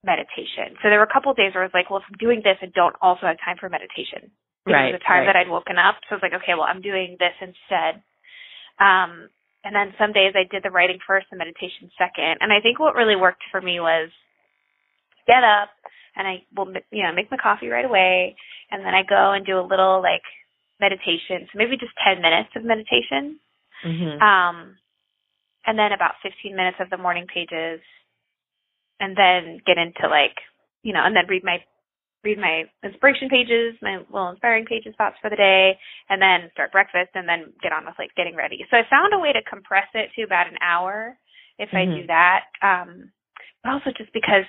meditation. 0.04 0.78
So 0.82 0.90
there 0.90 1.00
were 1.00 1.06
a 1.06 1.12
couple 1.14 1.32
of 1.32 1.38
days 1.38 1.54
where 1.54 1.64
I 1.64 1.66
was 1.66 1.74
like, 1.74 1.90
well, 1.90 2.00
if 2.00 2.06
I'm 2.08 2.18
doing 2.18 2.42
this, 2.44 2.58
I 2.62 2.68
don't 2.68 2.96
also 3.02 3.26
have 3.28 3.38
time 3.44 3.58
for 3.58 3.70
meditation. 3.70 4.32
Because 4.66 4.74
Right, 4.80 4.92
the 4.94 5.00
time 5.00 5.20
right. 5.20 5.26
that 5.28 5.36
I'd 5.36 5.50
woken 5.50 5.78
up. 5.78 5.96
So 6.08 6.16
I 6.16 6.16
was 6.16 6.24
like, 6.24 6.34
okay, 6.42 6.54
well, 6.54 6.68
I'm 6.68 6.82
doing 6.82 7.18
this 7.20 7.34
instead. 7.42 8.04
Um, 8.80 9.30
and 9.64 9.76
then 9.76 9.94
some 9.98 10.14
days 10.14 10.34
I 10.36 10.44
did 10.50 10.64
the 10.64 10.72
writing 10.72 11.00
first 11.06 11.28
and 11.32 11.38
meditation 11.40 11.92
second. 11.98 12.38
And 12.42 12.52
I 12.54 12.62
think 12.62 12.80
what 12.80 12.96
really 12.96 13.16
worked 13.16 13.44
for 13.52 13.62
me 13.62 13.80
was 13.80 14.10
get 15.28 15.44
up 15.44 15.70
and 16.16 16.28
I 16.28 16.44
will, 16.56 16.72
you 16.92 17.04
know, 17.04 17.14
make 17.14 17.32
my 17.32 17.38
coffee 17.38 17.68
right 17.68 17.86
away. 17.86 18.36
And 18.72 18.86
then 18.86 18.94
I 18.94 19.04
go 19.04 19.32
and 19.34 19.46
do 19.46 19.60
a 19.60 19.66
little 19.66 20.02
like 20.02 20.24
meditation. 20.80 21.48
So 21.52 21.58
maybe 21.58 21.78
just 21.78 21.94
10 22.06 22.22
minutes 22.22 22.50
of 22.56 22.64
meditation. 22.64 23.40
Mhm. 23.86 24.22
Um, 24.22 24.78
and 25.66 25.78
then 25.78 25.92
about 25.92 26.16
15 26.24 26.56
minutes 26.56 26.78
of 26.80 26.90
the 26.90 26.98
morning 26.98 27.28
pages, 27.28 27.82
and 29.00 29.16
then 29.16 29.60
get 29.66 29.78
into 29.78 30.08
like, 30.10 30.36
you 30.84 30.94
know, 30.94 31.04
and 31.04 31.16
then 31.16 31.28
read 31.28 31.44
my 31.44 31.64
read 32.24 32.38
my 32.38 32.64
inspiration 32.84 33.30
pages, 33.30 33.76
my 33.82 33.98
little 34.12 34.30
inspiring 34.30 34.66
pages 34.66 34.94
thoughts 34.98 35.16
for 35.22 35.30
the 35.30 35.36
day, 35.36 35.78
and 36.10 36.22
then 36.22 36.50
start 36.54 36.72
breakfast, 36.72 37.12
and 37.16 37.28
then 37.28 37.54
get 37.62 37.72
on 37.72 37.86
with 37.86 37.96
like 38.00 38.14
getting 38.16 38.36
ready. 38.36 38.66
So 38.70 38.78
I 38.78 38.84
found 38.90 39.14
a 39.14 39.20
way 39.20 39.32
to 39.34 39.42
compress 39.50 39.88
it 39.94 40.10
to 40.16 40.24
about 40.24 40.48
an 40.48 40.58
hour 40.62 41.18
if 41.58 41.70
I 41.74 41.86
do 41.86 42.04
Mhm. 42.04 42.08
that. 42.08 42.46
Um, 42.62 43.12
but 43.64 43.74
also 43.74 43.92
just 43.92 44.12
because 44.14 44.46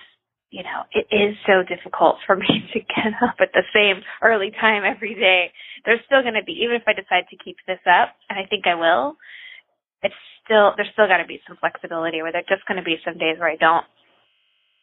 you 0.51 0.63
know 0.65 0.85
it 0.93 1.07
is 1.11 1.37
so 1.47 1.63
difficult 1.63 2.19
for 2.27 2.37
me 2.45 2.69
to 2.73 2.81
get 2.81 3.23
up 3.23 3.37
at 3.41 3.53
the 3.53 3.65
same 3.73 4.03
early 4.23 4.51
time 4.51 4.85
every 4.85 5.15
day. 5.15 5.53
There's 5.85 6.05
still 6.07 6.23
going 6.23 6.35
to 6.35 6.45
be 6.45 6.63
even 6.63 6.77
if 6.77 6.87
I 6.87 6.93
decide 6.93 7.29
to 7.31 7.37
keep 7.37 7.57
this 7.67 7.81
up, 7.87 8.17
and 8.29 8.39
I 8.39 8.47
think 8.47 8.67
I 8.67 8.75
will 8.75 9.17
it's 10.03 10.15
still 10.45 10.73
there's 10.77 10.91
still 10.93 11.09
got 11.09 11.19
to 11.19 11.27
be 11.27 11.41
some 11.47 11.57
flexibility 11.61 12.23
where 12.23 12.33
there's 12.33 12.49
just 12.49 12.67
going 12.67 12.79
to 12.79 12.85
be 12.85 12.97
some 13.05 13.19
days 13.19 13.39
where 13.39 13.51
I 13.51 13.57
don't 13.57 13.85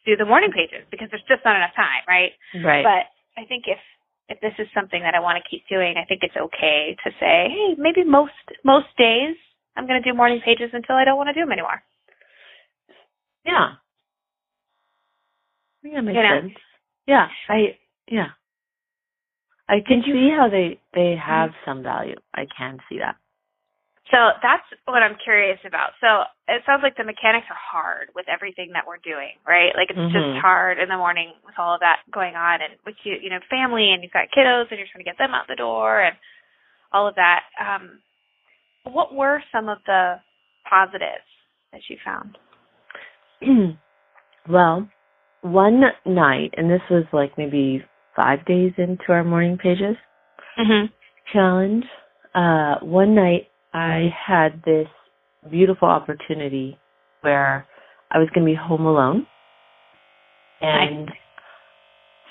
do 0.08 0.16
the 0.16 0.24
morning 0.24 0.50
pages 0.50 0.84
because 0.90 1.08
there's 1.10 1.24
just 1.28 1.44
not 1.44 1.56
enough 1.56 1.74
time, 1.76 2.02
right? 2.08 2.32
Right. 2.64 2.82
But 2.82 3.04
I 3.40 3.44
think 3.46 3.64
if 3.68 3.78
if 4.28 4.40
this 4.40 4.52
is 4.58 4.68
something 4.74 5.00
that 5.02 5.14
I 5.14 5.20
want 5.20 5.36
to 5.42 5.48
keep 5.48 5.64
doing, 5.68 5.96
I 5.96 6.04
think 6.04 6.20
it's 6.22 6.36
okay 6.36 6.96
to 7.04 7.10
say, 7.20 7.48
hey, 7.52 7.74
maybe 7.78 8.04
most 8.04 8.32
most 8.64 8.88
days 8.96 9.36
I'm 9.76 9.86
going 9.86 10.02
to 10.02 10.08
do 10.10 10.16
morning 10.16 10.40
pages 10.44 10.70
until 10.72 10.96
I 10.96 11.04
don't 11.04 11.16
want 11.16 11.28
to 11.28 11.34
do 11.34 11.40
them 11.40 11.52
anymore. 11.52 11.80
yeah. 13.44 13.76
I 15.78 15.82
think 15.82 15.94
that 15.94 16.02
makes 16.02 16.16
You 16.16 16.22
know? 16.22 16.40
sense. 16.42 16.52
Yeah. 17.06 17.28
I 17.48 17.78
yeah. 18.10 18.28
I 19.68 19.80
can 19.86 20.02
see 20.04 20.30
how 20.36 20.48
they 20.48 20.80
they 20.94 21.14
have 21.16 21.50
some 21.64 21.82
value. 21.82 22.16
I 22.34 22.46
can 22.56 22.78
see 22.88 22.98
that. 22.98 23.16
So 24.10 24.16
that's 24.40 24.64
what 24.86 25.02
I'm 25.02 25.16
curious 25.22 25.58
about. 25.66 25.90
So 26.00 26.24
it 26.48 26.62
sounds 26.64 26.80
like 26.82 26.96
the 26.96 27.04
mechanics 27.04 27.46
are 27.50 27.60
hard 27.60 28.08
with 28.14 28.24
everything 28.28 28.70
that 28.72 28.86
we're 28.86 29.02
doing, 29.04 29.36
right? 29.46 29.74
Like 29.76 29.90
it's 29.90 29.98
Mhm. 29.98 30.12
just 30.12 30.40
hard 30.40 30.78
in 30.78 30.88
the 30.88 30.96
morning 30.96 31.34
with 31.44 31.58
all 31.58 31.74
of 31.74 31.80
that 31.80 32.00
going 32.10 32.34
on 32.34 32.62
and 32.62 32.78
with 32.86 32.96
you, 33.04 33.16
you 33.20 33.28
know, 33.28 33.40
family 33.50 33.92
and 33.92 34.02
you've 34.02 34.12
got 34.12 34.30
kiddos 34.30 34.70
and 34.70 34.78
you're 34.78 34.88
trying 34.88 35.04
to 35.04 35.10
get 35.10 35.18
them 35.18 35.34
out 35.34 35.46
the 35.46 35.56
door 35.56 36.00
and 36.00 36.16
all 36.92 37.06
of 37.06 37.14
that. 37.16 37.44
Um, 37.60 38.00
what 38.84 39.12
were 39.14 39.42
some 39.52 39.68
of 39.68 39.78
the 39.84 40.20
positives 40.64 41.28
that 41.72 41.82
you 41.90 41.98
found? 42.02 42.38
well, 44.48 44.88
one 45.42 45.82
night, 46.06 46.54
and 46.56 46.70
this 46.70 46.82
was 46.90 47.04
like 47.12 47.36
maybe 47.36 47.84
five 48.16 48.44
days 48.46 48.72
into 48.78 49.12
our 49.12 49.24
morning 49.24 49.58
pages 49.58 49.96
Mm-hmm. 50.58 50.86
challenge. 51.32 51.84
Uh, 52.34 52.76
one 52.80 53.14
night 53.14 53.48
I 53.72 54.08
had 54.26 54.62
this 54.64 54.88
beautiful 55.50 55.88
opportunity 55.88 56.78
where 57.20 57.66
I 58.10 58.18
was 58.18 58.28
going 58.34 58.46
to 58.46 58.52
be 58.52 58.56
home 58.56 58.86
alone 58.86 59.26
and 60.60 61.10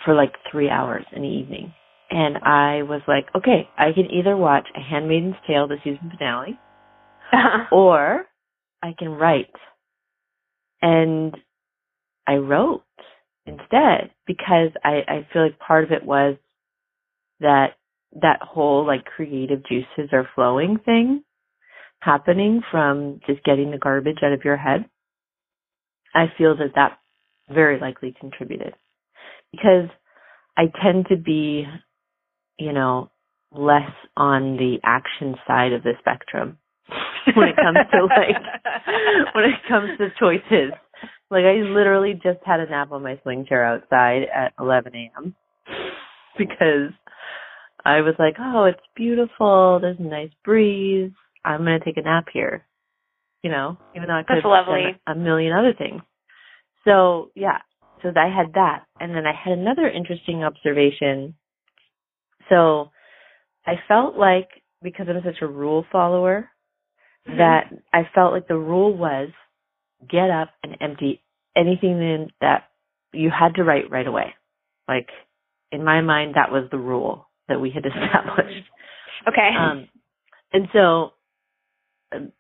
for 0.04 0.14
like 0.14 0.34
three 0.52 0.70
hours 0.70 1.06
in 1.16 1.22
the 1.22 1.28
evening. 1.28 1.74
And 2.10 2.38
I 2.38 2.84
was 2.84 3.02
like, 3.08 3.26
okay, 3.36 3.68
I 3.78 3.92
can 3.94 4.06
either 4.12 4.36
watch 4.36 4.68
A 4.76 4.80
Handmaiden's 4.80 5.36
Tale, 5.46 5.68
the 5.68 5.76
season 5.84 6.12
finale, 6.18 6.58
or 7.72 8.26
I 8.82 8.96
can 8.98 9.10
write. 9.10 9.54
And 10.82 11.36
I 12.26 12.36
wrote 12.36 12.84
instead 13.46 14.12
because 14.26 14.72
I, 14.84 15.02
I 15.08 15.28
feel 15.32 15.44
like 15.44 15.60
part 15.60 15.84
of 15.84 15.92
it 15.92 16.06
was 16.06 16.38
that 17.40 17.76
that 18.22 18.40
whole 18.42 18.86
like 18.86 19.06
creative 19.06 19.62
juices 19.68 20.10
are 20.12 20.28
flowing 20.34 20.80
thing 20.86 21.24
happening 22.00 22.62
from 22.72 23.20
just 23.28 23.44
getting 23.44 23.72
the 23.72 23.78
garbage 23.78 24.20
out 24.24 24.34
of 24.34 24.46
your 24.46 24.58
head. 24.58 24.86
I 26.14 26.26
feel 26.38 26.56
that 26.58 26.76
that 26.76 27.00
very 27.50 27.80
likely 27.80 28.16
contributed 28.20 28.74
because 29.52 29.90
I 30.58 30.64
tend 30.84 31.08
to 31.10 31.18
be, 31.18 31.66
you 32.60 32.74
know, 32.74 33.12
less 33.52 33.92
on 34.16 34.58
the 34.58 34.78
action 34.84 35.36
side 35.46 35.74
of 35.74 35.84
the 35.84 35.94
spectrum 36.00 36.58
when 37.36 37.50
it 37.50 37.56
comes 37.56 37.78
to 37.92 38.06
like 38.06 38.36
when 39.36 39.46
it 39.46 39.60
comes 39.68 39.98
to 39.98 40.10
choices. 40.20 40.74
Like 41.30 41.44
I 41.44 41.62
literally 41.62 42.14
just 42.14 42.40
had 42.46 42.60
a 42.60 42.70
nap 42.70 42.92
on 42.92 43.04
my 43.04 43.20
swing 43.24 43.46
chair 43.48 43.66
outside 43.66 44.24
at 44.34 44.54
11 44.60 44.94
a.m. 44.96 45.36
because 46.38 46.92
I 47.84 48.02
was 48.02 48.16
like, 48.18 48.36
oh, 48.40 48.66
it's 48.66 48.80
beautiful. 48.96 49.80
There's 49.82 50.00
a 50.00 50.04
nice 50.04 50.32
breeze. 50.44 51.12
I'm 51.48 51.64
going 51.64 51.80
to 51.80 51.86
take 51.86 51.98
a 51.98 52.02
nap 52.02 52.26
here. 52.32 52.66
You 53.44 53.52
know, 53.52 53.78
even 53.96 54.08
though 54.08 54.16
I 54.16 54.24
could 54.24 54.44
lovely. 54.44 55.00
a 55.06 55.16
million 55.16 55.54
other 55.54 55.74
things. 55.78 56.02
So 56.84 57.32
yeah, 57.36 57.60
so 58.02 58.10
I 58.16 58.28
had 58.36 58.54
that. 58.54 58.86
And 59.00 59.16
then 59.16 59.26
I 59.26 59.34
had 59.34 59.58
another 59.58 59.88
interesting 59.88 60.44
observation. 60.44 61.36
So 62.50 62.92
I 63.66 63.76
felt 63.88 64.18
like 64.18 64.50
because 64.82 65.08
I'm 65.10 65.22
such 65.24 65.42
a 65.42 65.48
rule 65.48 65.86
follower, 65.92 66.50
Mhm. 67.28 67.38
that 67.38 67.74
I 67.94 68.04
felt 68.14 68.34
like 68.34 68.48
the 68.48 68.58
rule 68.58 68.94
was 68.94 69.30
get 70.08 70.30
up 70.30 70.50
and 70.64 70.78
empty 70.80 71.22
anything 71.56 72.02
in 72.02 72.32
that 72.42 72.70
you 73.14 73.30
had 73.30 73.56
to 73.56 73.64
write 73.64 73.90
right 73.90 74.08
away. 74.08 74.36
Like 74.88 75.10
in 75.72 75.84
my 75.84 76.02
mind, 76.02 76.36
that 76.36 76.52
was 76.52 76.70
the 76.70 76.78
rule 76.78 77.28
that 77.48 77.60
we 77.60 77.70
had 77.72 77.86
established. 77.86 78.70
Okay. 79.28 79.56
Um, 79.56 79.90
and 80.54 80.70
so 80.74 81.14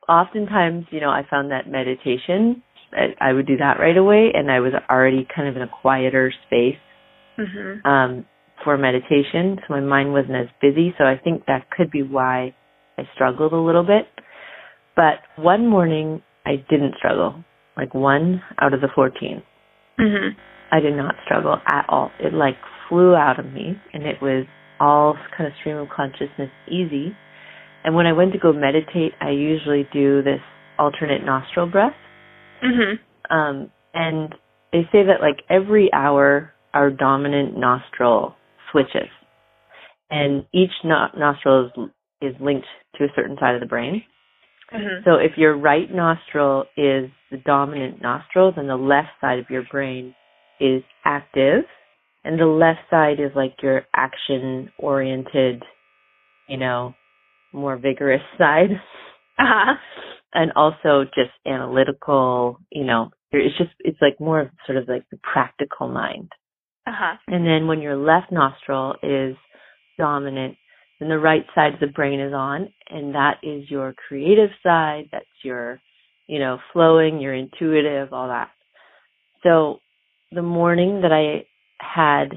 oftentimes, 0.08 0.86
you 0.92 1.02
know, 1.02 1.10
I 1.10 1.24
found 1.30 1.52
that 1.52 1.70
meditation, 1.70 2.64
I, 2.94 3.30
I 3.30 3.34
would 3.34 3.48
do 3.48 3.58
that 3.58 3.80
right 3.80 3.98
away 3.98 4.32
and 4.34 4.52
I 4.52 4.60
was 4.60 4.74
already 4.90 5.28
kind 5.34 5.48
of 5.48 5.56
in 5.56 5.62
a 5.62 5.70
quieter 5.82 6.32
space 6.46 6.78
mhm. 7.38 7.86
um, 7.86 8.26
for 8.64 8.78
meditation, 8.78 9.58
so 9.60 9.74
my 9.74 9.82
mind 9.82 10.14
wasn't 10.14 10.36
as 10.36 10.48
busy. 10.62 10.94
So 10.98 11.04
I 11.04 11.20
think 11.22 11.46
that 11.46 11.70
could 11.70 11.92
be 11.92 12.02
why 12.02 12.56
I 12.98 13.04
struggled 13.14 13.54
a 13.54 13.58
little 13.58 13.84
bit. 13.84 14.08
But 14.96 15.20
one 15.36 15.68
morning 15.68 16.22
I 16.46 16.56
didn't 16.70 16.96
struggle, 16.98 17.44
like 17.76 17.94
one 17.94 18.42
out 18.60 18.74
of 18.74 18.82
the 18.82 18.88
14. 18.96 19.44
Mhm. 20.00 20.36
I 20.72 20.80
did 20.80 20.96
not 20.96 21.16
struggle 21.26 21.62
at 21.68 21.86
all. 21.90 22.12
It 22.20 22.34
like 22.34 22.58
flew 22.90 23.16
out 23.16 23.40
of 23.40 23.46
me 23.52 23.80
and 23.94 24.04
it 24.06 24.22
was 24.22 24.46
all 24.80 25.18
kind 25.36 25.48
of 25.48 25.54
stream 25.60 25.78
of 25.78 25.90
consciousness 25.90 26.50
easy. 26.68 27.16
And 27.84 27.96
when 27.96 28.06
I 28.06 28.14
went 28.14 28.34
to 28.34 28.40
go 28.40 28.52
meditate, 28.52 29.14
I 29.22 29.30
usually 29.30 29.88
do 29.94 30.22
this 30.22 30.42
alternate 30.78 31.24
nostril 31.24 31.68
breath. 31.68 31.96
Mhm. 32.62 33.00
Um, 33.30 33.72
and 33.94 34.34
they 34.72 34.84
say 34.92 35.04
that 35.04 35.22
like 35.22 35.44
every 35.50 35.92
hour, 35.94 36.54
our 36.74 36.90
dominant 36.90 37.58
nostril 37.58 38.36
switches, 38.72 39.10
and 40.10 40.46
each 40.54 40.74
no- 40.84 41.10
nostril 41.16 41.66
is 41.66 41.90
is 42.20 42.40
linked 42.42 42.68
to 42.96 43.04
a 43.04 43.14
certain 43.14 43.38
side 43.38 43.54
of 43.54 43.62
the 43.62 43.68
brain. 43.68 44.04
Mhm. 44.72 45.04
So 45.04 45.16
if 45.16 45.38
your 45.38 45.56
right 45.56 45.90
nostril 45.90 46.66
is 46.76 47.10
the 47.30 47.38
dominant 47.38 48.02
nostril, 48.02 48.52
then 48.52 48.68
the 48.68 48.78
left 48.78 49.10
side 49.22 49.40
of 49.40 49.50
your 49.50 49.64
brain 49.64 50.16
is 50.60 50.84
active, 51.06 51.66
and 52.24 52.40
the 52.40 52.48
left 52.48 52.90
side 52.90 53.20
is 53.20 53.36
like 53.36 53.62
your 53.62 53.86
action 53.96 54.72
oriented, 54.80 55.64
you 56.48 56.58
know, 56.58 56.96
more 57.54 57.78
vigorous 57.78 58.22
side 58.38 58.72
Uh-huh. 59.40 59.76
and 60.34 60.52
also 60.56 61.04
just 61.06 61.32
analytical, 61.46 62.60
you 62.72 62.84
know, 62.84 63.12
it's 63.32 63.58
just, 63.58 63.72
it's 63.80 64.02
like 64.02 64.20
more 64.20 64.42
of 64.42 64.50
sort 64.66 64.78
of 64.78 64.88
like 64.88 65.04
the 65.12 65.20
practical 65.22 65.88
mind. 65.88 66.32
Uh-huh. 66.88 67.18
And 67.28 67.46
then 67.46 67.68
when 67.68 67.82
your 67.82 67.96
left 67.96 68.32
nostril 68.32 68.96
is 69.04 69.36
dominant, 69.98 70.56
then 71.00 71.10
the 71.10 71.20
right 71.20 71.46
side 71.54 71.76
of 71.76 71.80
the 71.80 71.88
brain 71.88 72.20
is 72.20 72.34
on, 72.34 72.70
and 72.90 73.14
that 73.14 73.36
is 73.44 73.70
your 73.70 73.94
creative 74.08 74.50
side, 74.64 75.10
that's 75.12 75.26
your, 75.44 75.80
you 76.26 76.40
know, 76.40 76.58
flowing, 76.74 77.20
your 77.20 77.34
intuitive, 77.34 78.14
all 78.14 78.30
that. 78.30 78.50
So 79.44 79.80
the 80.32 80.42
morning 80.42 81.02
that 81.02 81.12
I 81.12 81.46
had 81.80 82.30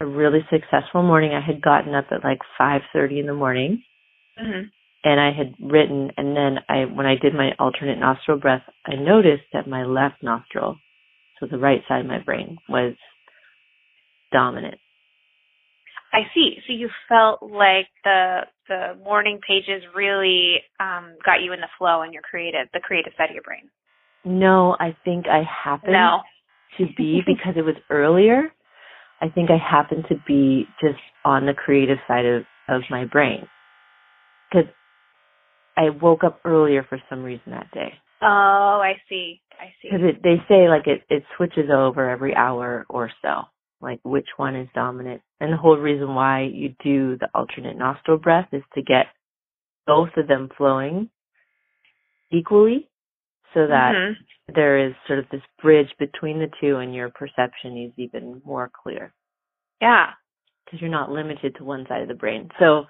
a 0.00 0.06
really 0.06 0.40
successful 0.50 1.02
morning, 1.02 1.32
I 1.32 1.40
had 1.40 1.62
gotten 1.62 1.94
up 1.94 2.06
at 2.10 2.24
like 2.24 2.40
5.30 2.60 3.20
in 3.20 3.26
the 3.26 3.34
morning, 3.34 3.82
Mhm. 4.38 4.70
and 5.04 5.20
I 5.20 5.32
had 5.32 5.54
written, 5.60 6.12
and 6.16 6.36
then 6.36 6.58
I, 6.68 6.84
when 6.84 7.06
I 7.06 7.16
did 7.16 7.34
my 7.34 7.52
alternate 7.58 7.98
nostril 7.98 8.38
breath, 8.38 8.62
I 8.86 8.94
noticed 8.94 9.44
that 9.52 9.66
my 9.66 9.84
left 9.84 10.22
nostril, 10.22 10.78
so 11.38 11.46
the 11.46 11.58
right 11.58 11.82
side 11.88 12.00
of 12.00 12.06
my 12.06 12.18
brain, 12.18 12.58
was 12.68 12.94
dominant. 14.30 14.78
I 16.12 16.30
see. 16.34 16.58
So 16.66 16.72
you 16.72 16.88
felt 17.08 17.42
like 17.42 17.88
the 18.04 18.46
the 18.68 18.94
morning 19.02 19.40
pages 19.46 19.82
really 19.94 20.62
um 20.78 21.16
got 21.24 21.42
you 21.42 21.52
in 21.52 21.60
the 21.60 21.68
flow 21.78 22.02
and 22.02 22.12
your 22.12 22.22
creative 22.22 22.68
the 22.72 22.80
creative 22.80 23.12
side 23.16 23.30
of 23.30 23.34
your 23.34 23.42
brain. 23.42 23.70
No, 24.24 24.76
I 24.78 24.94
think 25.04 25.26
I 25.26 25.42
happened 25.42 25.92
No. 25.94 26.22
to 26.78 26.86
be 26.96 27.22
because 27.26 27.54
it 27.56 27.64
was 27.64 27.76
earlier. 27.90 28.52
I 29.20 29.28
think 29.30 29.50
I 29.50 29.56
happened 29.56 30.04
to 30.08 30.16
be 30.26 30.66
just 30.80 31.00
on 31.24 31.46
the 31.46 31.54
creative 31.54 31.98
side 32.06 32.26
of 32.26 32.44
of 32.68 32.82
my 32.90 33.04
brain 33.04 33.48
because 34.52 34.68
I 35.76 35.90
woke 35.90 36.24
up 36.24 36.40
earlier 36.44 36.84
for 36.88 37.00
some 37.08 37.22
reason 37.22 37.52
that 37.52 37.70
day. 37.72 37.92
Oh, 38.20 38.80
I 38.82 38.94
see. 39.08 39.40
I 39.58 39.72
see. 39.80 39.88
Because 39.90 40.06
it, 40.06 40.22
they 40.22 40.36
say 40.48 40.68
like 40.68 40.86
it 40.86 41.02
it 41.08 41.24
switches 41.36 41.70
over 41.72 42.08
every 42.10 42.34
hour 42.34 42.86
or 42.88 43.10
so, 43.22 43.42
like 43.80 44.00
which 44.04 44.28
one 44.36 44.54
is 44.54 44.68
dominant. 44.74 45.22
And 45.40 45.52
the 45.52 45.56
whole 45.56 45.78
reason 45.78 46.14
why 46.14 46.42
you 46.42 46.74
do 46.84 47.16
the 47.18 47.28
alternate 47.34 47.76
nostril 47.76 48.18
breath 48.18 48.48
is 48.52 48.62
to 48.74 48.82
get 48.82 49.06
both 49.86 50.10
of 50.16 50.28
them 50.28 50.48
flowing 50.56 51.10
equally, 52.30 52.88
so 53.54 53.66
that 53.66 53.94
Mhm. 53.94 54.16
there 54.54 54.78
is 54.78 54.94
sort 55.06 55.18
of 55.18 55.28
this 55.30 55.42
bridge 55.60 55.92
between 55.98 56.38
the 56.38 56.50
two, 56.60 56.76
and 56.78 56.94
your 56.94 57.10
perception 57.10 57.76
is 57.76 57.92
even 57.98 58.40
more 58.44 58.68
clear 58.68 59.12
Yeah. 59.80 60.12
because 60.64 60.80
you're 60.80 60.90
not 60.90 61.10
limited 61.10 61.54
to 61.56 61.64
one 61.64 61.86
side 61.86 62.02
of 62.02 62.08
the 62.08 62.14
brain. 62.14 62.50
So 62.58 62.86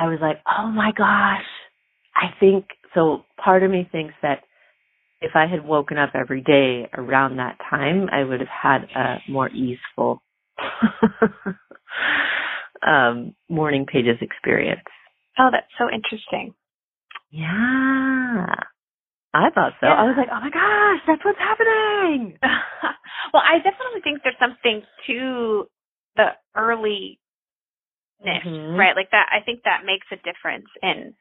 I 0.00 0.06
was 0.06 0.18
like, 0.22 0.38
oh 0.48 0.68
my 0.68 0.92
gosh, 0.96 1.44
I 2.16 2.28
think 2.40 2.64
so. 2.94 3.24
Part 3.42 3.62
of 3.62 3.70
me 3.70 3.86
thinks 3.92 4.14
that 4.22 4.40
if 5.20 5.32
I 5.34 5.46
had 5.46 5.64
woken 5.64 5.98
up 5.98 6.10
every 6.14 6.40
day 6.40 6.88
around 6.94 7.36
that 7.36 7.58
time, 7.68 8.08
I 8.10 8.24
would 8.24 8.40
have 8.40 8.48
had 8.48 8.78
a 8.96 9.18
more 9.30 9.50
easeful 9.50 10.22
um, 12.86 13.34
morning 13.50 13.84
pages 13.84 14.16
experience. 14.22 14.80
Oh, 15.38 15.50
that's 15.52 15.66
so 15.78 15.84
interesting. 15.84 16.54
Yeah. 17.30 18.46
I 19.32 19.50
thought 19.54 19.72
so. 19.80 19.86
Yeah. 19.86 19.94
I 19.94 20.04
was 20.04 20.16
like, 20.16 20.28
oh 20.32 20.40
my 20.40 20.50
gosh, 20.50 21.02
that's 21.06 21.24
what's 21.24 21.38
happening. 21.38 22.38
well, 23.34 23.42
I 23.46 23.58
definitely 23.58 24.00
think 24.02 24.20
there's 24.24 24.34
something 24.40 24.82
to 25.06 25.68
the 26.16 26.28
early 26.56 27.19
Mhm. 28.24 28.78
right? 28.78 28.96
Like 28.96 29.10
that 29.10 29.28
I 29.32 29.40
think 29.40 29.62
that 29.64 29.84
makes 29.84 30.06
a 30.12 30.16
difference 30.16 30.68
in 30.82 31.14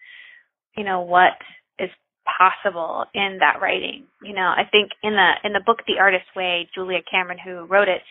you 0.75 0.83
know 0.83 1.01
what 1.01 1.33
is 1.79 1.89
possible 2.25 3.05
in 3.13 3.37
that 3.39 3.61
writing. 3.61 4.07
You 4.21 4.33
know, 4.33 4.47
I 4.55 4.63
think 4.71 4.91
in 5.03 5.15
the 5.15 5.31
in 5.43 5.53
the 5.53 5.61
book 5.65 5.83
The 5.87 5.99
Artist's 5.99 6.33
Way, 6.35 6.69
Julia 6.73 7.01
Cameron 7.09 7.39
who 7.39 7.65
wrote 7.65 7.87
it 7.87 8.01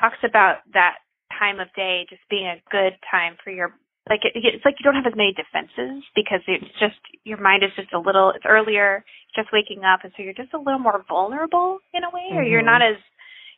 talks 0.00 0.18
about 0.24 0.58
that 0.74 0.98
time 1.38 1.60
of 1.60 1.68
day 1.74 2.06
just 2.08 2.22
being 2.30 2.46
a 2.46 2.60
good 2.70 2.96
time 3.10 3.36
for 3.44 3.50
your 3.50 3.74
like 4.08 4.24
it, 4.24 4.32
it's 4.34 4.64
like 4.64 4.76
you 4.80 4.84
don't 4.84 4.94
have 4.94 5.06
as 5.06 5.14
many 5.16 5.34
defenses 5.34 6.02
because 6.16 6.40
it's 6.46 6.64
just 6.80 6.96
your 7.24 7.38
mind 7.38 7.62
is 7.62 7.70
just 7.76 7.92
a 7.92 7.98
little 7.98 8.30
it's 8.34 8.46
earlier 8.48 9.04
just 9.36 9.52
waking 9.52 9.84
up 9.84 10.00
and 10.02 10.12
so 10.16 10.22
you're 10.22 10.32
just 10.32 10.54
a 10.54 10.58
little 10.58 10.78
more 10.80 11.04
vulnerable 11.06 11.78
in 11.92 12.02
a 12.04 12.10
way 12.10 12.30
or 12.32 12.42
you're 12.42 12.62
Mhm. 12.62 12.72
not 12.72 12.82
as 12.82 12.96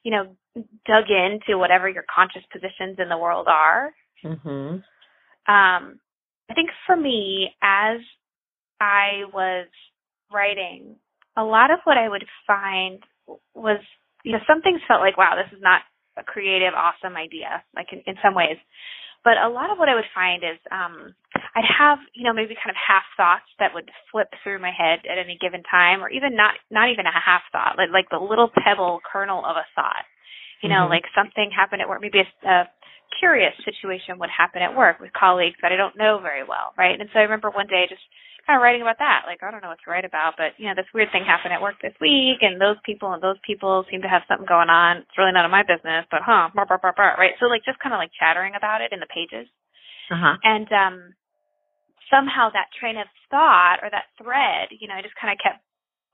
you 0.03 0.11
know 0.11 0.35
dug 0.87 1.09
into 1.11 1.57
whatever 1.57 1.88
your 1.88 2.05
conscious 2.12 2.44
positions 2.46 2.98
in 2.98 3.09
the 3.09 3.16
world 3.16 3.46
are 3.48 3.94
Mhm. 4.24 4.83
um 5.48 6.00
i 6.50 6.54
think 6.54 6.70
for 6.87 6.96
me 6.96 7.54
as 7.62 8.00
i 8.80 9.22
was 9.33 9.66
writing 10.33 10.96
a 11.37 11.44
lot 11.44 11.70
of 11.70 11.80
what 11.85 11.98
i 11.98 12.09
would 12.09 12.24
find 12.46 13.02
was 13.54 13.80
you 14.24 14.33
know 14.33 14.40
some 14.46 14.62
things 14.62 14.80
felt 14.88 15.00
like 15.00 15.16
wow 15.16 15.35
this 15.37 15.52
is 15.56 15.62
not 15.62 15.83
a 16.18 16.22
creative 16.24 16.74
awesome 16.74 17.16
idea 17.16 17.62
like 17.74 17.87
in, 17.92 18.02
in 18.06 18.16
some 18.22 18.35
ways 18.35 18.59
but 19.24 19.37
a 19.38 19.48
lot 19.48 19.70
of 19.70 19.78
what 19.78 19.88
i 19.88 19.94
would 19.94 20.09
find 20.14 20.42
is 20.44 20.59
um 20.72 21.14
i'd 21.56 21.64
have 21.78 21.98
you 22.14 22.24
know 22.24 22.33
maybe 22.35 22.54
kind 22.54 22.70
of 22.70 22.76
half 22.76 23.04
thoughts 23.16 23.48
that 23.59 23.72
would 23.74 23.90
flip 24.12 24.28
through 24.42 24.59
my 24.61 24.70
head 24.72 25.00
at 25.11 25.18
any 25.18 25.38
given 25.40 25.62
time 25.70 26.02
or 26.02 26.11
even 26.11 26.37
not 26.37 26.54
not 26.70 26.90
even 26.90 27.06
a 27.06 27.12
half 27.24 27.42
thought 27.52 27.76
like 27.78 27.90
like 27.92 28.09
the 28.11 28.18
little 28.18 28.50
pebble 28.64 29.00
kernel 29.11 29.44
of 29.44 29.56
a 29.56 29.66
thought 29.74 30.04
you 30.62 30.68
know 30.68 30.87
Mhm. 30.87 30.90
like 30.90 31.04
something 31.14 31.50
happened 31.50 31.80
at 31.83 31.88
work 31.88 32.00
maybe 32.02 32.20
a, 32.20 32.28
a 32.48 32.68
curious 33.18 33.53
situation 33.64 34.18
would 34.18 34.31
happen 34.31 34.62
at 34.62 34.77
work 34.77 35.01
with 35.01 35.12
colleagues 35.12 35.57
that 35.62 35.73
i 35.73 35.77
don't 35.77 35.99
know 35.99 36.18
very 36.23 36.44
well 36.46 36.73
right? 36.79 36.99
And 36.99 37.09
so 37.12 37.18
i 37.18 37.27
remember 37.27 37.51
one 37.51 37.66
day 37.66 37.87
just 37.88 38.03
kind 38.46 38.57
of 38.57 38.62
writing 38.62 38.81
about 38.83 38.99
that 38.99 39.27
like 39.27 39.42
i 39.42 39.51
don't 39.51 39.62
know 39.62 39.68
what 39.68 39.83
to 39.85 39.90
write 39.90 40.07
about 40.09 40.35
but 40.38 40.57
you 40.57 40.66
know 40.66 40.75
this 40.75 40.88
weird 40.94 41.12
thing 41.12 41.25
happened 41.27 41.53
at 41.53 41.61
work 41.61 41.77
this 41.83 41.94
week 42.01 42.40
and 42.40 42.57
those 42.61 42.79
people 42.87 43.12
and 43.12 43.23
those 43.23 43.38
people 43.46 43.85
seem 43.90 44.01
to 44.03 44.09
have 44.09 44.23
something 44.27 44.49
going 44.49 44.73
on. 44.73 45.05
It's 45.05 45.18
really 45.18 45.35
none 45.35 45.44
of 45.44 45.53
my 45.53 45.62
business 45.62 46.09
but 46.11 46.25
huh 46.25 46.49
blah, 46.55 46.64
blah, 46.64 46.81
blah, 46.81 46.96
blah, 46.96 47.18
right? 47.20 47.37
So 47.38 47.46
like 47.46 47.66
just 47.68 47.79
kind 47.79 47.92
of 47.92 48.01
like 48.01 48.14
chattering 48.16 48.55
about 48.57 48.81
it 48.81 48.92
in 48.94 49.01
the 49.01 49.11
pages. 49.11 49.46
Uh-huh. 50.11 50.35
and 50.42 50.66
um 50.75 50.96
somehow 52.11 52.51
that 52.51 52.75
train 52.75 52.99
of 52.99 53.07
thought 53.31 53.79
or 53.83 53.90
that 53.94 54.11
thread 54.18 54.75
you 54.75 54.88
know 54.88 54.99
i 54.99 55.03
just 55.03 55.14
kind 55.14 55.31
of 55.31 55.38
kept 55.38 55.62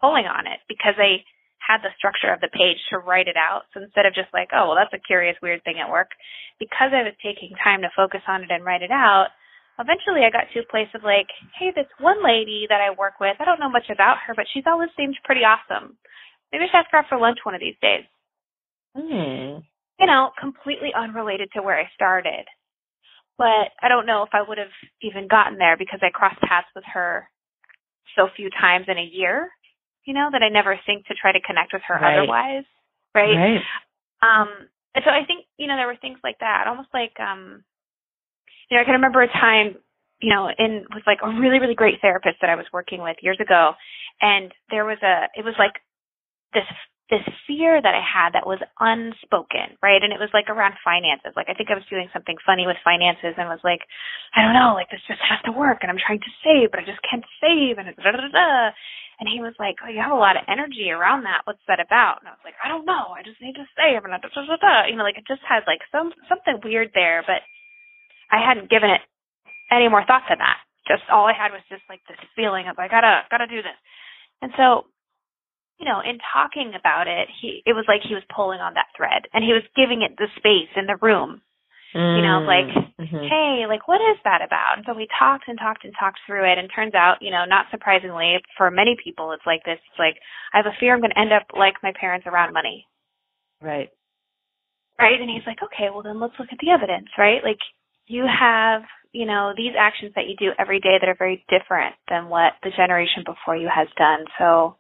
pulling 0.00 0.28
on 0.28 0.44
it 0.44 0.60
because 0.68 0.92
i 1.00 1.24
had 1.66 1.82
the 1.82 1.90
structure 1.98 2.30
of 2.30 2.38
the 2.38 2.52
page 2.54 2.78
to 2.88 3.02
write 3.02 3.26
it 3.26 3.34
out. 3.34 3.66
So 3.74 3.82
instead 3.82 4.06
of 4.06 4.14
just 4.14 4.30
like, 4.30 4.54
oh, 4.54 4.70
well, 4.70 4.78
that's 4.78 4.94
a 4.94 5.02
curious, 5.02 5.34
weird 5.42 5.66
thing 5.66 5.82
at 5.82 5.90
work, 5.90 6.14
because 6.62 6.94
I 6.94 7.02
was 7.02 7.18
taking 7.18 7.58
time 7.58 7.82
to 7.82 7.90
focus 7.98 8.22
on 8.30 8.46
it 8.46 8.54
and 8.54 8.64
write 8.64 8.86
it 8.86 8.94
out, 8.94 9.34
eventually 9.82 10.22
I 10.22 10.30
got 10.30 10.46
to 10.54 10.62
a 10.62 10.72
place 10.72 10.88
of 10.94 11.02
like, 11.02 11.26
hey, 11.58 11.74
this 11.74 11.90
one 11.98 12.22
lady 12.22 12.70
that 12.70 12.78
I 12.78 12.94
work 12.94 13.18
with, 13.18 13.36
I 13.42 13.44
don't 13.44 13.58
know 13.58 13.72
much 13.72 13.90
about 13.90 14.22
her, 14.26 14.34
but 14.38 14.46
she's 14.54 14.68
always 14.70 14.94
seemed 14.96 15.18
pretty 15.26 15.42
awesome. 15.42 15.98
Maybe 16.52 16.64
I 16.64 16.66
should 16.70 16.86
ask 16.86 16.90
her 16.94 17.02
out 17.02 17.10
for 17.10 17.18
lunch 17.18 17.42
one 17.42 17.58
of 17.58 17.60
these 17.60 17.78
days. 17.82 18.06
Hmm. 18.94 19.66
You 19.98 20.06
know, 20.06 20.30
completely 20.38 20.94
unrelated 20.94 21.50
to 21.54 21.62
where 21.62 21.78
I 21.78 21.90
started. 21.94 22.46
But 23.36 23.74
I 23.82 23.88
don't 23.88 24.06
know 24.06 24.22
if 24.22 24.30
I 24.32 24.46
would 24.46 24.56
have 24.56 24.72
even 25.02 25.28
gotten 25.28 25.58
there 25.58 25.76
because 25.76 26.00
I 26.00 26.14
crossed 26.14 26.40
paths 26.40 26.70
with 26.74 26.84
her 26.94 27.28
so 28.16 28.28
few 28.34 28.48
times 28.48 28.86
in 28.88 28.96
a 28.96 29.10
year, 29.12 29.50
you 30.06 30.14
know, 30.14 30.30
that 30.32 30.42
I 30.42 30.48
never 30.48 30.78
think 30.86 31.06
to 31.06 31.14
try 31.14 31.32
to 31.32 31.40
connect 31.40 31.72
with 31.72 31.82
her 31.86 31.98
Right. 32.00 32.18
otherwise. 32.18 32.64
Right? 33.14 33.36
Right. 33.36 33.62
Um, 34.22 34.48
and 34.94 35.04
so 35.04 35.10
I 35.10 35.26
think, 35.26 35.44
you 35.58 35.66
know, 35.66 35.76
there 35.76 35.86
were 35.86 36.00
things 36.00 36.18
like 36.24 36.38
that, 36.40 36.64
almost 36.66 36.88
like, 36.94 37.12
um, 37.20 37.64
you 38.70 38.76
know, 38.76 38.80
I 38.80 38.84
can 38.84 38.94
remember 38.94 39.22
a 39.22 39.28
time, 39.28 39.76
you 40.20 40.32
know, 40.32 40.48
in 40.58 40.86
with 40.94 41.04
like 41.06 41.18
a 41.22 41.28
really, 41.28 41.58
really 41.58 41.74
great 41.74 42.00
therapist 42.00 42.38
that 42.40 42.50
I 42.50 42.56
was 42.56 42.66
working 42.72 43.02
with 43.02 43.16
years 43.20 43.38
ago. 43.40 43.72
And 44.22 44.52
there 44.70 44.84
was 44.84 44.98
a, 45.02 45.28
it 45.36 45.44
was 45.44 45.54
like 45.58 45.74
this, 46.54 46.64
this 47.06 47.22
fear 47.46 47.78
that 47.78 47.94
I 47.94 48.02
had 48.02 48.34
that 48.34 48.50
was 48.50 48.58
unspoken, 48.82 49.78
right? 49.78 50.02
And 50.02 50.10
it 50.10 50.18
was 50.18 50.32
like 50.34 50.50
around 50.50 50.74
finances. 50.82 51.38
Like 51.38 51.46
I 51.46 51.54
think 51.54 51.70
I 51.70 51.78
was 51.78 51.86
doing 51.86 52.10
something 52.10 52.34
funny 52.42 52.66
with 52.66 52.82
finances 52.82 53.38
and 53.38 53.46
was 53.46 53.62
like, 53.62 53.86
I 54.34 54.42
don't 54.42 54.58
know, 54.58 54.74
like 54.74 54.90
this 54.90 55.04
just 55.06 55.22
has 55.22 55.38
to 55.46 55.54
work 55.54 55.86
and 55.86 55.90
I'm 55.90 56.02
trying 56.02 56.18
to 56.18 56.38
save, 56.42 56.74
but 56.74 56.82
I 56.82 56.86
just 56.88 57.02
can't 57.06 57.22
save 57.38 57.78
and 57.78 57.86
da 57.94 58.10
da 58.10 58.18
da 58.26 58.30
da. 58.30 58.74
And 59.16 59.32
he 59.32 59.40
was 59.40 59.56
like, 59.56 59.80
"Oh, 59.80 59.88
you 59.88 60.04
have 60.04 60.12
a 60.12 60.18
lot 60.18 60.36
of 60.36 60.44
energy 60.44 60.92
around 60.92 61.24
that. 61.24 61.40
What's 61.48 61.64
that 61.72 61.80
about?" 61.80 62.20
And 62.20 62.28
I 62.28 62.36
was 62.36 62.44
like, 62.44 62.58
"I 62.60 62.68
don't 62.68 62.84
know. 62.84 63.16
I 63.16 63.24
just 63.24 63.40
need 63.40 63.56
to 63.56 63.64
save." 63.72 64.04
And 64.04 64.12
da, 64.12 64.20
da, 64.20 64.28
da, 64.28 64.56
da, 64.60 64.74
you 64.84 64.96
know, 64.96 65.08
like 65.08 65.16
it 65.16 65.24
just 65.24 65.40
had 65.40 65.64
like 65.64 65.80
some 65.88 66.12
something 66.28 66.60
weird 66.60 66.92
there, 66.92 67.24
but 67.24 67.40
I 68.30 68.44
hadn't 68.44 68.68
given 68.68 68.90
it 68.90 69.00
any 69.70 69.88
more 69.88 70.04
thought 70.04 70.28
than 70.28 70.38
that. 70.38 70.60
Just 70.86 71.08
all 71.10 71.26
I 71.26 71.34
had 71.34 71.50
was 71.50 71.64
just 71.68 71.82
like 71.88 72.00
this 72.06 72.20
feeling 72.36 72.68
of 72.68 72.78
I 72.78 72.88
gotta 72.88 73.24
gotta 73.30 73.46
do 73.48 73.62
this. 73.62 73.78
And 74.42 74.52
so, 74.56 74.86
you 75.78 75.84
know, 75.84 76.00
in 76.00 76.18
talking 76.32 76.72
about 76.78 77.06
it, 77.08 77.28
he 77.40 77.62
it 77.66 77.72
was 77.72 77.84
like 77.88 78.00
he 78.06 78.14
was 78.14 78.24
pulling 78.34 78.60
on 78.60 78.74
that 78.74 78.88
thread, 78.96 79.28
and 79.32 79.44
he 79.44 79.52
was 79.52 79.62
giving 79.76 80.02
it 80.02 80.16
the 80.16 80.28
space 80.36 80.70
in 80.76 80.86
the 80.86 80.96
room 81.02 81.42
you 81.96 82.22
know, 82.22 82.40
like, 82.44 82.68
Mhm. 82.98 83.28
hey, 83.28 83.66
like 83.66 83.88
what 83.88 84.00
is 84.02 84.18
that 84.24 84.42
about? 84.42 84.76
And 84.76 84.84
so 84.84 84.92
we 84.92 85.06
talked 85.18 85.48
and 85.48 85.58
talked 85.58 85.84
and 85.84 85.94
talked 85.96 86.20
through 86.26 86.44
it 86.44 86.58
and 86.58 86.70
turns 86.70 86.94
out, 86.94 87.22
you 87.22 87.30
know, 87.30 87.44
not 87.46 87.70
surprisingly, 87.70 88.36
for 88.56 88.70
many 88.70 88.96
people 89.02 89.32
it's 89.32 89.46
like 89.46 89.64
this. 89.64 89.78
It's 89.88 89.98
like 89.98 90.20
I 90.52 90.58
have 90.58 90.66
a 90.66 90.72
fear 90.78 90.92
I'm 90.94 91.00
gonna 91.00 91.14
end 91.16 91.32
up 91.32 91.44
like 91.56 91.82
my 91.82 91.92
parents 91.92 92.26
around 92.26 92.52
money. 92.52 92.86
right. 93.62 93.90
Right? 94.98 95.20
And 95.20 95.30
he's 95.30 95.46
like, 95.46 95.62
Okay, 95.62 95.88
well 95.90 96.02
then 96.02 96.20
let's 96.20 96.38
look 96.38 96.52
at 96.52 96.58
the 96.58 96.70
evidence, 96.70 97.08
right? 97.16 97.42
Like 97.42 97.60
you 98.06 98.26
have, 98.26 98.82
you 99.12 99.24
know, 99.24 99.54
these 99.56 99.74
actions 99.78 100.12
that 100.14 100.26
you 100.26 100.36
do 100.36 100.52
every 100.58 100.80
day 100.80 100.98
that 101.00 101.08
are 101.08 101.14
very 101.14 101.44
different 101.48 101.94
than 102.08 102.28
what 102.28 102.54
the 102.62 102.70
generation 102.76 103.24
before 103.24 103.56
you 103.56 103.68
has 103.68 103.88
done. 103.96 104.26
So 104.38 104.76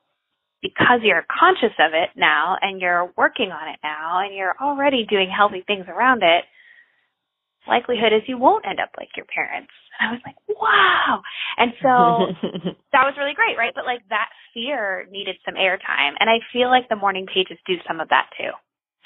because 0.66 1.00
you're 1.02 1.24
conscious 1.30 1.74
of 1.78 1.94
it 1.94 2.10
now 2.16 2.56
and 2.60 2.80
you're 2.80 3.12
working 3.16 3.50
on 3.50 3.68
it 3.68 3.78
now 3.82 4.20
and 4.24 4.34
you're 4.34 4.56
already 4.60 5.06
doing 5.08 5.30
healthy 5.30 5.62
things 5.66 5.86
around 5.88 6.22
it, 6.22 6.44
likelihood 7.68 8.12
is 8.12 8.22
you 8.26 8.38
won't 8.38 8.66
end 8.66 8.80
up 8.80 8.90
like 8.98 9.10
your 9.16 9.26
parents. 9.26 9.70
And 9.98 10.10
I 10.10 10.12
was 10.12 10.22
like, 10.26 10.36
wow. 10.48 11.22
And 11.56 11.72
so 11.80 11.94
that 12.92 13.06
was 13.06 13.14
really 13.16 13.34
great, 13.34 13.56
right? 13.56 13.72
But 13.74 13.86
like 13.86 14.02
that 14.10 14.28
fear 14.52 15.06
needed 15.10 15.36
some 15.44 15.54
airtime. 15.54 16.18
And 16.18 16.28
I 16.28 16.38
feel 16.52 16.68
like 16.68 16.88
the 16.88 16.96
morning 16.96 17.26
pages 17.26 17.58
do 17.66 17.76
some 17.86 18.00
of 18.00 18.08
that 18.10 18.28
too. 18.36 18.52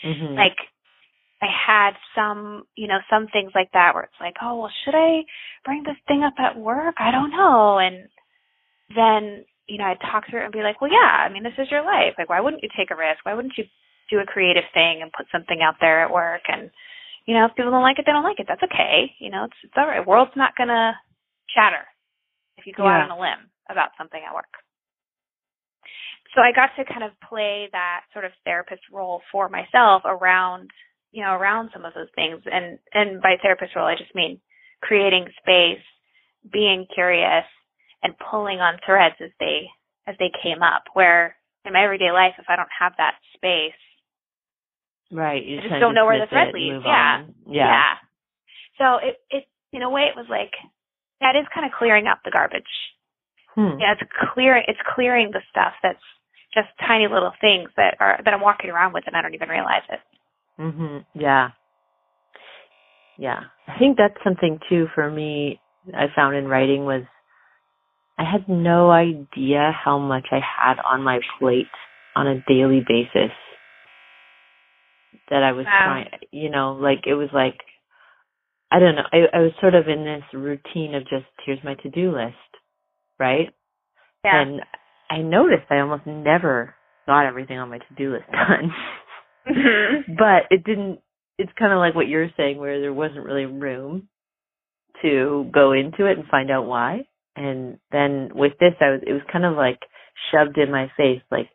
Mhm. 0.02 0.34
Like 0.34 0.56
I 1.42 1.46
had 1.48 1.92
some, 2.14 2.64
you 2.76 2.88
know, 2.88 2.98
some 3.08 3.28
things 3.32 3.52
like 3.54 3.70
that 3.72 3.94
where 3.94 4.04
it's 4.04 4.20
like, 4.20 4.36
oh, 4.42 4.60
well, 4.60 4.72
should 4.84 4.94
I 4.94 5.24
bring 5.64 5.82
this 5.84 5.96
thing 6.06 6.22
up 6.22 6.34
at 6.38 6.58
work? 6.58 6.96
I 6.98 7.10
don't 7.10 7.30
know. 7.30 7.78
And 7.78 8.08
then, 8.94 9.44
you 9.70 9.78
know, 9.78 9.86
I'd 9.86 10.02
talk 10.02 10.26
to 10.26 10.32
her 10.32 10.42
and 10.42 10.52
be 10.52 10.66
like, 10.66 10.80
well, 10.82 10.90
yeah, 10.90 11.22
I 11.22 11.30
mean, 11.30 11.46
this 11.46 11.54
is 11.54 11.70
your 11.70 11.86
life. 11.86 12.18
Like, 12.18 12.28
why 12.28 12.42
wouldn't 12.42 12.62
you 12.62 12.68
take 12.74 12.90
a 12.90 12.98
risk? 12.98 13.22
Why 13.22 13.34
wouldn't 13.34 13.54
you 13.56 13.64
do 14.10 14.18
a 14.18 14.26
creative 14.26 14.66
thing 14.74 14.98
and 14.98 15.14
put 15.14 15.30
something 15.30 15.62
out 15.62 15.78
there 15.80 16.02
at 16.02 16.10
work? 16.10 16.42
And, 16.50 16.70
you 17.24 17.38
know, 17.38 17.46
if 17.46 17.54
people 17.54 17.70
don't 17.70 17.86
like 17.86 17.98
it, 17.98 18.04
they 18.04 18.10
don't 18.10 18.26
like 18.26 18.42
it. 18.42 18.50
That's 18.50 18.66
okay. 18.66 19.14
You 19.22 19.30
know, 19.30 19.46
it's, 19.46 19.60
it's 19.62 19.78
all 19.78 19.86
right. 19.86 20.04
World's 20.04 20.34
not 20.34 20.58
going 20.58 20.74
to 20.74 20.98
shatter 21.54 21.86
if 22.58 22.66
you 22.66 22.74
go 22.74 22.82
out 22.82 23.06
on 23.06 23.14
a 23.14 23.20
limb 23.20 23.46
about 23.70 23.94
something 23.96 24.20
at 24.20 24.34
work. 24.34 24.50
So 26.34 26.42
I 26.42 26.50
got 26.50 26.74
to 26.74 26.84
kind 26.84 27.06
of 27.06 27.14
play 27.22 27.70
that 27.70 28.10
sort 28.12 28.24
of 28.24 28.34
therapist 28.44 28.82
role 28.92 29.22
for 29.30 29.48
myself 29.48 30.02
around, 30.04 30.70
you 31.12 31.22
know, 31.22 31.34
around 31.34 31.70
some 31.72 31.84
of 31.84 31.94
those 31.94 32.10
things. 32.14 32.42
And, 32.46 32.78
and 32.92 33.22
by 33.22 33.38
therapist 33.40 33.74
role, 33.74 33.86
I 33.86 33.94
just 33.94 34.14
mean 34.14 34.40
creating 34.82 35.26
space, 35.42 35.82
being 36.50 36.86
curious, 36.92 37.46
and 38.02 38.14
pulling 38.30 38.60
on 38.60 38.78
threads 38.84 39.16
as 39.20 39.30
they, 39.38 39.68
as 40.06 40.16
they 40.18 40.30
came 40.42 40.62
up. 40.62 40.84
Where 40.94 41.36
in 41.64 41.72
my 41.72 41.84
everyday 41.84 42.10
life, 42.10 42.34
if 42.38 42.46
I 42.48 42.56
don't 42.56 42.68
have 42.78 42.92
that 42.98 43.14
space, 43.34 43.78
right. 45.12 45.44
You 45.44 45.58
I 45.58 45.62
just 45.62 45.80
don't 45.80 45.94
know 45.94 46.06
where 46.06 46.20
the 46.20 46.26
thread 46.26 46.48
it 46.48 46.54
leads. 46.54 46.74
move 46.74 46.84
Yeah. 46.84 47.24
Yeah. 47.46 47.94
So 48.78 48.96
it, 49.06 49.16
it, 49.30 49.44
in 49.72 49.82
a 49.82 49.90
way, 49.90 50.02
it 50.02 50.16
was 50.16 50.26
like, 50.30 50.52
that 51.20 51.36
is 51.36 51.46
kind 51.54 51.66
of 51.66 51.72
clearing 51.76 52.06
up 52.06 52.20
the 52.24 52.30
garbage. 52.30 52.62
Hmm. 53.54 53.78
Yeah, 53.78 53.92
it's 53.92 54.10
clearing, 54.32 54.64
it's 54.68 54.80
clearing 54.94 55.30
the 55.32 55.42
stuff 55.50 55.74
that's 55.82 56.00
just 56.54 56.68
tiny 56.86 57.06
little 57.06 57.32
things 57.40 57.68
that 57.76 57.96
are, 58.00 58.18
that 58.24 58.32
I'm 58.32 58.40
walking 58.40 58.70
around 58.70 58.94
with 58.94 59.04
and 59.06 59.14
I 59.16 59.22
don't 59.22 59.34
even 59.34 59.48
realize 59.48 59.82
it. 59.90 60.00
Mhm. 60.58 61.04
Yeah. 61.14 61.50
Yeah. 63.18 63.40
I 63.68 63.78
think 63.78 63.98
that's 63.98 64.16
something 64.24 64.58
too 64.68 64.88
for 64.94 65.10
me 65.10 65.60
I 65.94 66.06
found 66.14 66.36
in 66.36 66.48
writing 66.48 66.84
was 66.84 67.02
I 68.20 68.30
had 68.30 68.48
no 68.48 68.90
idea 68.90 69.72
how 69.72 69.98
much 69.98 70.26
I 70.30 70.40
had 70.40 70.76
on 70.86 71.02
my 71.02 71.20
plate 71.38 71.66
on 72.14 72.26
a 72.26 72.42
daily 72.46 72.84
basis 72.86 73.32
that 75.30 75.42
I 75.42 75.52
was 75.52 75.64
Wow. 75.64 75.84
trying 75.84 76.10
you 76.30 76.50
know, 76.50 76.74
like 76.74 77.06
it 77.06 77.14
was 77.14 77.30
like 77.32 77.58
I 78.70 78.78
don't 78.78 78.94
know, 78.94 79.06
I, 79.12 79.36
I 79.36 79.40
was 79.40 79.52
sort 79.60 79.74
of 79.74 79.88
in 79.88 80.04
this 80.04 80.22
routine 80.32 80.94
of 80.94 81.02
just 81.04 81.24
here's 81.46 81.64
my 81.64 81.74
to 81.76 81.88
do 81.88 82.12
list, 82.14 82.36
right? 83.18 83.48
Yeah. 84.24 84.42
And 84.42 84.60
I 85.10 85.18
noticed 85.22 85.64
I 85.70 85.78
almost 85.78 86.06
never 86.06 86.74
got 87.06 87.26
everything 87.26 87.58
on 87.58 87.70
my 87.70 87.78
to 87.78 87.94
do 87.96 88.12
list 88.12 88.26
done. 88.32 88.72
Mhm. 89.48 90.18
but 90.18 90.42
it 90.50 90.62
didn't 90.64 91.00
it's 91.38 91.52
kind 91.58 91.72
of 91.72 91.78
like 91.78 91.94
what 91.94 92.06
you're 92.08 92.28
saying 92.36 92.58
where 92.58 92.80
there 92.80 92.92
wasn't 92.92 93.24
really 93.24 93.46
room 93.46 94.08
to 95.00 95.48
go 95.54 95.72
into 95.72 96.04
it 96.04 96.18
and 96.18 96.26
find 96.28 96.50
out 96.50 96.66
why 96.66 97.06
and 97.36 97.78
then 97.92 98.30
with 98.34 98.52
this 98.60 98.74
i 98.80 98.90
was 98.90 99.00
it 99.06 99.12
was 99.12 99.22
kind 99.30 99.44
of 99.44 99.56
like 99.56 99.80
shoved 100.30 100.58
in 100.58 100.70
my 100.70 100.90
face 100.96 101.22
like 101.30 101.48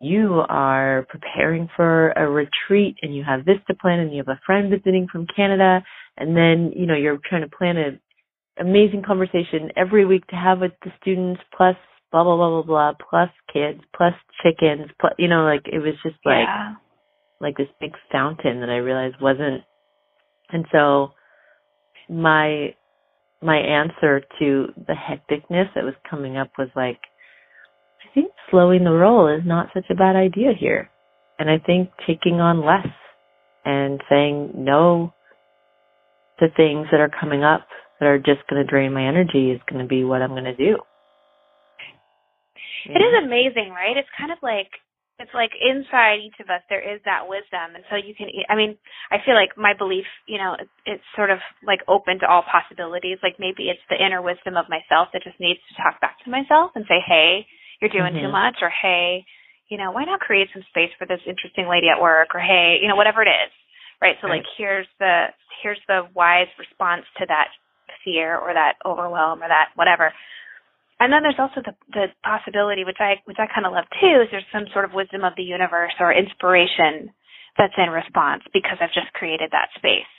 you 0.00 0.42
are 0.48 1.06
preparing 1.08 1.68
for 1.76 2.10
a 2.12 2.28
retreat 2.28 2.96
and 3.02 3.14
you 3.14 3.22
have 3.22 3.44
this 3.44 3.58
to 3.68 3.74
plan 3.74 4.00
and 4.00 4.12
you 4.12 4.18
have 4.18 4.36
a 4.36 4.40
friend 4.44 4.70
visiting 4.70 5.06
from 5.10 5.26
canada 5.34 5.82
and 6.16 6.36
then 6.36 6.72
you 6.76 6.86
know 6.86 6.96
you're 6.96 7.18
trying 7.28 7.42
to 7.42 7.56
plan 7.56 7.76
an 7.76 8.00
amazing 8.58 9.02
conversation 9.02 9.70
every 9.76 10.04
week 10.04 10.26
to 10.26 10.36
have 10.36 10.60
with 10.60 10.72
the 10.84 10.90
students 11.00 11.40
plus 11.56 11.76
blah 12.10 12.22
blah 12.22 12.36
blah 12.36 12.62
blah 12.62 12.62
blah 12.62 12.92
plus 13.08 13.30
kids 13.52 13.80
plus 13.96 14.12
chickens 14.42 14.90
plus 15.00 15.12
you 15.18 15.28
know 15.28 15.44
like 15.44 15.62
it 15.72 15.78
was 15.78 15.94
just 16.02 16.16
like 16.24 16.46
yeah. 16.46 16.74
like 17.40 17.56
this 17.56 17.68
big 17.80 17.92
fountain 18.10 18.60
that 18.60 18.68
I 18.68 18.76
realized 18.76 19.16
wasn't 19.20 19.62
and 20.50 20.66
so 20.70 21.12
my 22.08 22.74
my 23.42 23.56
answer 23.56 24.20
to 24.38 24.66
the 24.86 24.94
hecticness 24.94 25.66
that 25.74 25.84
was 25.84 25.94
coming 26.08 26.36
up 26.36 26.50
was 26.58 26.68
like 26.76 27.00
I 28.04 28.14
think 28.14 28.32
slowing 28.50 28.84
the 28.84 28.90
roll 28.90 29.28
is 29.28 29.42
not 29.44 29.68
such 29.74 29.86
a 29.90 29.94
bad 29.94 30.16
idea 30.16 30.52
here. 30.58 30.90
And 31.38 31.50
I 31.50 31.58
think 31.58 31.90
taking 32.06 32.40
on 32.40 32.64
less 32.64 32.92
and 33.64 34.00
saying 34.08 34.52
no 34.54 35.14
to 36.38 36.46
things 36.56 36.86
that 36.90 37.00
are 37.00 37.10
coming 37.20 37.42
up 37.42 37.66
that 38.00 38.06
are 38.06 38.18
just 38.18 38.46
going 38.50 38.64
to 38.64 38.68
drain 38.68 38.92
my 38.92 39.06
energy 39.06 39.50
is 39.50 39.60
going 39.70 39.82
to 39.82 39.88
be 39.88 40.04
what 40.04 40.22
I'm 40.22 40.30
going 40.30 40.44
to 40.44 40.56
do. 40.56 40.76
It 42.86 42.98
is 42.98 43.24
amazing, 43.24 43.70
right? 43.70 43.96
It's 43.96 44.08
kind 44.18 44.32
of 44.32 44.38
like 44.42 44.68
it's 45.18 45.34
like 45.34 45.52
inside 45.60 46.18
each 46.24 46.38
of 46.40 46.48
us 46.48 46.62
there 46.68 46.82
is 46.82 47.00
that 47.04 47.28
wisdom, 47.28 47.76
and 47.76 47.84
so 47.90 47.96
you 47.96 48.14
can. 48.14 48.28
I 48.48 48.56
mean, 48.56 48.78
I 49.10 49.18
feel 49.24 49.34
like 49.34 49.56
my 49.56 49.74
belief, 49.76 50.06
you 50.26 50.38
know, 50.38 50.56
it's, 50.86 51.02
sort 51.14 51.30
of 51.30 51.38
like 51.62 51.80
open 51.86 52.18
to 52.20 52.26
all 52.26 52.42
possibilities. 52.42 53.18
Like 53.22 53.36
maybe 53.38 53.68
it's 53.68 53.82
the 53.90 54.00
inner 54.00 54.22
wisdom 54.22 54.56
of 54.56 54.66
myself 54.72 55.08
that 55.12 55.22
just 55.22 55.38
needs 55.38 55.60
to 55.68 55.74
talk 55.82 56.00
back 56.00 56.16
to 56.24 56.30
myself 56.30 56.72
and 56.74 56.84
say, 56.88 56.98
"Hey, 57.04 57.46
you're 57.80 57.92
doing 57.92 58.14
too 58.14 58.28
Mhm. 58.28 58.32
much," 58.32 58.56
or 58.62 58.70
"Hey, 58.70 59.24
you 59.68 59.76
know, 59.78 59.90
why 59.92 60.04
not 60.04 60.20
create 60.20 60.50
some 60.52 60.62
space 60.64 60.92
for 60.98 61.06
this 61.06 61.20
interesting 61.26 61.68
lady 61.68 61.88
at 61.88 62.00
work?" 62.00 62.34
or 62.34 62.40
"Hey, 62.40 62.78
you 62.80 62.88
know, 62.88 62.96
whatever 62.96 63.22
it 63.22 63.28
is." 63.28 63.52
Right. 64.00 64.18
So 64.20 64.26
Right. 64.26 64.42
like 64.42 64.46
here's 64.56 64.88
the 64.98 65.32
here's 65.62 65.80
the 65.86 66.08
wise 66.14 66.48
response 66.58 67.06
to 67.18 67.26
that 67.26 67.52
fear 68.04 68.36
or 68.38 68.52
that 68.54 68.76
overwhelm 68.84 69.42
or 69.42 69.48
that 69.48 69.70
whatever. 69.76 70.12
And 71.02 71.12
then 71.12 71.22
there's 71.22 71.42
also 71.42 71.60
the 71.66 71.74
the 71.90 72.06
possibility, 72.22 72.84
which 72.84 73.02
I 73.02 73.18
which 73.26 73.38
I 73.42 73.50
kind 73.50 73.66
of 73.66 73.72
love 73.74 73.90
too, 74.00 74.22
is 74.22 74.30
there's 74.30 74.46
some 74.54 74.70
sort 74.72 74.86
of 74.86 74.94
wisdom 74.94 75.24
of 75.24 75.34
the 75.36 75.42
universe 75.42 75.92
or 75.98 76.14
inspiration 76.14 77.10
that's 77.58 77.74
in 77.76 77.90
response 77.90 78.42
because 78.54 78.78
I've 78.80 78.94
just 78.94 79.12
created 79.12 79.50
that 79.50 79.68
space. 79.76 80.14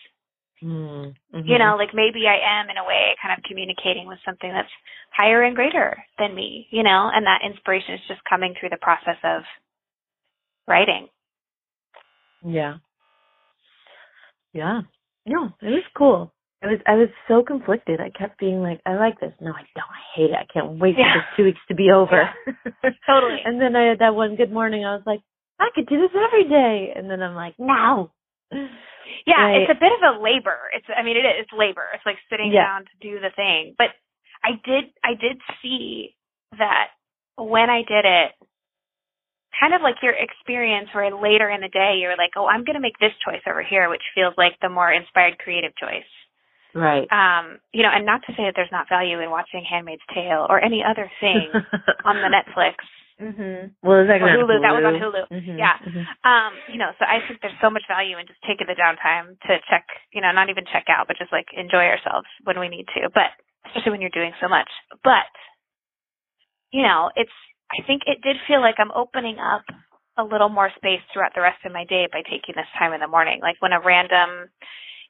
Mm-hmm. 0.64 1.40
You 1.48 1.58
know, 1.60 1.76
like 1.80 1.94
maybe 1.94 2.28
I 2.28 2.40
am 2.60 2.70
in 2.70 2.78
a 2.78 2.88
way 2.88 3.16
kind 3.22 3.36
of 3.38 3.44
communicating 3.44 4.08
with 4.08 4.20
something 4.26 4.52
that's 4.52 4.72
higher 5.12 5.44
and 5.44 5.56
greater 5.56 6.04
than 6.20 6.36
me, 6.36 6.68
you 6.72 6.84
know, 6.84 7.10
and 7.14 7.26
that 7.26 7.42
inspiration 7.46 7.96
is 7.96 8.08
just 8.08 8.22
coming 8.30 8.54
through 8.60 8.70
the 8.70 8.78
process 8.82 9.18
of 9.24 9.44
writing. 10.68 11.08
Yeah. 12.46 12.78
Yeah. 14.54 14.82
No, 15.26 15.50
it 15.62 15.70
was 15.70 15.84
cool. 15.98 16.34
I 16.64 16.68
was 16.68 16.80
I 16.88 16.96
was 16.96 17.10
so 17.28 17.44
conflicted. 17.44 18.00
I 18.00 18.10
kept 18.10 18.40
being 18.40 18.62
like, 18.62 18.80
I 18.86 18.96
like 18.96 19.20
this. 19.20 19.34
No, 19.42 19.52
I 19.52 19.64
don't. 19.76 19.90
I 19.92 20.04
hate 20.16 20.30
it. 20.32 20.38
I 20.40 20.48
can't 20.52 20.80
wait 20.80 20.96
Yeah. 20.98 21.14
for 21.14 21.20
this 21.20 21.28
two 21.38 21.44
weeks 21.44 21.60
to 21.68 21.76
be 21.76 21.92
over. 21.92 22.30
Totally. 23.06 23.40
and 23.44 23.60
then 23.60 23.76
I 23.76 23.90
had 23.90 24.00
that 24.00 24.16
one 24.16 24.36
good 24.36 24.52
morning. 24.52 24.86
I 24.86 24.96
was 24.96 25.04
like, 25.06 25.20
I 25.60 25.70
could 25.76 25.88
do 25.88 26.00
this 26.00 26.12
every 26.16 26.48
day. 26.48 26.94
And 26.96 27.10
then 27.10 27.22
I'm 27.22 27.36
like, 27.36 27.56
no. 27.60 28.12
Yeah, 29.28 29.40
Right. 29.44 29.62
it's 29.62 29.72
a 29.72 29.80
bit 29.80 29.92
of 29.92 30.16
a 30.16 30.24
labor. 30.24 30.58
It's 30.76 30.86
I 30.96 31.04
mean 31.04 31.18
it 31.18 31.28
is 31.28 31.44
it's 31.46 31.52
labor. 31.52 31.86
It's 31.94 32.06
like 32.06 32.18
sitting 32.30 32.52
Yeah. 32.52 32.64
down 32.64 32.86
to 32.86 32.96
do 33.02 33.20
the 33.20 33.32
thing. 33.36 33.76
But 33.78 33.92
I 34.44 34.52
did 34.64 34.86
I 35.04 35.16
did 35.20 35.40
see 35.62 36.16
that 36.58 36.88
when 37.38 37.70
I 37.70 37.84
did 37.84 38.06
it 38.06 38.32
kind 39.60 39.74
of 39.74 39.82
like 39.82 39.96
your 40.02 40.14
experience 40.14 40.90
where 40.94 41.12
later 41.14 41.50
in 41.50 41.62
the 41.62 41.70
day 41.70 42.00
you 42.02 42.08
were 42.08 42.18
like, 42.18 42.34
"Oh, 42.36 42.48
I'm 42.48 42.64
going 42.64 42.76
to 42.76 42.82
make 42.84 42.98
this 43.00 43.14
choice 43.24 43.42
over 43.48 43.62
here," 43.64 43.90
which 43.90 44.02
feels 44.16 44.34
like 44.38 44.54
the 44.62 44.70
more 44.70 44.92
inspired 44.92 45.38
creative 45.40 45.76
choice. 45.78 46.10
Right. 46.74 47.08
Um, 47.12 47.60
you 47.72 47.84
know, 47.84 47.90
and 47.94 48.06
not 48.06 48.22
to 48.26 48.34
say 48.34 48.44
that 48.50 48.54
there's 48.56 48.72
not 48.72 48.90
value 48.90 49.20
in 49.22 49.30
watching 49.30 49.64
Handmaid's 49.64 50.02
Tale 50.14 50.46
or 50.50 50.58
any 50.64 50.84
other 50.84 51.10
thing 51.22 51.52
on 52.06 52.18
the 52.18 52.30
Netflix. 52.34 52.82
Mhm. 53.22 53.72
Well, 53.86 54.02
is 54.02 54.08
that 54.10 54.22
Or 54.22 54.30
on 54.30 54.38
Hulu. 54.42 54.62
That 54.66 54.74
was 54.74 54.84
on 54.90 54.98
Hulu. 54.98 55.24
Mhm, 55.30 55.58
Yeah. 55.58 55.78
mhm. 55.86 56.02
Um, 56.26 56.54
you 56.68 56.80
know, 56.80 56.92
so 56.98 57.06
I 57.06 57.22
think 57.28 57.42
there's 57.42 57.54
so 57.62 57.70
much 57.70 57.84
value 57.88 58.18
in 58.18 58.26
just 58.26 58.42
taking 58.42 58.66
the 58.66 58.74
downtime 58.74 59.40
to 59.46 59.60
check, 59.70 59.86
you 60.12 60.20
know, 60.22 60.32
not 60.32 60.50
even 60.50 60.66
check 60.66 60.86
out, 60.90 61.08
but 61.08 61.18
just 61.18 61.32
like 61.32 61.46
enjoy 61.54 61.86
ourselves 61.94 62.28
when 62.44 62.60
we 62.60 62.70
need 62.70 62.88
to. 62.98 63.10
But 63.14 63.32
especially 63.68 63.92
when 63.92 64.02
you're 64.02 64.10
doing 64.10 64.34
so 64.42 64.50
much. 64.50 64.70
But 65.04 65.30
you 66.72 66.82
know, 66.82 67.12
it's 67.16 67.32
I 67.72 67.86
think 67.86 68.04
it 68.06 68.22
did 68.22 68.38
feel 68.48 68.62
like 68.62 68.76
I'm 68.80 68.92
opening 68.92 69.38
up 69.40 69.64
a 70.18 70.24
little 70.24 70.50
more 70.50 70.70
space 70.76 71.02
throughout 71.12 71.34
the 71.34 71.42
rest 71.42 71.64
of 71.66 71.72
my 71.72 71.86
day 71.86 72.08
by 72.12 72.22
taking 72.22 72.54
this 72.56 72.70
time 72.78 72.94
in 72.94 73.00
the 73.00 73.08
morning. 73.08 73.40
Like 73.42 73.56
when 73.62 73.74
a 73.74 73.82
random, 73.82 74.50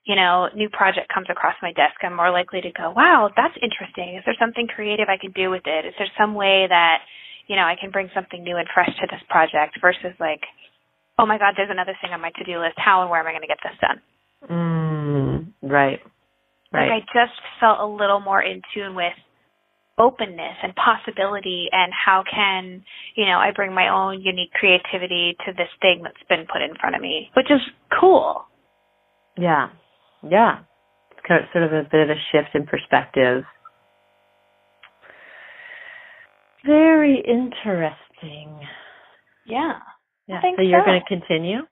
you 0.06 0.16
know, 0.16 0.50
new 0.56 0.70
project 0.70 1.08
comes 1.13 1.28
across 1.30 1.56
my 1.62 1.72
desk, 1.74 1.96
I'm 2.04 2.16
more 2.16 2.32
likely 2.32 2.62
to 2.62 2.72
go, 2.72 2.92
"Wow, 2.96 3.32
that's 3.36 3.56
interesting. 3.62 4.16
Is 4.18 4.24
there 4.26 4.36
something 4.39 4.68
creative 4.68 5.08
I 5.10 5.18
can 5.18 5.32
do 5.32 5.50
with 5.50 5.63
it? 5.66 5.86
Is 5.86 5.94
there 5.98 6.12
some 6.18 6.36
way 6.36 6.68
that 6.68 7.00
you 7.48 7.56
know, 7.56 7.63
I 7.63 7.76
can 7.80 7.92
bring 7.92 8.10
something 8.13 8.44
new 8.44 8.58
and 8.58 8.68
fresh 8.74 8.88
to 8.88 9.08
this 9.10 9.22
project 9.30 9.78
versus 9.82 10.16
like, 10.20 10.42
oh 11.20 11.26
my 11.26 11.38
God, 11.38 11.54
there's 11.58 11.72
another 11.72 11.96
thing 12.02 12.12
on 12.12 12.22
my 12.22 12.32
to 12.38 12.44
do 12.44 12.60
list. 12.60 12.76
How 12.78 13.02
and 13.02 13.10
where 13.10 13.20
am 13.20 13.28
I 13.28 13.32
going 13.32 13.42
to 13.42 13.48
get 13.48 13.60
this 13.63 13.78
done? 13.82 14.00
Mm, 14.50 15.70
right. 15.70 16.00
Right. 16.72 16.89
Like 16.89 17.04
I 17.04 17.13
just 17.13 17.38
felt 17.60 17.80
a 17.80 17.86
little 17.86 18.20
more 18.20 18.42
in 18.42 18.62
tune 18.74 18.96
with 18.96 19.13
openness 20.00 20.58
and 20.63 20.74
possibility 20.74 21.68
and 21.72 21.92
how 21.94 22.24
can, 22.24 22.84
you 23.16 23.26
know, 23.26 23.38
I 23.38 23.52
bring 23.56 23.74
my 23.74 23.89
own 23.89 24.22
unique 24.22 24.52
creativity 24.54 25.36
to 25.46 25.54
this 25.54 25.70
thing 25.82 26.02
that's 26.02 26.16
been 26.28 26.48
put 26.52 26.63
in 26.63 26.76
front 26.80 26.96
of 26.96 27.02
me, 27.02 27.30
which 27.36 27.52
is 27.52 27.62
cool. 28.00 28.46
Yeah. 29.38 29.70
Yeah. 30.30 30.60
It's 31.12 31.22
kind 31.28 31.44
of, 31.44 31.50
sort 31.52 31.66
of 31.66 31.74
a 31.74 31.84
bit 31.90 32.10
of 32.10 32.10
a 32.10 32.20
shift 32.32 32.56
in 32.56 32.66
perspective. 32.66 33.44
Very 36.66 37.18
interesting. 37.18 38.60
Yeah. 39.46 39.80
Yeah. 40.28 40.42
think 40.42 40.58
so 40.58 40.64
you're 40.64 40.82
so. 40.82 40.86
going 40.86 41.02
to 41.02 41.08
continue? 41.08 41.68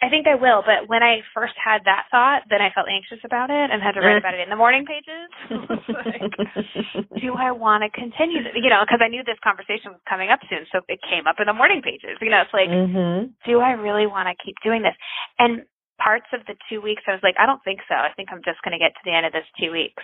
I 0.00 0.08
think 0.08 0.24
I 0.24 0.32
will, 0.32 0.64
but 0.64 0.88
when 0.88 1.04
I 1.04 1.20
first 1.36 1.52
had 1.60 1.84
that 1.84 2.08
thought, 2.08 2.48
then 2.48 2.64
I 2.64 2.72
felt 2.72 2.88
anxious 2.88 3.20
about 3.20 3.52
it 3.52 3.68
and 3.68 3.84
had 3.84 3.92
to 3.96 4.00
write 4.00 4.16
about 4.22 4.32
it 4.32 4.40
in 4.40 4.48
the 4.48 4.56
morning 4.56 4.88
pages. 4.88 5.28
like, 5.52 6.24
do 7.20 7.36
I 7.36 7.52
want 7.52 7.84
to 7.84 7.92
continue? 7.92 8.40
This? 8.40 8.56
You 8.56 8.72
know, 8.72 8.80
because 8.80 9.04
I 9.04 9.12
knew 9.12 9.20
this 9.20 9.40
conversation 9.44 9.92
was 9.92 10.00
coming 10.08 10.32
up 10.32 10.40
soon, 10.48 10.64
so 10.72 10.80
it 10.88 11.04
came 11.04 11.28
up 11.28 11.36
in 11.36 11.44
the 11.44 11.56
morning 11.56 11.84
pages. 11.84 12.16
You 12.24 12.32
know, 12.32 12.40
it's 12.40 12.56
like, 12.56 12.72
mhm. 12.72 13.36
do 13.44 13.60
I 13.60 13.76
really 13.76 14.08
want 14.08 14.24
to 14.32 14.34
keep 14.40 14.56
doing 14.64 14.80
this? 14.80 14.96
And 15.36 15.68
parts 16.02 16.26
of 16.32 16.40
the 16.46 16.56
two 16.68 16.80
weeks, 16.80 17.02
I 17.06 17.12
was 17.12 17.22
like, 17.22 17.36
I 17.38 17.46
don't 17.46 17.62
think 17.62 17.80
so. 17.88 17.94
I 17.94 18.10
think 18.16 18.30
I'm 18.32 18.42
just 18.44 18.60
going 18.62 18.72
to 18.72 18.78
get 18.82 18.92
to 18.94 19.04
the 19.04 19.14
end 19.14 19.26
of 19.26 19.32
this 19.32 19.46
two 19.60 19.70
weeks. 19.70 20.02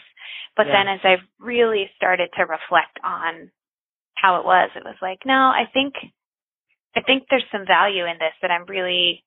But 0.56 0.66
Yeah. 0.66 0.72
then 0.84 0.88
as 0.88 1.00
I've 1.04 1.26
really 1.38 1.90
started 1.96 2.30
to 2.36 2.46
reflect 2.46 2.98
on 3.02 3.50
how 4.16 4.36
it 4.40 4.44
was, 4.44 4.70
it 4.76 4.84
was 4.84 4.96
like, 5.02 5.24
no, 5.26 5.50
I 5.50 5.66
think, 5.72 5.94
I 6.94 7.00
think 7.02 7.28
there's 7.28 7.44
some 7.50 7.66
value 7.66 8.04
in 8.06 8.18
this 8.18 8.34
that 8.42 8.50
I'm 8.50 8.64
really, 8.66 9.24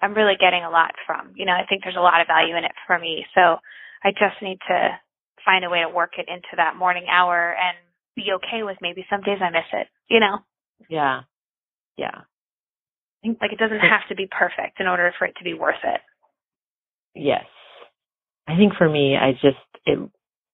I'm 0.00 0.14
really 0.14 0.36
getting 0.36 0.64
a 0.64 0.70
lot 0.70 0.94
from. 1.06 1.32
You 1.36 1.46
know, 1.46 1.54
I 1.54 1.64
think 1.66 1.82
there's 1.84 1.96
a 1.96 2.00
lot 2.00 2.20
of 2.20 2.26
value 2.26 2.56
in 2.56 2.64
it 2.64 2.72
for 2.86 2.98
me. 2.98 3.26
So 3.34 3.58
I 4.02 4.10
just 4.12 4.40
need 4.42 4.58
to 4.68 4.98
find 5.44 5.64
a 5.64 5.70
way 5.70 5.80
to 5.82 5.88
work 5.88 6.18
it 6.18 6.28
into 6.28 6.56
that 6.56 6.76
morning 6.76 7.06
hour 7.08 7.54
and 7.54 7.76
be 8.16 8.32
okay 8.32 8.62
with 8.62 8.76
maybe 8.80 9.06
some 9.08 9.22
days 9.22 9.38
I 9.40 9.50
miss 9.50 9.68
it. 9.72 9.88
You 10.08 10.20
know, 10.20 10.38
Yeah. 10.88 11.22
Yeah. 11.96 12.22
Like 13.24 13.52
it 13.52 13.58
doesn't 13.58 13.80
have 13.80 14.06
to 14.08 14.14
be 14.14 14.28
perfect 14.30 14.80
in 14.80 14.86
order 14.86 15.12
for 15.18 15.26
it 15.26 15.34
to 15.38 15.44
be 15.44 15.54
worth 15.54 15.82
it. 15.84 16.00
Yes. 17.14 17.44
I 18.48 18.56
think 18.56 18.74
for 18.74 18.88
me, 18.88 19.16
I 19.16 19.32
just, 19.32 19.56
it, 19.84 19.98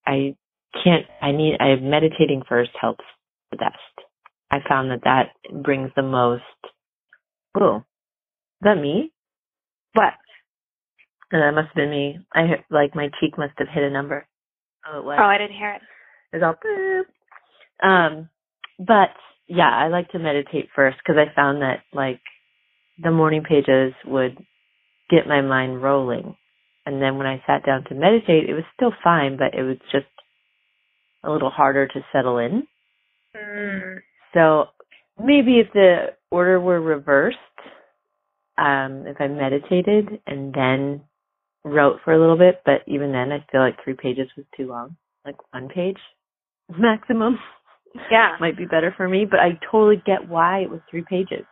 I 0.07 0.37
can't, 0.83 1.05
I 1.21 1.33
need, 1.33 1.57
I 1.61 1.77
meditating 1.77 2.43
first 2.49 2.71
helps 2.81 3.05
the 3.51 3.59
best. 3.59 4.07
I 4.51 4.59
found 4.69 4.91
that 4.91 5.05
that 5.05 5.63
brings 5.63 5.91
the 5.97 6.03
most, 6.03 6.43
oh, 7.59 7.79
is 7.79 7.83
that 8.63 8.81
me? 8.81 9.13
What? 9.95 10.15
Uh, 11.33 11.39
that 11.39 11.55
must 11.55 11.69
have 11.69 11.75
been 11.75 11.91
me. 11.91 12.19
I 12.35 12.43
like 12.71 12.95
my 12.95 13.09
cheek 13.21 13.37
must 13.39 13.55
have 13.59 13.69
hit 13.69 13.83
a 13.83 13.91
number. 13.91 14.27
Oh, 14.87 14.99
it 15.01 15.05
was. 15.05 15.19
Oh, 15.21 15.25
I 15.25 15.39
didn't 15.39 15.57
hear 15.57 15.73
it. 15.73 15.83
It 16.33 16.37
was 16.37 16.43
all 16.43 16.55
boop. 16.55 17.87
Um, 17.87 18.29
but 18.79 19.11
yeah, 19.49 19.71
I 19.71 19.89
like 19.89 20.11
to 20.11 20.19
meditate 20.19 20.69
first 20.75 20.99
because 20.99 21.19
I 21.19 21.35
found 21.35 21.63
that 21.63 21.81
like 21.93 22.21
the 23.03 23.11
morning 23.11 23.43
pages 23.43 23.93
would 24.07 24.37
get 25.11 25.27
my 25.27 25.41
mind 25.41 25.83
rolling. 25.83 26.37
And 26.85 27.01
then 27.01 27.17
when 27.17 27.27
I 27.27 27.43
sat 27.47 27.65
down 27.65 27.85
to 27.85 27.95
meditate, 27.95 28.49
it 28.49 28.55
was 28.55 28.65
still 28.75 28.93
fine, 29.05 29.37
but 29.37 29.55
it 29.59 29.63
was 29.63 29.77
just 29.93 30.07
a 31.25 31.31
little 31.31 31.51
harder 31.51 31.87
to 31.87 32.01
settle 32.13 32.39
in. 32.39 32.65
Mm. 33.37 33.99
So 34.35 34.67
maybe 35.23 35.61
if 35.61 35.73
the 35.73 36.15
order 36.31 36.59
were 36.61 36.81
reversed, 36.81 37.39
um, 38.59 39.07
if 39.07 39.21
I 39.21 39.29
meditated 39.29 40.21
and 40.27 40.53
then 40.53 41.03
wrote 41.65 42.01
for 42.05 42.13
a 42.13 42.21
little 42.21 42.37
bit, 42.37 42.63
but 42.65 42.83
even 42.87 43.13
then 43.13 43.33
I 43.33 43.45
feel 43.51 43.61
like 43.61 43.77
three 43.83 43.95
pages 43.95 44.29
was 44.37 44.47
too 44.57 44.67
long. 44.67 44.97
Like 45.25 45.37
one 45.53 45.69
page 45.69 45.99
maximum 46.79 47.39
Yeah. 48.11 48.37
might 48.41 48.57
be 48.57 48.67
better 48.67 48.93
for 48.97 49.09
me, 49.09 49.27
but 49.31 49.41
I 49.41 49.59
totally 49.71 50.03
get 50.05 50.29
why 50.29 50.61
it 50.61 50.71
was 50.71 50.81
three 50.91 51.05
pages. 51.09 51.45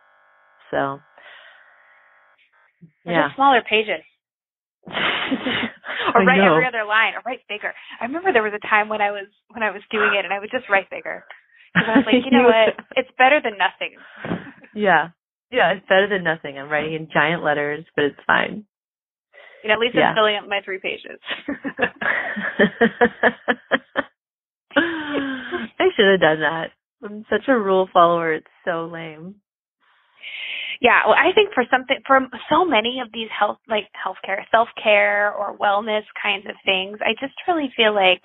So 0.71 1.01
They're 3.05 3.15
yeah. 3.15 3.35
smaller 3.35 3.63
pages. 3.69 4.03
Or 6.15 6.25
write 6.25 6.41
every 6.41 6.67
other 6.67 6.83
line, 6.89 7.15
or 7.15 7.23
write 7.25 7.41
bigger. 7.49 7.73
I 8.01 8.05
remember 8.05 8.33
there 8.33 8.43
was 8.43 8.55
a 8.57 8.67
time 8.67 8.89
when 8.89 9.01
I 9.01 9.13
was 9.13 9.27
when 9.51 9.63
I 9.63 9.71
was 9.71 9.83
doing 9.93 10.11
it, 10.19 10.25
and 10.25 10.35
I 10.35 10.41
would 10.41 10.51
just 10.51 10.69
write 10.69 10.91
bigger. 10.91 11.23
Because 11.73 11.89
I 11.89 11.99
was 11.99 12.07
like, 12.07 12.25
you 12.25 12.33
know 12.37 12.45
what? 12.49 12.75
It's 12.97 13.11
better 13.17 13.39
than 13.43 13.55
nothing. 13.59 13.95
yeah. 14.75 15.11
Yeah, 15.53 15.73
it's 15.75 15.87
better 15.87 16.09
than 16.09 16.25
nothing. 16.25 16.59
I'm 16.59 16.69
writing 16.69 16.95
in 16.95 17.09
giant 17.13 17.45
letters, 17.45 17.85
but 17.95 18.07
it's 18.07 18.19
fine. 18.27 18.65
You 19.63 19.69
know, 19.69 19.75
at 19.75 19.81
least 19.81 19.95
Yeah. 19.95 20.11
I'm 20.11 20.17
filling 20.17 20.37
up 20.37 20.49
my 20.49 20.61
three 20.65 20.79
pages. 20.79 21.21
I 24.77 25.89
should 25.97 26.07
have 26.11 26.21
done 26.21 26.41
that. 26.41 26.71
I'm 27.05 27.25
such 27.31 27.49
a 27.49 27.59
rule 27.59 27.89
follower. 27.93 28.33
It's 28.33 28.47
so 28.65 28.87
lame. 28.87 29.37
Yeah, 30.81 31.07
well, 31.07 31.17
I 31.17 31.33
think 31.35 31.53
for 31.55 31.65
something, 31.71 32.01
for 32.07 32.21
so 32.49 32.65
many 32.65 33.01
of 33.05 33.13
these 33.13 33.29
health, 33.29 33.59
like 33.69 33.89
healthcare, 33.97 34.45
self 34.51 34.69
care, 34.83 35.33
or 35.33 35.57
wellness 35.57 36.05
kinds 36.21 36.47
of 36.49 36.57
things, 36.65 36.99
I 37.05 37.13
just 37.21 37.37
really 37.47 37.73
feel 37.77 37.95
like, 37.95 38.23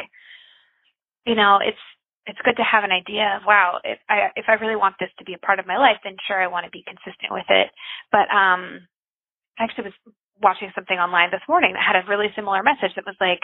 you 1.25 1.35
know, 1.35 1.59
it's 1.61 1.79
it's 2.27 2.39
good 2.45 2.57
to 2.57 2.63
have 2.63 2.83
an 2.83 2.91
idea 2.91 3.37
of 3.37 3.43
wow, 3.45 3.79
if 3.83 3.99
I 4.09 4.31
if 4.35 4.45
I 4.47 4.55
really 4.55 4.75
want 4.77 4.95
this 4.99 5.11
to 5.19 5.25
be 5.25 5.33
a 5.35 5.45
part 5.45 5.59
of 5.59 5.67
my 5.67 5.77
life, 5.77 5.97
then 6.03 6.15
sure, 6.27 6.41
I 6.41 6.47
want 6.47 6.65
to 6.65 6.71
be 6.71 6.83
consistent 6.87 7.31
with 7.31 7.45
it. 7.49 7.69
But 8.11 8.31
um, 8.31 8.87
I 9.59 9.65
actually 9.65 9.91
was 9.91 9.97
watching 10.41 10.71
something 10.75 10.97
online 10.97 11.31
this 11.31 11.45
morning 11.49 11.73
that 11.73 11.83
had 11.85 11.99
a 11.99 12.07
really 12.09 12.27
similar 12.35 12.63
message 12.63 12.95
that 12.95 13.05
was 13.07 13.15
like, 13.21 13.39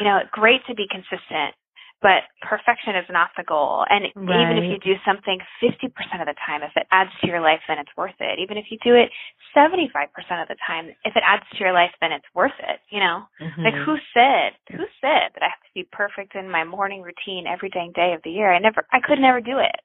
you 0.00 0.06
know, 0.06 0.20
great 0.32 0.60
to 0.68 0.74
be 0.74 0.88
consistent, 0.90 1.56
but 2.02 2.24
perfection 2.40 2.96
is 2.96 3.04
not 3.10 3.30
the 3.36 3.44
goal. 3.44 3.84
And 3.88 4.06
even 4.08 4.56
if 4.56 4.64
you 4.72 4.78
do 4.80 4.96
something 5.04 5.38
50% 5.60 5.92
of 6.20 6.26
the 6.26 6.34
time, 6.46 6.62
if 6.62 6.72
it 6.76 6.86
adds 6.90 7.10
to 7.20 7.26
your 7.28 7.40
life, 7.40 7.60
then 7.68 7.78
it's 7.78 7.92
worth 7.96 8.16
it. 8.20 8.38
Even 8.40 8.56
if 8.56 8.66
you 8.70 8.78
do 8.82 8.94
it 8.96 9.10
75% 9.54 10.08
of 10.40 10.48
the 10.48 10.56
time, 10.66 10.88
if 11.04 11.14
it 11.14 11.22
adds 11.26 11.44
to 11.52 11.58
your 11.58 11.72
life, 11.72 11.92
then 12.00 12.12
it's 12.12 12.24
worth 12.34 12.56
it, 12.58 12.80
you 12.88 13.00
know? 13.00 13.28
Like 13.58 13.74
Mhm. 13.74 13.84
who 13.84 13.98
said, 14.14 14.56
who 14.72 14.86
said 15.00 15.32
that 15.34 15.42
I 15.42 15.48
have 15.48 15.60
to 15.60 15.74
be 15.74 15.84
perfect 15.92 16.34
in 16.34 16.48
my 16.50 16.64
morning 16.64 17.02
routine 17.02 17.46
every 17.46 17.68
dang 17.68 17.92
day 17.92 18.14
of 18.14 18.22
the 18.22 18.30
year. 18.30 18.52
I 18.52 18.58
never, 18.58 18.86
I 18.92 19.00
could 19.00 19.18
never 19.18 19.40
do 19.40 19.58
it. 19.58 19.76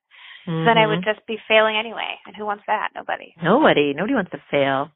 Mm-hmm. 0.47 0.65
Then 0.65 0.77
I 0.77 0.87
would 0.87 1.03
just 1.03 1.25
be 1.27 1.37
failing 1.47 1.75
anyway. 1.75 2.19
And 2.25 2.35
who 2.35 2.45
wants 2.45 2.63
that? 2.67 2.89
Nobody. 2.95 3.33
Nobody. 3.41 3.93
Nobody 3.93 4.13
wants 4.13 4.31
to 4.31 4.41
fail. 4.51 4.91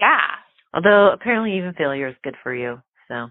Yeah. 0.00 0.36
Although 0.72 1.10
apparently 1.10 1.56
even 1.56 1.74
failure 1.74 2.06
is 2.06 2.16
good 2.22 2.36
for 2.42 2.54
you. 2.54 2.80
So 3.08 3.30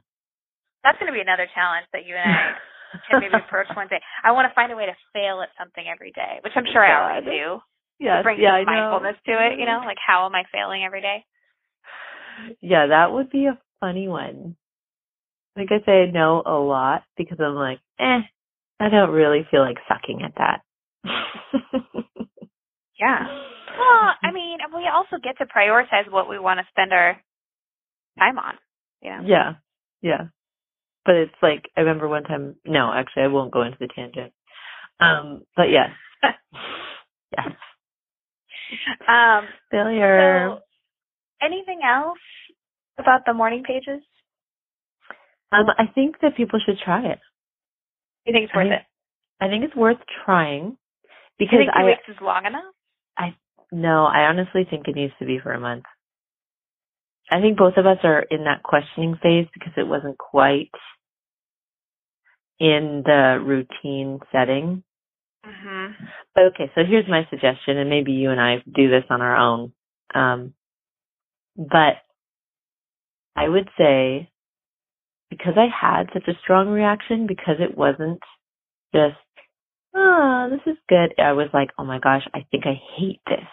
that's 0.84 0.98
going 1.00 1.08
to 1.08 1.14
be 1.16 1.22
another 1.22 1.48
challenge 1.56 1.88
that 1.94 2.06
you 2.06 2.16
and 2.16 2.30
I 2.30 2.54
can 3.10 3.20
maybe 3.22 3.36
approach 3.36 3.68
one 3.76 3.88
day. 3.88 4.00
I 4.24 4.32
want 4.32 4.50
to 4.50 4.56
find 4.56 4.72
a 4.72 4.76
way 4.76 4.86
to 4.86 4.96
fail 5.14 5.42
at 5.42 5.50
something 5.60 5.84
every 5.88 6.12
day, 6.12 6.40
which 6.44 6.54
I'm 6.56 6.66
sure 6.72 6.84
I 6.84 6.96
already 6.96 7.26
do. 7.26 7.60
Yeah, 8.00 8.22
bring 8.22 8.40
yeah, 8.40 8.60
some 8.60 8.66
mindfulness 8.66 9.18
to 9.26 9.34
it. 9.34 9.60
You 9.60 9.66
know, 9.66 9.82
like 9.86 9.98
how 10.06 10.26
am 10.26 10.36
I 10.36 10.44
failing 10.52 10.84
every 10.86 11.02
day? 11.02 11.26
Yeah, 12.62 12.88
that 12.88 13.12
would 13.12 13.30
be 13.30 13.46
a 13.46 13.58
funny 13.80 14.08
one. 14.08 14.56
Like 15.56 15.70
I 15.72 15.84
say 15.86 16.12
no 16.12 16.44
a 16.46 16.54
lot 16.54 17.04
because 17.18 17.40
I'm 17.40 17.56
like, 17.56 17.80
eh, 18.00 18.22
I 18.80 18.90
don't 18.90 19.10
really 19.10 19.48
feel 19.50 19.62
like 19.62 19.78
sucking 19.88 20.22
at 20.22 20.34
that. 20.38 20.62
yeah. 23.00 23.26
Well, 23.26 24.14
I 24.22 24.32
mean, 24.34 24.60
we 24.76 24.88
also 24.94 25.18
get 25.24 25.38
to 25.40 25.46
prioritize 25.46 26.12
what 26.12 26.30
we 26.30 26.38
want 26.38 26.60
to 26.60 26.68
spend 26.70 26.94
our 26.94 27.20
time 28.20 28.38
on. 28.38 28.54
You 29.02 29.10
know? 29.10 29.22
Yeah. 29.26 29.54
Yeah. 30.02 30.28
But 31.08 31.16
it's 31.16 31.34
like 31.42 31.72
I 31.78 31.82
remember 31.82 32.08
one 32.10 32.24
time 32.24 32.58
no, 32.66 32.92
actually 32.94 33.24
I 33.24 33.28
won't 33.28 33.54
go 33.54 33.64
into 33.64 33.78
the 33.80 33.88
tangent. 33.88 34.34
Um, 35.00 35.44
but 35.56 35.72
yes. 35.72 35.90
yes. 37.38 37.48
Um 39.08 39.48
failure. 39.72 40.50
So 40.52 40.60
anything 41.42 41.80
else 41.88 42.20
about 43.00 43.22
the 43.26 43.34
morning 43.34 43.64
pages? 43.64 44.04
Um, 45.54 45.68
I 45.78 45.86
think 45.96 46.18
that 46.22 46.36
people 46.36 46.60
should 46.66 46.78
try 46.84 47.06
it. 47.06 47.20
You 48.26 48.34
think 48.34 48.46
it's 48.46 48.54
worth 48.54 48.68
I 48.68 48.70
think, 48.70 48.82
it? 48.82 49.44
I 49.46 49.48
think 49.48 49.64
it's 49.64 49.76
worth 49.76 49.98
trying 50.26 50.78
because 51.40 51.54
you 51.54 51.60
think 51.60 51.72
two 51.74 51.82
I 51.82 51.86
weeks 51.86 52.10
is 52.10 52.18
long 52.22 52.46
enough. 52.46 52.74
I 53.18 53.36
no, 53.72 54.06
I 54.06 54.24
honestly 54.24 54.68
think 54.70 54.88
it 54.88 54.96
needs 54.96 55.14
to 55.20 55.26
be 55.26 55.40
for 55.42 55.54
a 55.54 55.60
month. 55.60 55.86
I 57.32 57.42
think 57.42 57.58
both 57.58 57.76
of 57.78 57.86
us 57.86 57.98
are 58.04 58.22
in 58.32 58.46
that 58.46 58.64
questioning 58.64 59.18
phase 59.22 59.48
because 59.54 59.74
it 59.76 59.88
wasn't 59.88 60.18
quite 60.18 60.72
in 62.60 63.04
the 63.06 63.40
routine 63.44 64.20
setting. 64.32 64.84
Mm-hmm. 65.46 65.94
But 66.36 66.44
okay, 66.54 66.72
so 66.76 66.82
here's 66.88 67.08
my 67.08 67.28
suggestion, 67.30 67.78
and 67.78 67.90
maybe 67.90 68.12
you 68.12 68.32
and 68.32 68.42
I 68.42 68.64
do 68.66 68.90
this 68.90 69.06
on 69.10 69.22
our 69.22 69.36
own. 69.38 69.74
Um, 70.14 70.54
but 71.56 71.98
I 73.36 73.48
would 73.48 73.70
say 73.78 74.30
because 75.30 75.54
I 75.58 75.68
had 75.70 76.10
such 76.14 76.28
a 76.28 76.40
strong 76.42 76.70
reaction, 76.70 77.28
because 77.28 77.56
it 77.60 77.78
wasn't 77.78 78.20
just, 78.94 79.16
oh, 79.96 80.50
this 80.50 80.72
is 80.72 80.78
good. 80.88 81.14
I 81.22 81.34
was 81.34 81.50
like, 81.54 81.70
oh 81.78 81.84
my 81.84 82.00
gosh, 82.00 82.24
I 82.34 82.46
think 82.50 82.66
I 82.66 82.80
hate 82.98 83.22
this. 83.28 83.48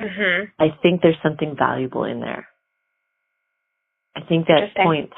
Mm-hmm. 0.00 0.62
I 0.62 0.68
think 0.82 1.02
there's 1.02 1.16
something 1.22 1.56
valuable 1.58 2.04
in 2.04 2.20
there. 2.20 2.48
I 4.16 4.22
think 4.22 4.46
that 4.46 4.74
points 4.76 5.14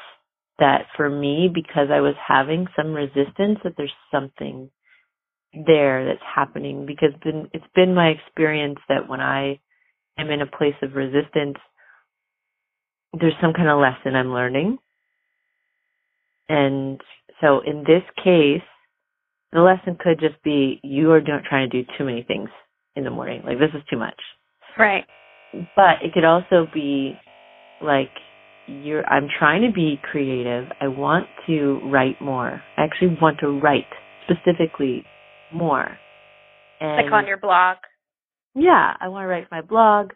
that 0.58 0.86
for 0.96 1.08
me, 1.08 1.50
because 1.52 1.88
I 1.92 2.00
was 2.00 2.14
having 2.26 2.66
some 2.76 2.92
resistance, 2.92 3.58
that 3.64 3.74
there's 3.76 3.92
something 4.10 4.70
there 5.52 6.06
that's 6.06 6.24
happening 6.34 6.86
because 6.86 7.10
been, 7.22 7.48
it's 7.52 7.64
been 7.74 7.94
my 7.94 8.08
experience 8.08 8.78
that 8.88 9.08
when 9.08 9.20
I 9.20 9.60
am 10.18 10.30
in 10.30 10.40
a 10.40 10.46
place 10.46 10.74
of 10.82 10.94
resistance, 10.94 11.56
there's 13.18 13.34
some 13.40 13.52
kind 13.52 13.68
of 13.68 13.78
lesson 13.78 14.16
I'm 14.16 14.32
learning. 14.32 14.78
And 16.48 17.00
so 17.40 17.60
in 17.60 17.84
this 17.84 18.02
case, 18.22 18.62
the 19.52 19.60
lesson 19.60 19.98
could 20.00 20.18
just 20.18 20.42
be 20.42 20.80
you 20.82 21.12
are 21.12 21.20
not 21.20 21.44
trying 21.48 21.68
to 21.70 21.82
do 21.82 21.88
too 21.98 22.04
many 22.04 22.22
things 22.22 22.48
in 22.96 23.04
the 23.04 23.10
morning. 23.10 23.42
Like 23.44 23.58
this 23.58 23.70
is 23.74 23.82
too 23.90 23.98
much. 23.98 24.18
Right. 24.78 25.04
But 25.76 26.02
it 26.02 26.14
could 26.14 26.24
also 26.24 26.66
be 26.72 27.14
like 27.82 28.10
you're 28.66 29.04
I'm 29.06 29.28
trying 29.38 29.62
to 29.62 29.72
be 29.72 30.00
creative. 30.10 30.68
I 30.80 30.88
want 30.88 31.26
to 31.46 31.80
write 31.84 32.20
more. 32.20 32.62
I 32.76 32.84
actually 32.84 33.16
want 33.20 33.38
to 33.40 33.60
write 33.60 33.86
specifically 34.24 35.04
more. 35.52 35.98
And 36.80 37.06
like 37.06 37.12
on 37.12 37.26
your 37.26 37.38
blog. 37.38 37.76
Yeah, 38.54 38.94
I 39.00 39.08
want 39.08 39.24
to 39.24 39.28
write 39.28 39.50
my 39.50 39.62
blog. 39.62 40.12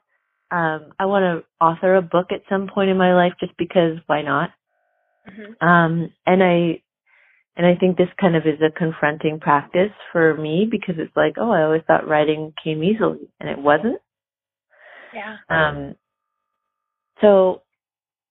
Um, 0.50 0.92
I 0.98 1.06
want 1.06 1.22
to 1.22 1.64
author 1.64 1.96
a 1.96 2.02
book 2.02 2.26
at 2.30 2.42
some 2.48 2.68
point 2.72 2.90
in 2.90 2.96
my 2.96 3.14
life 3.14 3.32
just 3.40 3.56
because 3.56 3.98
why 4.06 4.22
not? 4.22 4.50
Mm-hmm. 5.28 5.66
Um, 5.66 6.12
and 6.24 6.42
I, 6.42 6.82
and 7.56 7.66
I 7.66 7.74
think 7.74 7.96
this 7.96 8.08
kind 8.20 8.36
of 8.36 8.42
is 8.46 8.60
a 8.60 8.70
confronting 8.70 9.40
practice 9.40 9.90
for 10.12 10.36
me 10.36 10.68
because 10.70 10.96
it's 10.98 11.16
like, 11.16 11.34
oh, 11.38 11.50
I 11.50 11.62
always 11.62 11.82
thought 11.86 12.06
writing 12.06 12.52
came 12.62 12.84
easily 12.84 13.28
and 13.40 13.48
it 13.48 13.58
wasn't. 13.58 14.00
Yeah. 15.14 15.36
Um, 15.48 15.94
so 17.20 17.62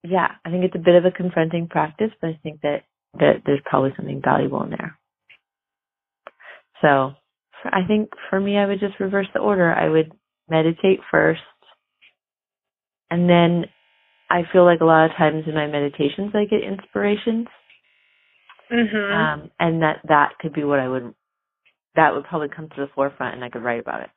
yeah, 0.07 0.31
I 0.43 0.49
think 0.49 0.63
it's 0.63 0.75
a 0.75 0.79
bit 0.79 0.95
of 0.95 1.05
a 1.05 1.11
confronting 1.11 1.67
practice, 1.67 2.11
but 2.21 2.29
I 2.29 2.39
think 2.43 2.61
that, 2.61 2.83
that 3.19 3.43
there's 3.45 3.61
probably 3.65 3.93
something 3.95 4.21
valuable 4.23 4.63
in 4.63 4.69
there. 4.69 4.97
So 6.81 7.13
for, 7.61 7.73
I 7.73 7.85
think 7.87 8.09
for 8.29 8.39
me, 8.39 8.57
I 8.57 8.65
would 8.65 8.79
just 8.79 8.99
reverse 8.99 9.27
the 9.33 9.39
order. 9.39 9.73
I 9.73 9.89
would 9.89 10.11
meditate 10.49 10.99
first 11.09 11.41
and 13.09 13.29
then 13.29 13.65
I 14.29 14.43
feel 14.51 14.65
like 14.65 14.81
a 14.81 14.85
lot 14.85 15.09
of 15.09 15.17
times 15.17 15.43
in 15.47 15.53
my 15.53 15.67
meditations 15.67 16.31
I 16.33 16.45
get 16.45 16.63
inspirations. 16.63 17.47
Mm-hmm. 18.71 19.13
Um, 19.13 19.51
and 19.59 19.81
that 19.83 19.99
that 20.07 20.33
could 20.39 20.53
be 20.53 20.63
what 20.63 20.79
I 20.79 20.87
would 20.87 21.13
that 21.95 22.13
would 22.13 22.25
probably 22.25 22.49
come 22.49 22.67
to 22.69 22.75
the 22.77 22.89
forefront 22.95 23.35
and 23.35 23.43
I 23.43 23.49
could 23.49 23.63
write 23.63 23.79
about 23.79 24.01
it. 24.01 24.09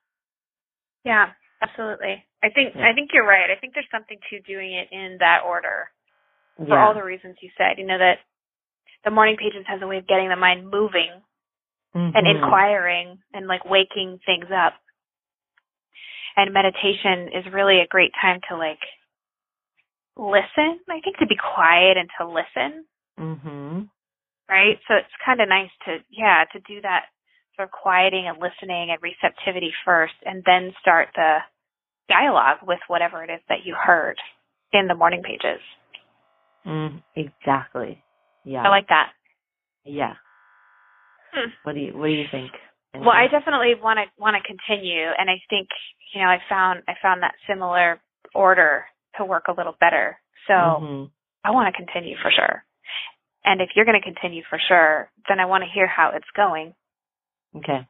Yeah, 1.05 1.27
absolutely. 1.63 2.25
I 2.43 2.51
think 2.51 2.75
Yeah. 2.77 2.89
I 2.89 2.95
think 2.95 3.11
you're 3.13 3.27
right. 3.27 3.51
I 3.51 3.57
think 3.57 3.75
there's 3.75 3.91
something 3.91 4.19
to 4.31 4.41
doing 4.41 4.73
it 4.75 4.89
in 4.93 5.19
that 5.19 5.43
order 5.45 5.91
for 6.57 6.77
Yeah. 6.79 6.85
all 6.87 6.95
the 6.95 7.03
reasons 7.05 7.37
you 7.41 7.51
said. 7.57 7.79
You 7.79 7.87
know 7.87 7.99
that 7.99 8.21
the 9.05 9.11
morning 9.11 9.37
pages 9.37 9.67
has 9.67 9.81
a 9.83 9.87
way 9.87 9.99
of 9.99 10.07
getting 10.07 10.29
the 10.29 10.37
mind 10.37 10.69
moving 10.71 11.23
and 12.15 12.27
Mhm. 12.27 12.37
inquiring 12.37 13.23
and 13.33 13.47
like 13.47 13.65
waking 13.65 14.19
things 14.27 14.51
up. 14.51 14.75
And 16.37 16.53
meditation 16.53 17.29
is 17.33 17.47
really 17.53 17.81
a 17.81 17.87
great 17.87 18.13
time 18.21 18.41
to 18.49 18.57
like 18.57 18.83
listen. 20.17 20.81
I 20.89 21.01
think 21.01 21.19
to 21.19 21.27
be 21.27 21.37
quiet 21.37 21.97
and 21.97 22.11
to 22.19 22.27
listen, 22.27 22.87
Mhm. 23.19 23.91
right? 24.49 24.79
So 24.87 24.95
it's 24.95 25.17
kind 25.25 25.41
of 25.41 25.49
nice 25.49 25.71
to 25.87 26.05
yeah, 26.11 26.45
to 26.53 26.61
do 26.61 26.81
that 26.83 27.07
sort 27.59 27.69
of 27.69 27.73
quieting 27.73 28.27
and 28.29 28.39
listening 28.39 28.91
and 28.91 28.99
receptivity 29.03 29.73
first 29.85 30.15
and 30.25 30.43
then 30.47 30.73
start 30.81 31.09
the 31.15 31.39
dialogue 32.09 32.59
with 32.67 32.79
whatever 32.89 33.23
it 33.25 33.31
is 33.31 33.41
that 33.49 33.59
you 33.65 33.75
heard 33.75 34.17
in 34.73 34.87
the 34.87 34.95
morning 34.95 35.23
pages. 35.23 35.61
Mm, 36.67 37.03
exactly. 37.17 38.03
Yeah. 38.45 38.63
I 38.63 38.69
like 38.69 38.89
that. 38.89 39.11
yeah. 39.85 40.15
Hmm. 41.35 41.51
What 41.65 41.75
do 41.75 41.81
you 41.81 41.93
what 41.93 42.07
do 42.07 42.13
you 42.13 42.25
think? 42.31 42.51
Well, 42.95 43.11
I 43.13 43.29
definitely 43.29 43.75
want 43.77 43.99
to 44.01 44.09
want 44.17 44.35
to 44.41 44.43
continue, 44.49 45.05
and 45.19 45.29
I 45.29 45.37
think 45.51 45.69
you 46.15 46.23
know 46.23 46.29
I 46.29 46.39
found 46.49 46.83
I 46.89 46.95
found 47.03 47.23
that 47.23 47.35
similar 47.47 48.01
order 48.35 48.87
to 49.19 49.27
work 49.27 49.45
a 49.49 49.53
little 49.53 49.77
better. 49.79 50.19
So 50.47 50.55
Mhm. 50.55 51.11
I 51.45 51.51
want 51.51 51.69
to 51.69 51.77
continue 51.77 52.17
for 52.23 52.31
sure. 52.31 52.65
And 53.45 53.61
if 53.61 53.77
you're 53.77 53.85
going 53.85 54.01
to 54.01 54.05
continue 54.05 54.43
for 54.49 54.59
sure, 54.59 55.11
then 55.29 55.39
I 55.39 55.45
want 55.45 55.65
to 55.65 55.71
hear 55.71 55.87
how 55.87 56.11
it's 56.17 56.31
going. 56.35 56.75
Okay. 57.59 57.87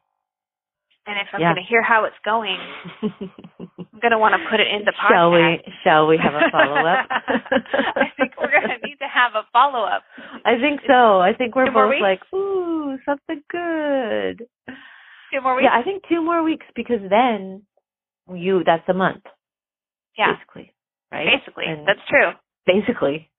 And 1.07 1.17
if 1.21 1.29
I'm 1.33 1.41
Yeah. 1.41 1.55
going 1.55 1.65
to 1.65 1.69
hear 1.69 1.83
how 1.83 2.05
it's 2.05 2.17
going, 2.25 2.59
I'm 3.03 4.01
going 4.01 4.11
to 4.13 4.19
want 4.19 4.35
to 4.35 4.49
put 4.51 4.61
it 4.61 4.69
in 4.69 4.85
the 4.85 4.93
podcast. 4.93 5.09
shall 5.09 5.31
we 5.33 5.61
shall 5.83 6.07
we 6.07 6.19
have 6.19 6.35
a 6.35 6.51
follow 6.53 6.85
up? 6.87 7.07
I 7.97 8.13
think 8.17 8.33
we're 8.39 8.51
going 8.51 8.69
to 8.79 8.87
need 8.87 8.99
to 9.01 9.09
have 9.09 9.33
a 9.35 9.47
follow 9.53 9.85
up. 9.85 10.03
I 10.45 10.59
think 10.61 10.81
so. 10.87 11.19
I 11.21 11.33
think 11.33 11.57
we're 11.57 11.67
Two 11.67 11.73
both 11.73 11.95
like, 12.03 12.21
ooh, 12.35 12.99
something 13.07 13.43
good. 13.51 14.47
Two 15.33 15.41
more 15.43 15.57
weeks. 15.57 15.65
Yeah, 15.73 15.79
I 15.79 15.83
think 15.83 16.03
two 16.09 16.23
more 16.23 16.43
weeks 16.43 16.67
because 16.77 17.01
then 17.09 17.63
you 18.33 18.63
that's 18.65 18.87
a 18.89 18.95
month. 18.95 19.25
Yeah, 20.19 20.35
Basically. 20.35 20.75
Right? 21.11 21.27
basically, 21.41 21.65
And 21.67 21.89
that's 21.89 22.01
true. 22.09 22.33
basically. 22.67 23.31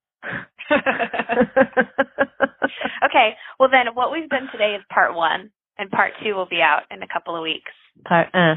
okay, 3.04 3.36
well 3.58 3.68
then, 3.70 3.94
what 3.94 4.10
we've 4.12 4.28
done 4.28 4.48
today 4.52 4.74
is 4.74 4.82
part 4.92 5.14
one, 5.14 5.50
and 5.80 5.90
part 5.90 6.12
two 6.22 6.34
will 6.34 6.46
be 6.46 6.60
out 6.60 6.82
in 6.90 7.02
a 7.02 7.08
couple 7.08 7.34
of 7.34 7.42
weeks. 7.42 7.72
Part 8.06 8.28
uh. 8.34 8.56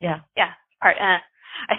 Yeah. 0.00 0.20
Yeah, 0.36 0.52
part 0.82 0.96
uh. 1.00 1.18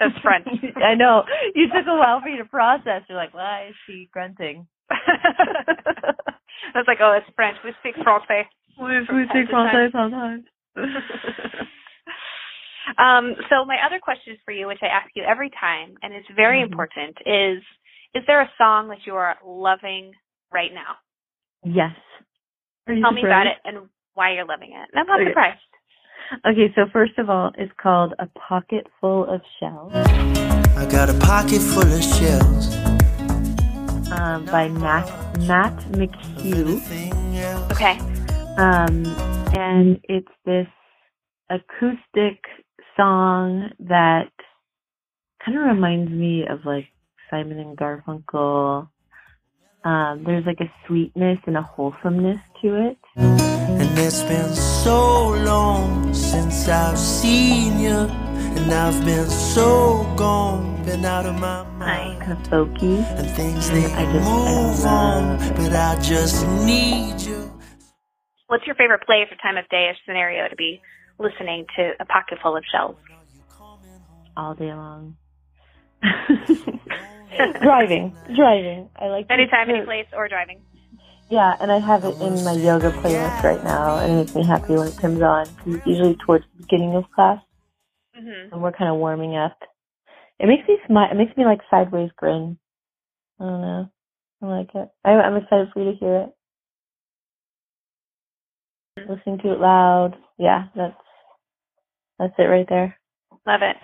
That's 0.00 0.18
French. 0.22 0.48
I 0.84 0.94
know. 0.94 1.22
You 1.54 1.68
took 1.68 1.86
a 1.86 1.96
while 1.96 2.20
for 2.20 2.28
you 2.28 2.38
to 2.38 2.44
process. 2.48 3.02
You're 3.08 3.18
like, 3.18 3.34
why 3.34 3.66
is 3.68 3.74
she 3.86 4.08
grunting? 4.12 4.66
I 4.90 6.74
was 6.74 6.86
like, 6.88 6.98
oh, 7.00 7.12
it's 7.16 7.26
French. 7.36 7.56
We 7.64 7.72
speak 7.80 7.94
Francais. 8.02 8.48
We, 8.80 9.06
From 9.06 9.26
time 9.28 9.46
to 9.46 9.52
time. 9.52 9.90
sometimes. 9.92 10.44
um, 12.98 13.34
so 13.50 13.64
my 13.66 13.76
other 13.86 14.00
question 14.02 14.36
for 14.44 14.52
you, 14.52 14.66
which 14.66 14.78
I 14.82 14.86
ask 14.86 15.10
you 15.14 15.22
every 15.22 15.50
time, 15.60 15.94
and 16.02 16.14
it's 16.14 16.28
very 16.34 16.60
Mhm. 16.60 16.64
important, 16.72 17.16
is: 17.26 17.62
Is 18.14 18.24
there 18.26 18.40
a 18.40 18.50
song 18.56 18.88
that 18.88 19.06
you 19.06 19.14
are 19.16 19.36
loving 19.44 20.12
right 20.52 20.72
now. 20.72 20.96
Yes. 21.64 21.94
Tell 23.00 23.12
me 23.12 23.22
about 23.24 23.46
it 23.46 23.58
and 23.64 23.88
why 24.14 24.34
you're 24.34 24.46
loving 24.46 24.72
it. 24.72 24.90
I'm 24.96 25.06
not 25.06 25.20
okay. 25.20 25.30
surprised. 25.30 25.60
Okay, 26.46 26.72
so 26.74 26.82
first 26.92 27.18
of 27.18 27.28
all, 27.28 27.50
it's 27.58 27.72
called 27.80 28.14
A 28.18 28.26
Pocket 28.38 28.86
Full 29.00 29.24
of 29.24 29.40
Shells. 29.58 29.92
I 29.94 30.86
got 30.90 31.10
a 31.10 31.18
pocket 31.18 31.60
full 31.60 31.82
of 31.82 32.02
shells. 32.02 32.74
Um, 34.12 34.44
by 34.46 34.68
Matt, 34.68 35.06
Matt 35.40 35.76
McHugh. 35.92 36.80
Okay. 37.72 37.98
Um, 38.58 39.06
and 39.56 40.00
it's 40.04 40.28
this 40.44 40.66
acoustic 41.48 42.44
song 42.96 43.70
that 43.80 44.30
kind 45.44 45.58
of 45.58 45.64
reminds 45.64 46.10
me 46.10 46.44
of 46.48 46.64
like 46.64 46.86
Simon 47.28 47.58
and 47.58 47.76
Garfunkel. 47.76 48.88
Um, 49.84 50.24
there's 50.24 50.44
like 50.44 50.60
a 50.60 50.70
sweetness 50.86 51.38
and 51.46 51.56
a 51.56 51.62
wholesomeness 51.62 52.40
to 52.60 52.88
it. 52.88 52.98
And 53.16 53.98
it's 53.98 54.22
been 54.22 54.54
so 54.54 55.30
long 55.30 56.12
since 56.12 56.68
I've 56.68 56.98
seen 56.98 57.80
you, 57.80 57.90
and 57.90 58.70
I've 58.70 59.04
been 59.04 59.28
so 59.30 60.12
gone, 60.16 60.84
been 60.84 61.04
out 61.04 61.24
of 61.24 61.34
my 61.36 61.62
mind. 61.78 62.20
Kind 62.20 62.32
of 62.32 62.38
folky. 62.50 62.98
And 63.18 63.26
things 63.30 63.70
they 63.70 63.86
I 63.86 64.04
just, 64.12 64.28
move 64.28 64.84
I 64.84 64.88
on, 64.88 65.38
but 65.56 65.72
I 65.72 65.98
just 66.00 66.46
need 66.66 67.20
you. 67.20 67.50
What's 68.48 68.66
your 68.66 68.74
favorite 68.74 69.02
place 69.06 69.28
or 69.30 69.36
time 69.36 69.56
of 69.56 69.66
day 69.70 69.86
or 69.88 69.94
scenario 70.04 70.48
to 70.48 70.56
be 70.56 70.82
listening 71.18 71.64
to 71.76 71.92
a 72.00 72.04
pocket 72.04 72.38
full 72.42 72.56
of 72.56 72.64
shells? 72.70 72.96
All 74.36 74.54
day 74.54 74.74
long. 74.74 75.16
driving, 77.62 78.16
driving. 78.34 78.88
I 78.96 79.06
like 79.06 79.26
anytime, 79.30 79.70
any 79.70 79.84
place, 79.84 80.06
or 80.12 80.28
driving. 80.28 80.60
Yeah, 81.30 81.54
and 81.60 81.70
I 81.70 81.78
have 81.78 82.04
it 82.04 82.20
in 82.20 82.44
my 82.44 82.52
yoga 82.52 82.90
playlist 82.90 83.42
right 83.44 83.62
now, 83.62 83.98
and 83.98 84.12
it 84.12 84.16
makes 84.16 84.34
me 84.34 84.44
happy 84.44 84.74
when 84.74 84.88
it 84.88 84.96
comes 84.96 85.22
on. 85.22 85.46
It's 85.64 85.86
usually 85.86 86.16
towards 86.26 86.44
the 86.56 86.62
beginning 86.62 86.96
of 86.96 87.04
class, 87.14 87.38
mm-hmm. 88.18 88.52
and 88.52 88.62
we're 88.62 88.72
kind 88.72 88.90
of 88.90 88.96
warming 88.96 89.36
up. 89.36 89.56
It 90.40 90.46
makes 90.46 90.66
me 90.66 90.78
smile. 90.86 91.08
It 91.10 91.16
makes 91.16 91.36
me 91.36 91.44
like 91.44 91.60
sideways 91.70 92.10
grin. 92.16 92.58
I 93.38 93.44
don't 93.44 93.60
know. 93.60 93.90
I 94.42 94.46
like 94.46 94.70
it. 94.74 94.88
I, 95.04 95.10
I'm 95.10 95.36
excited 95.36 95.68
for 95.72 95.84
you 95.84 95.92
to 95.92 95.98
hear 95.98 96.16
it. 96.16 96.30
Mm-hmm. 98.98 99.12
Listening 99.12 99.38
to 99.38 99.52
it 99.52 99.60
loud. 99.60 100.16
Yeah, 100.36 100.64
that's 100.74 100.96
that's 102.18 102.34
it 102.38 102.42
right 102.42 102.66
there. 102.68 102.98
Love 103.46 103.60
it. 103.62 103.76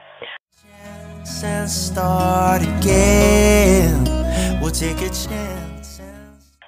Start 1.37 2.63
again. 2.63 4.05
We'll 4.63 4.71
take 4.71 4.97
a 5.03 5.11
chance. 5.13 6.01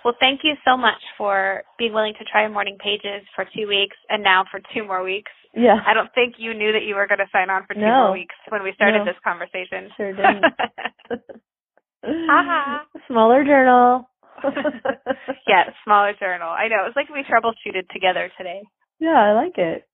Well, 0.04 0.12
thank 0.20 0.40
you 0.44 0.56
so 0.62 0.76
much 0.76 1.00
for 1.16 1.62
being 1.78 1.94
willing 1.94 2.12
to 2.18 2.24
try 2.30 2.46
Morning 2.48 2.76
Pages 2.78 3.24
for 3.34 3.46
two 3.56 3.66
weeks 3.66 3.96
and 4.10 4.22
now 4.22 4.44
for 4.50 4.60
two 4.74 4.84
more 4.84 5.02
weeks. 5.02 5.32
Yeah. 5.54 5.78
I 5.86 5.94
don't 5.94 6.12
think 6.14 6.34
you 6.36 6.52
knew 6.52 6.72
that 6.72 6.82
you 6.84 6.96
were 6.96 7.06
going 7.06 7.18
to 7.18 7.30
sign 7.32 7.48
on 7.48 7.64
for 7.66 7.72
two 7.72 7.80
no. 7.80 8.08
more 8.08 8.12
weeks 8.12 8.34
when 8.50 8.62
we 8.62 8.72
started 8.74 8.98
no. 8.98 9.04
this 9.06 9.16
conversation. 9.24 9.88
Sure 9.96 10.12
didn't. 10.12 10.44
uh-huh. 12.04 12.78
Smaller 13.08 13.44
journal. 13.44 14.10
yeah, 15.48 15.64
smaller 15.82 16.12
journal. 16.20 16.50
I 16.50 16.68
know. 16.68 16.84
It's 16.86 16.94
like 16.94 17.08
we 17.08 17.24
troubleshooted 17.24 17.88
together 17.88 18.30
today. 18.36 18.60
Yeah, 19.00 19.16
I 19.16 19.32
like 19.32 19.56
it. 19.56 19.88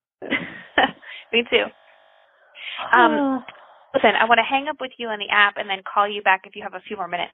Me 1.31 1.43
too. 1.49 1.63
Um, 2.93 3.43
listen, 3.95 4.11
I 4.19 4.25
want 4.25 4.39
to 4.39 4.43
hang 4.43 4.67
up 4.67 4.77
with 4.81 4.91
you 4.97 5.07
on 5.07 5.19
the 5.19 5.29
app 5.31 5.55
and 5.57 5.69
then 5.69 5.81
call 5.91 6.07
you 6.07 6.21
back 6.21 6.41
if 6.45 6.55
you 6.55 6.63
have 6.63 6.73
a 6.73 6.81
few 6.81 6.97
more 6.97 7.07
minutes. 7.07 7.33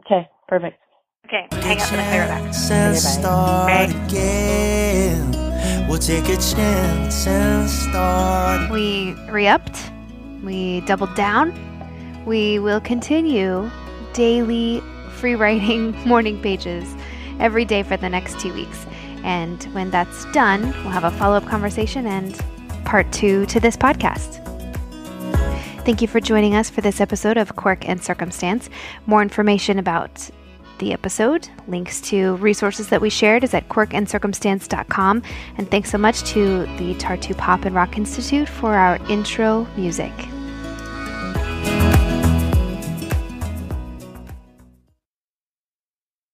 Okay, 0.00 0.28
perfect. 0.48 0.78
Okay, 1.26 1.46
hang 1.52 1.80
up 1.80 1.92
and 1.92 2.00
I'll 2.00 2.10
clear 2.10 2.26
back. 2.26 2.42
And 2.42 2.98
start 2.98 3.90
again. 4.10 5.88
We'll 5.88 5.98
take 5.98 6.24
a 6.24 6.36
chance 6.36 7.26
and 7.26 7.70
start. 7.70 8.70
We 8.70 9.14
re 9.30 9.46
upped, 9.46 9.92
we 10.42 10.80
doubled 10.82 11.14
down. 11.14 11.54
We 12.26 12.58
will 12.58 12.80
continue 12.80 13.70
daily 14.12 14.80
free 15.14 15.34
writing 15.34 15.92
morning 16.06 16.40
pages 16.40 16.94
every 17.38 17.64
day 17.64 17.82
for 17.82 17.96
the 17.96 18.08
next 18.08 18.40
two 18.40 18.52
weeks. 18.52 18.86
And 19.24 19.62
when 19.74 19.90
that's 19.90 20.24
done, 20.32 20.62
we'll 20.62 20.90
have 20.90 21.04
a 21.04 21.12
follow 21.12 21.36
up 21.36 21.46
conversation 21.46 22.06
and 22.06 22.34
part 22.84 23.10
two 23.12 23.46
to 23.46 23.60
this 23.60 23.76
podcast. 23.76 24.51
Thank 25.84 26.00
you 26.00 26.06
for 26.06 26.20
joining 26.20 26.54
us 26.54 26.70
for 26.70 26.80
this 26.80 27.00
episode 27.00 27.36
of 27.36 27.56
Quirk 27.56 27.88
and 27.88 28.00
Circumstance. 28.00 28.70
More 29.06 29.20
information 29.20 29.80
about 29.80 30.30
the 30.78 30.92
episode. 30.92 31.48
Links 31.66 32.00
to 32.02 32.36
resources 32.36 32.88
that 32.90 33.00
we 33.00 33.10
shared 33.10 33.42
is 33.42 33.52
at 33.52 33.68
quirkandcircumstance.com. 33.68 35.22
And 35.58 35.68
thanks 35.72 35.90
so 35.90 35.98
much 35.98 36.22
to 36.30 36.60
the 36.76 36.94
Tartu 36.94 37.36
Pop 37.36 37.64
and 37.64 37.74
Rock 37.74 37.96
Institute 37.96 38.48
for 38.48 38.74
our 38.74 38.96
intro 39.10 39.66
music. 39.76 40.12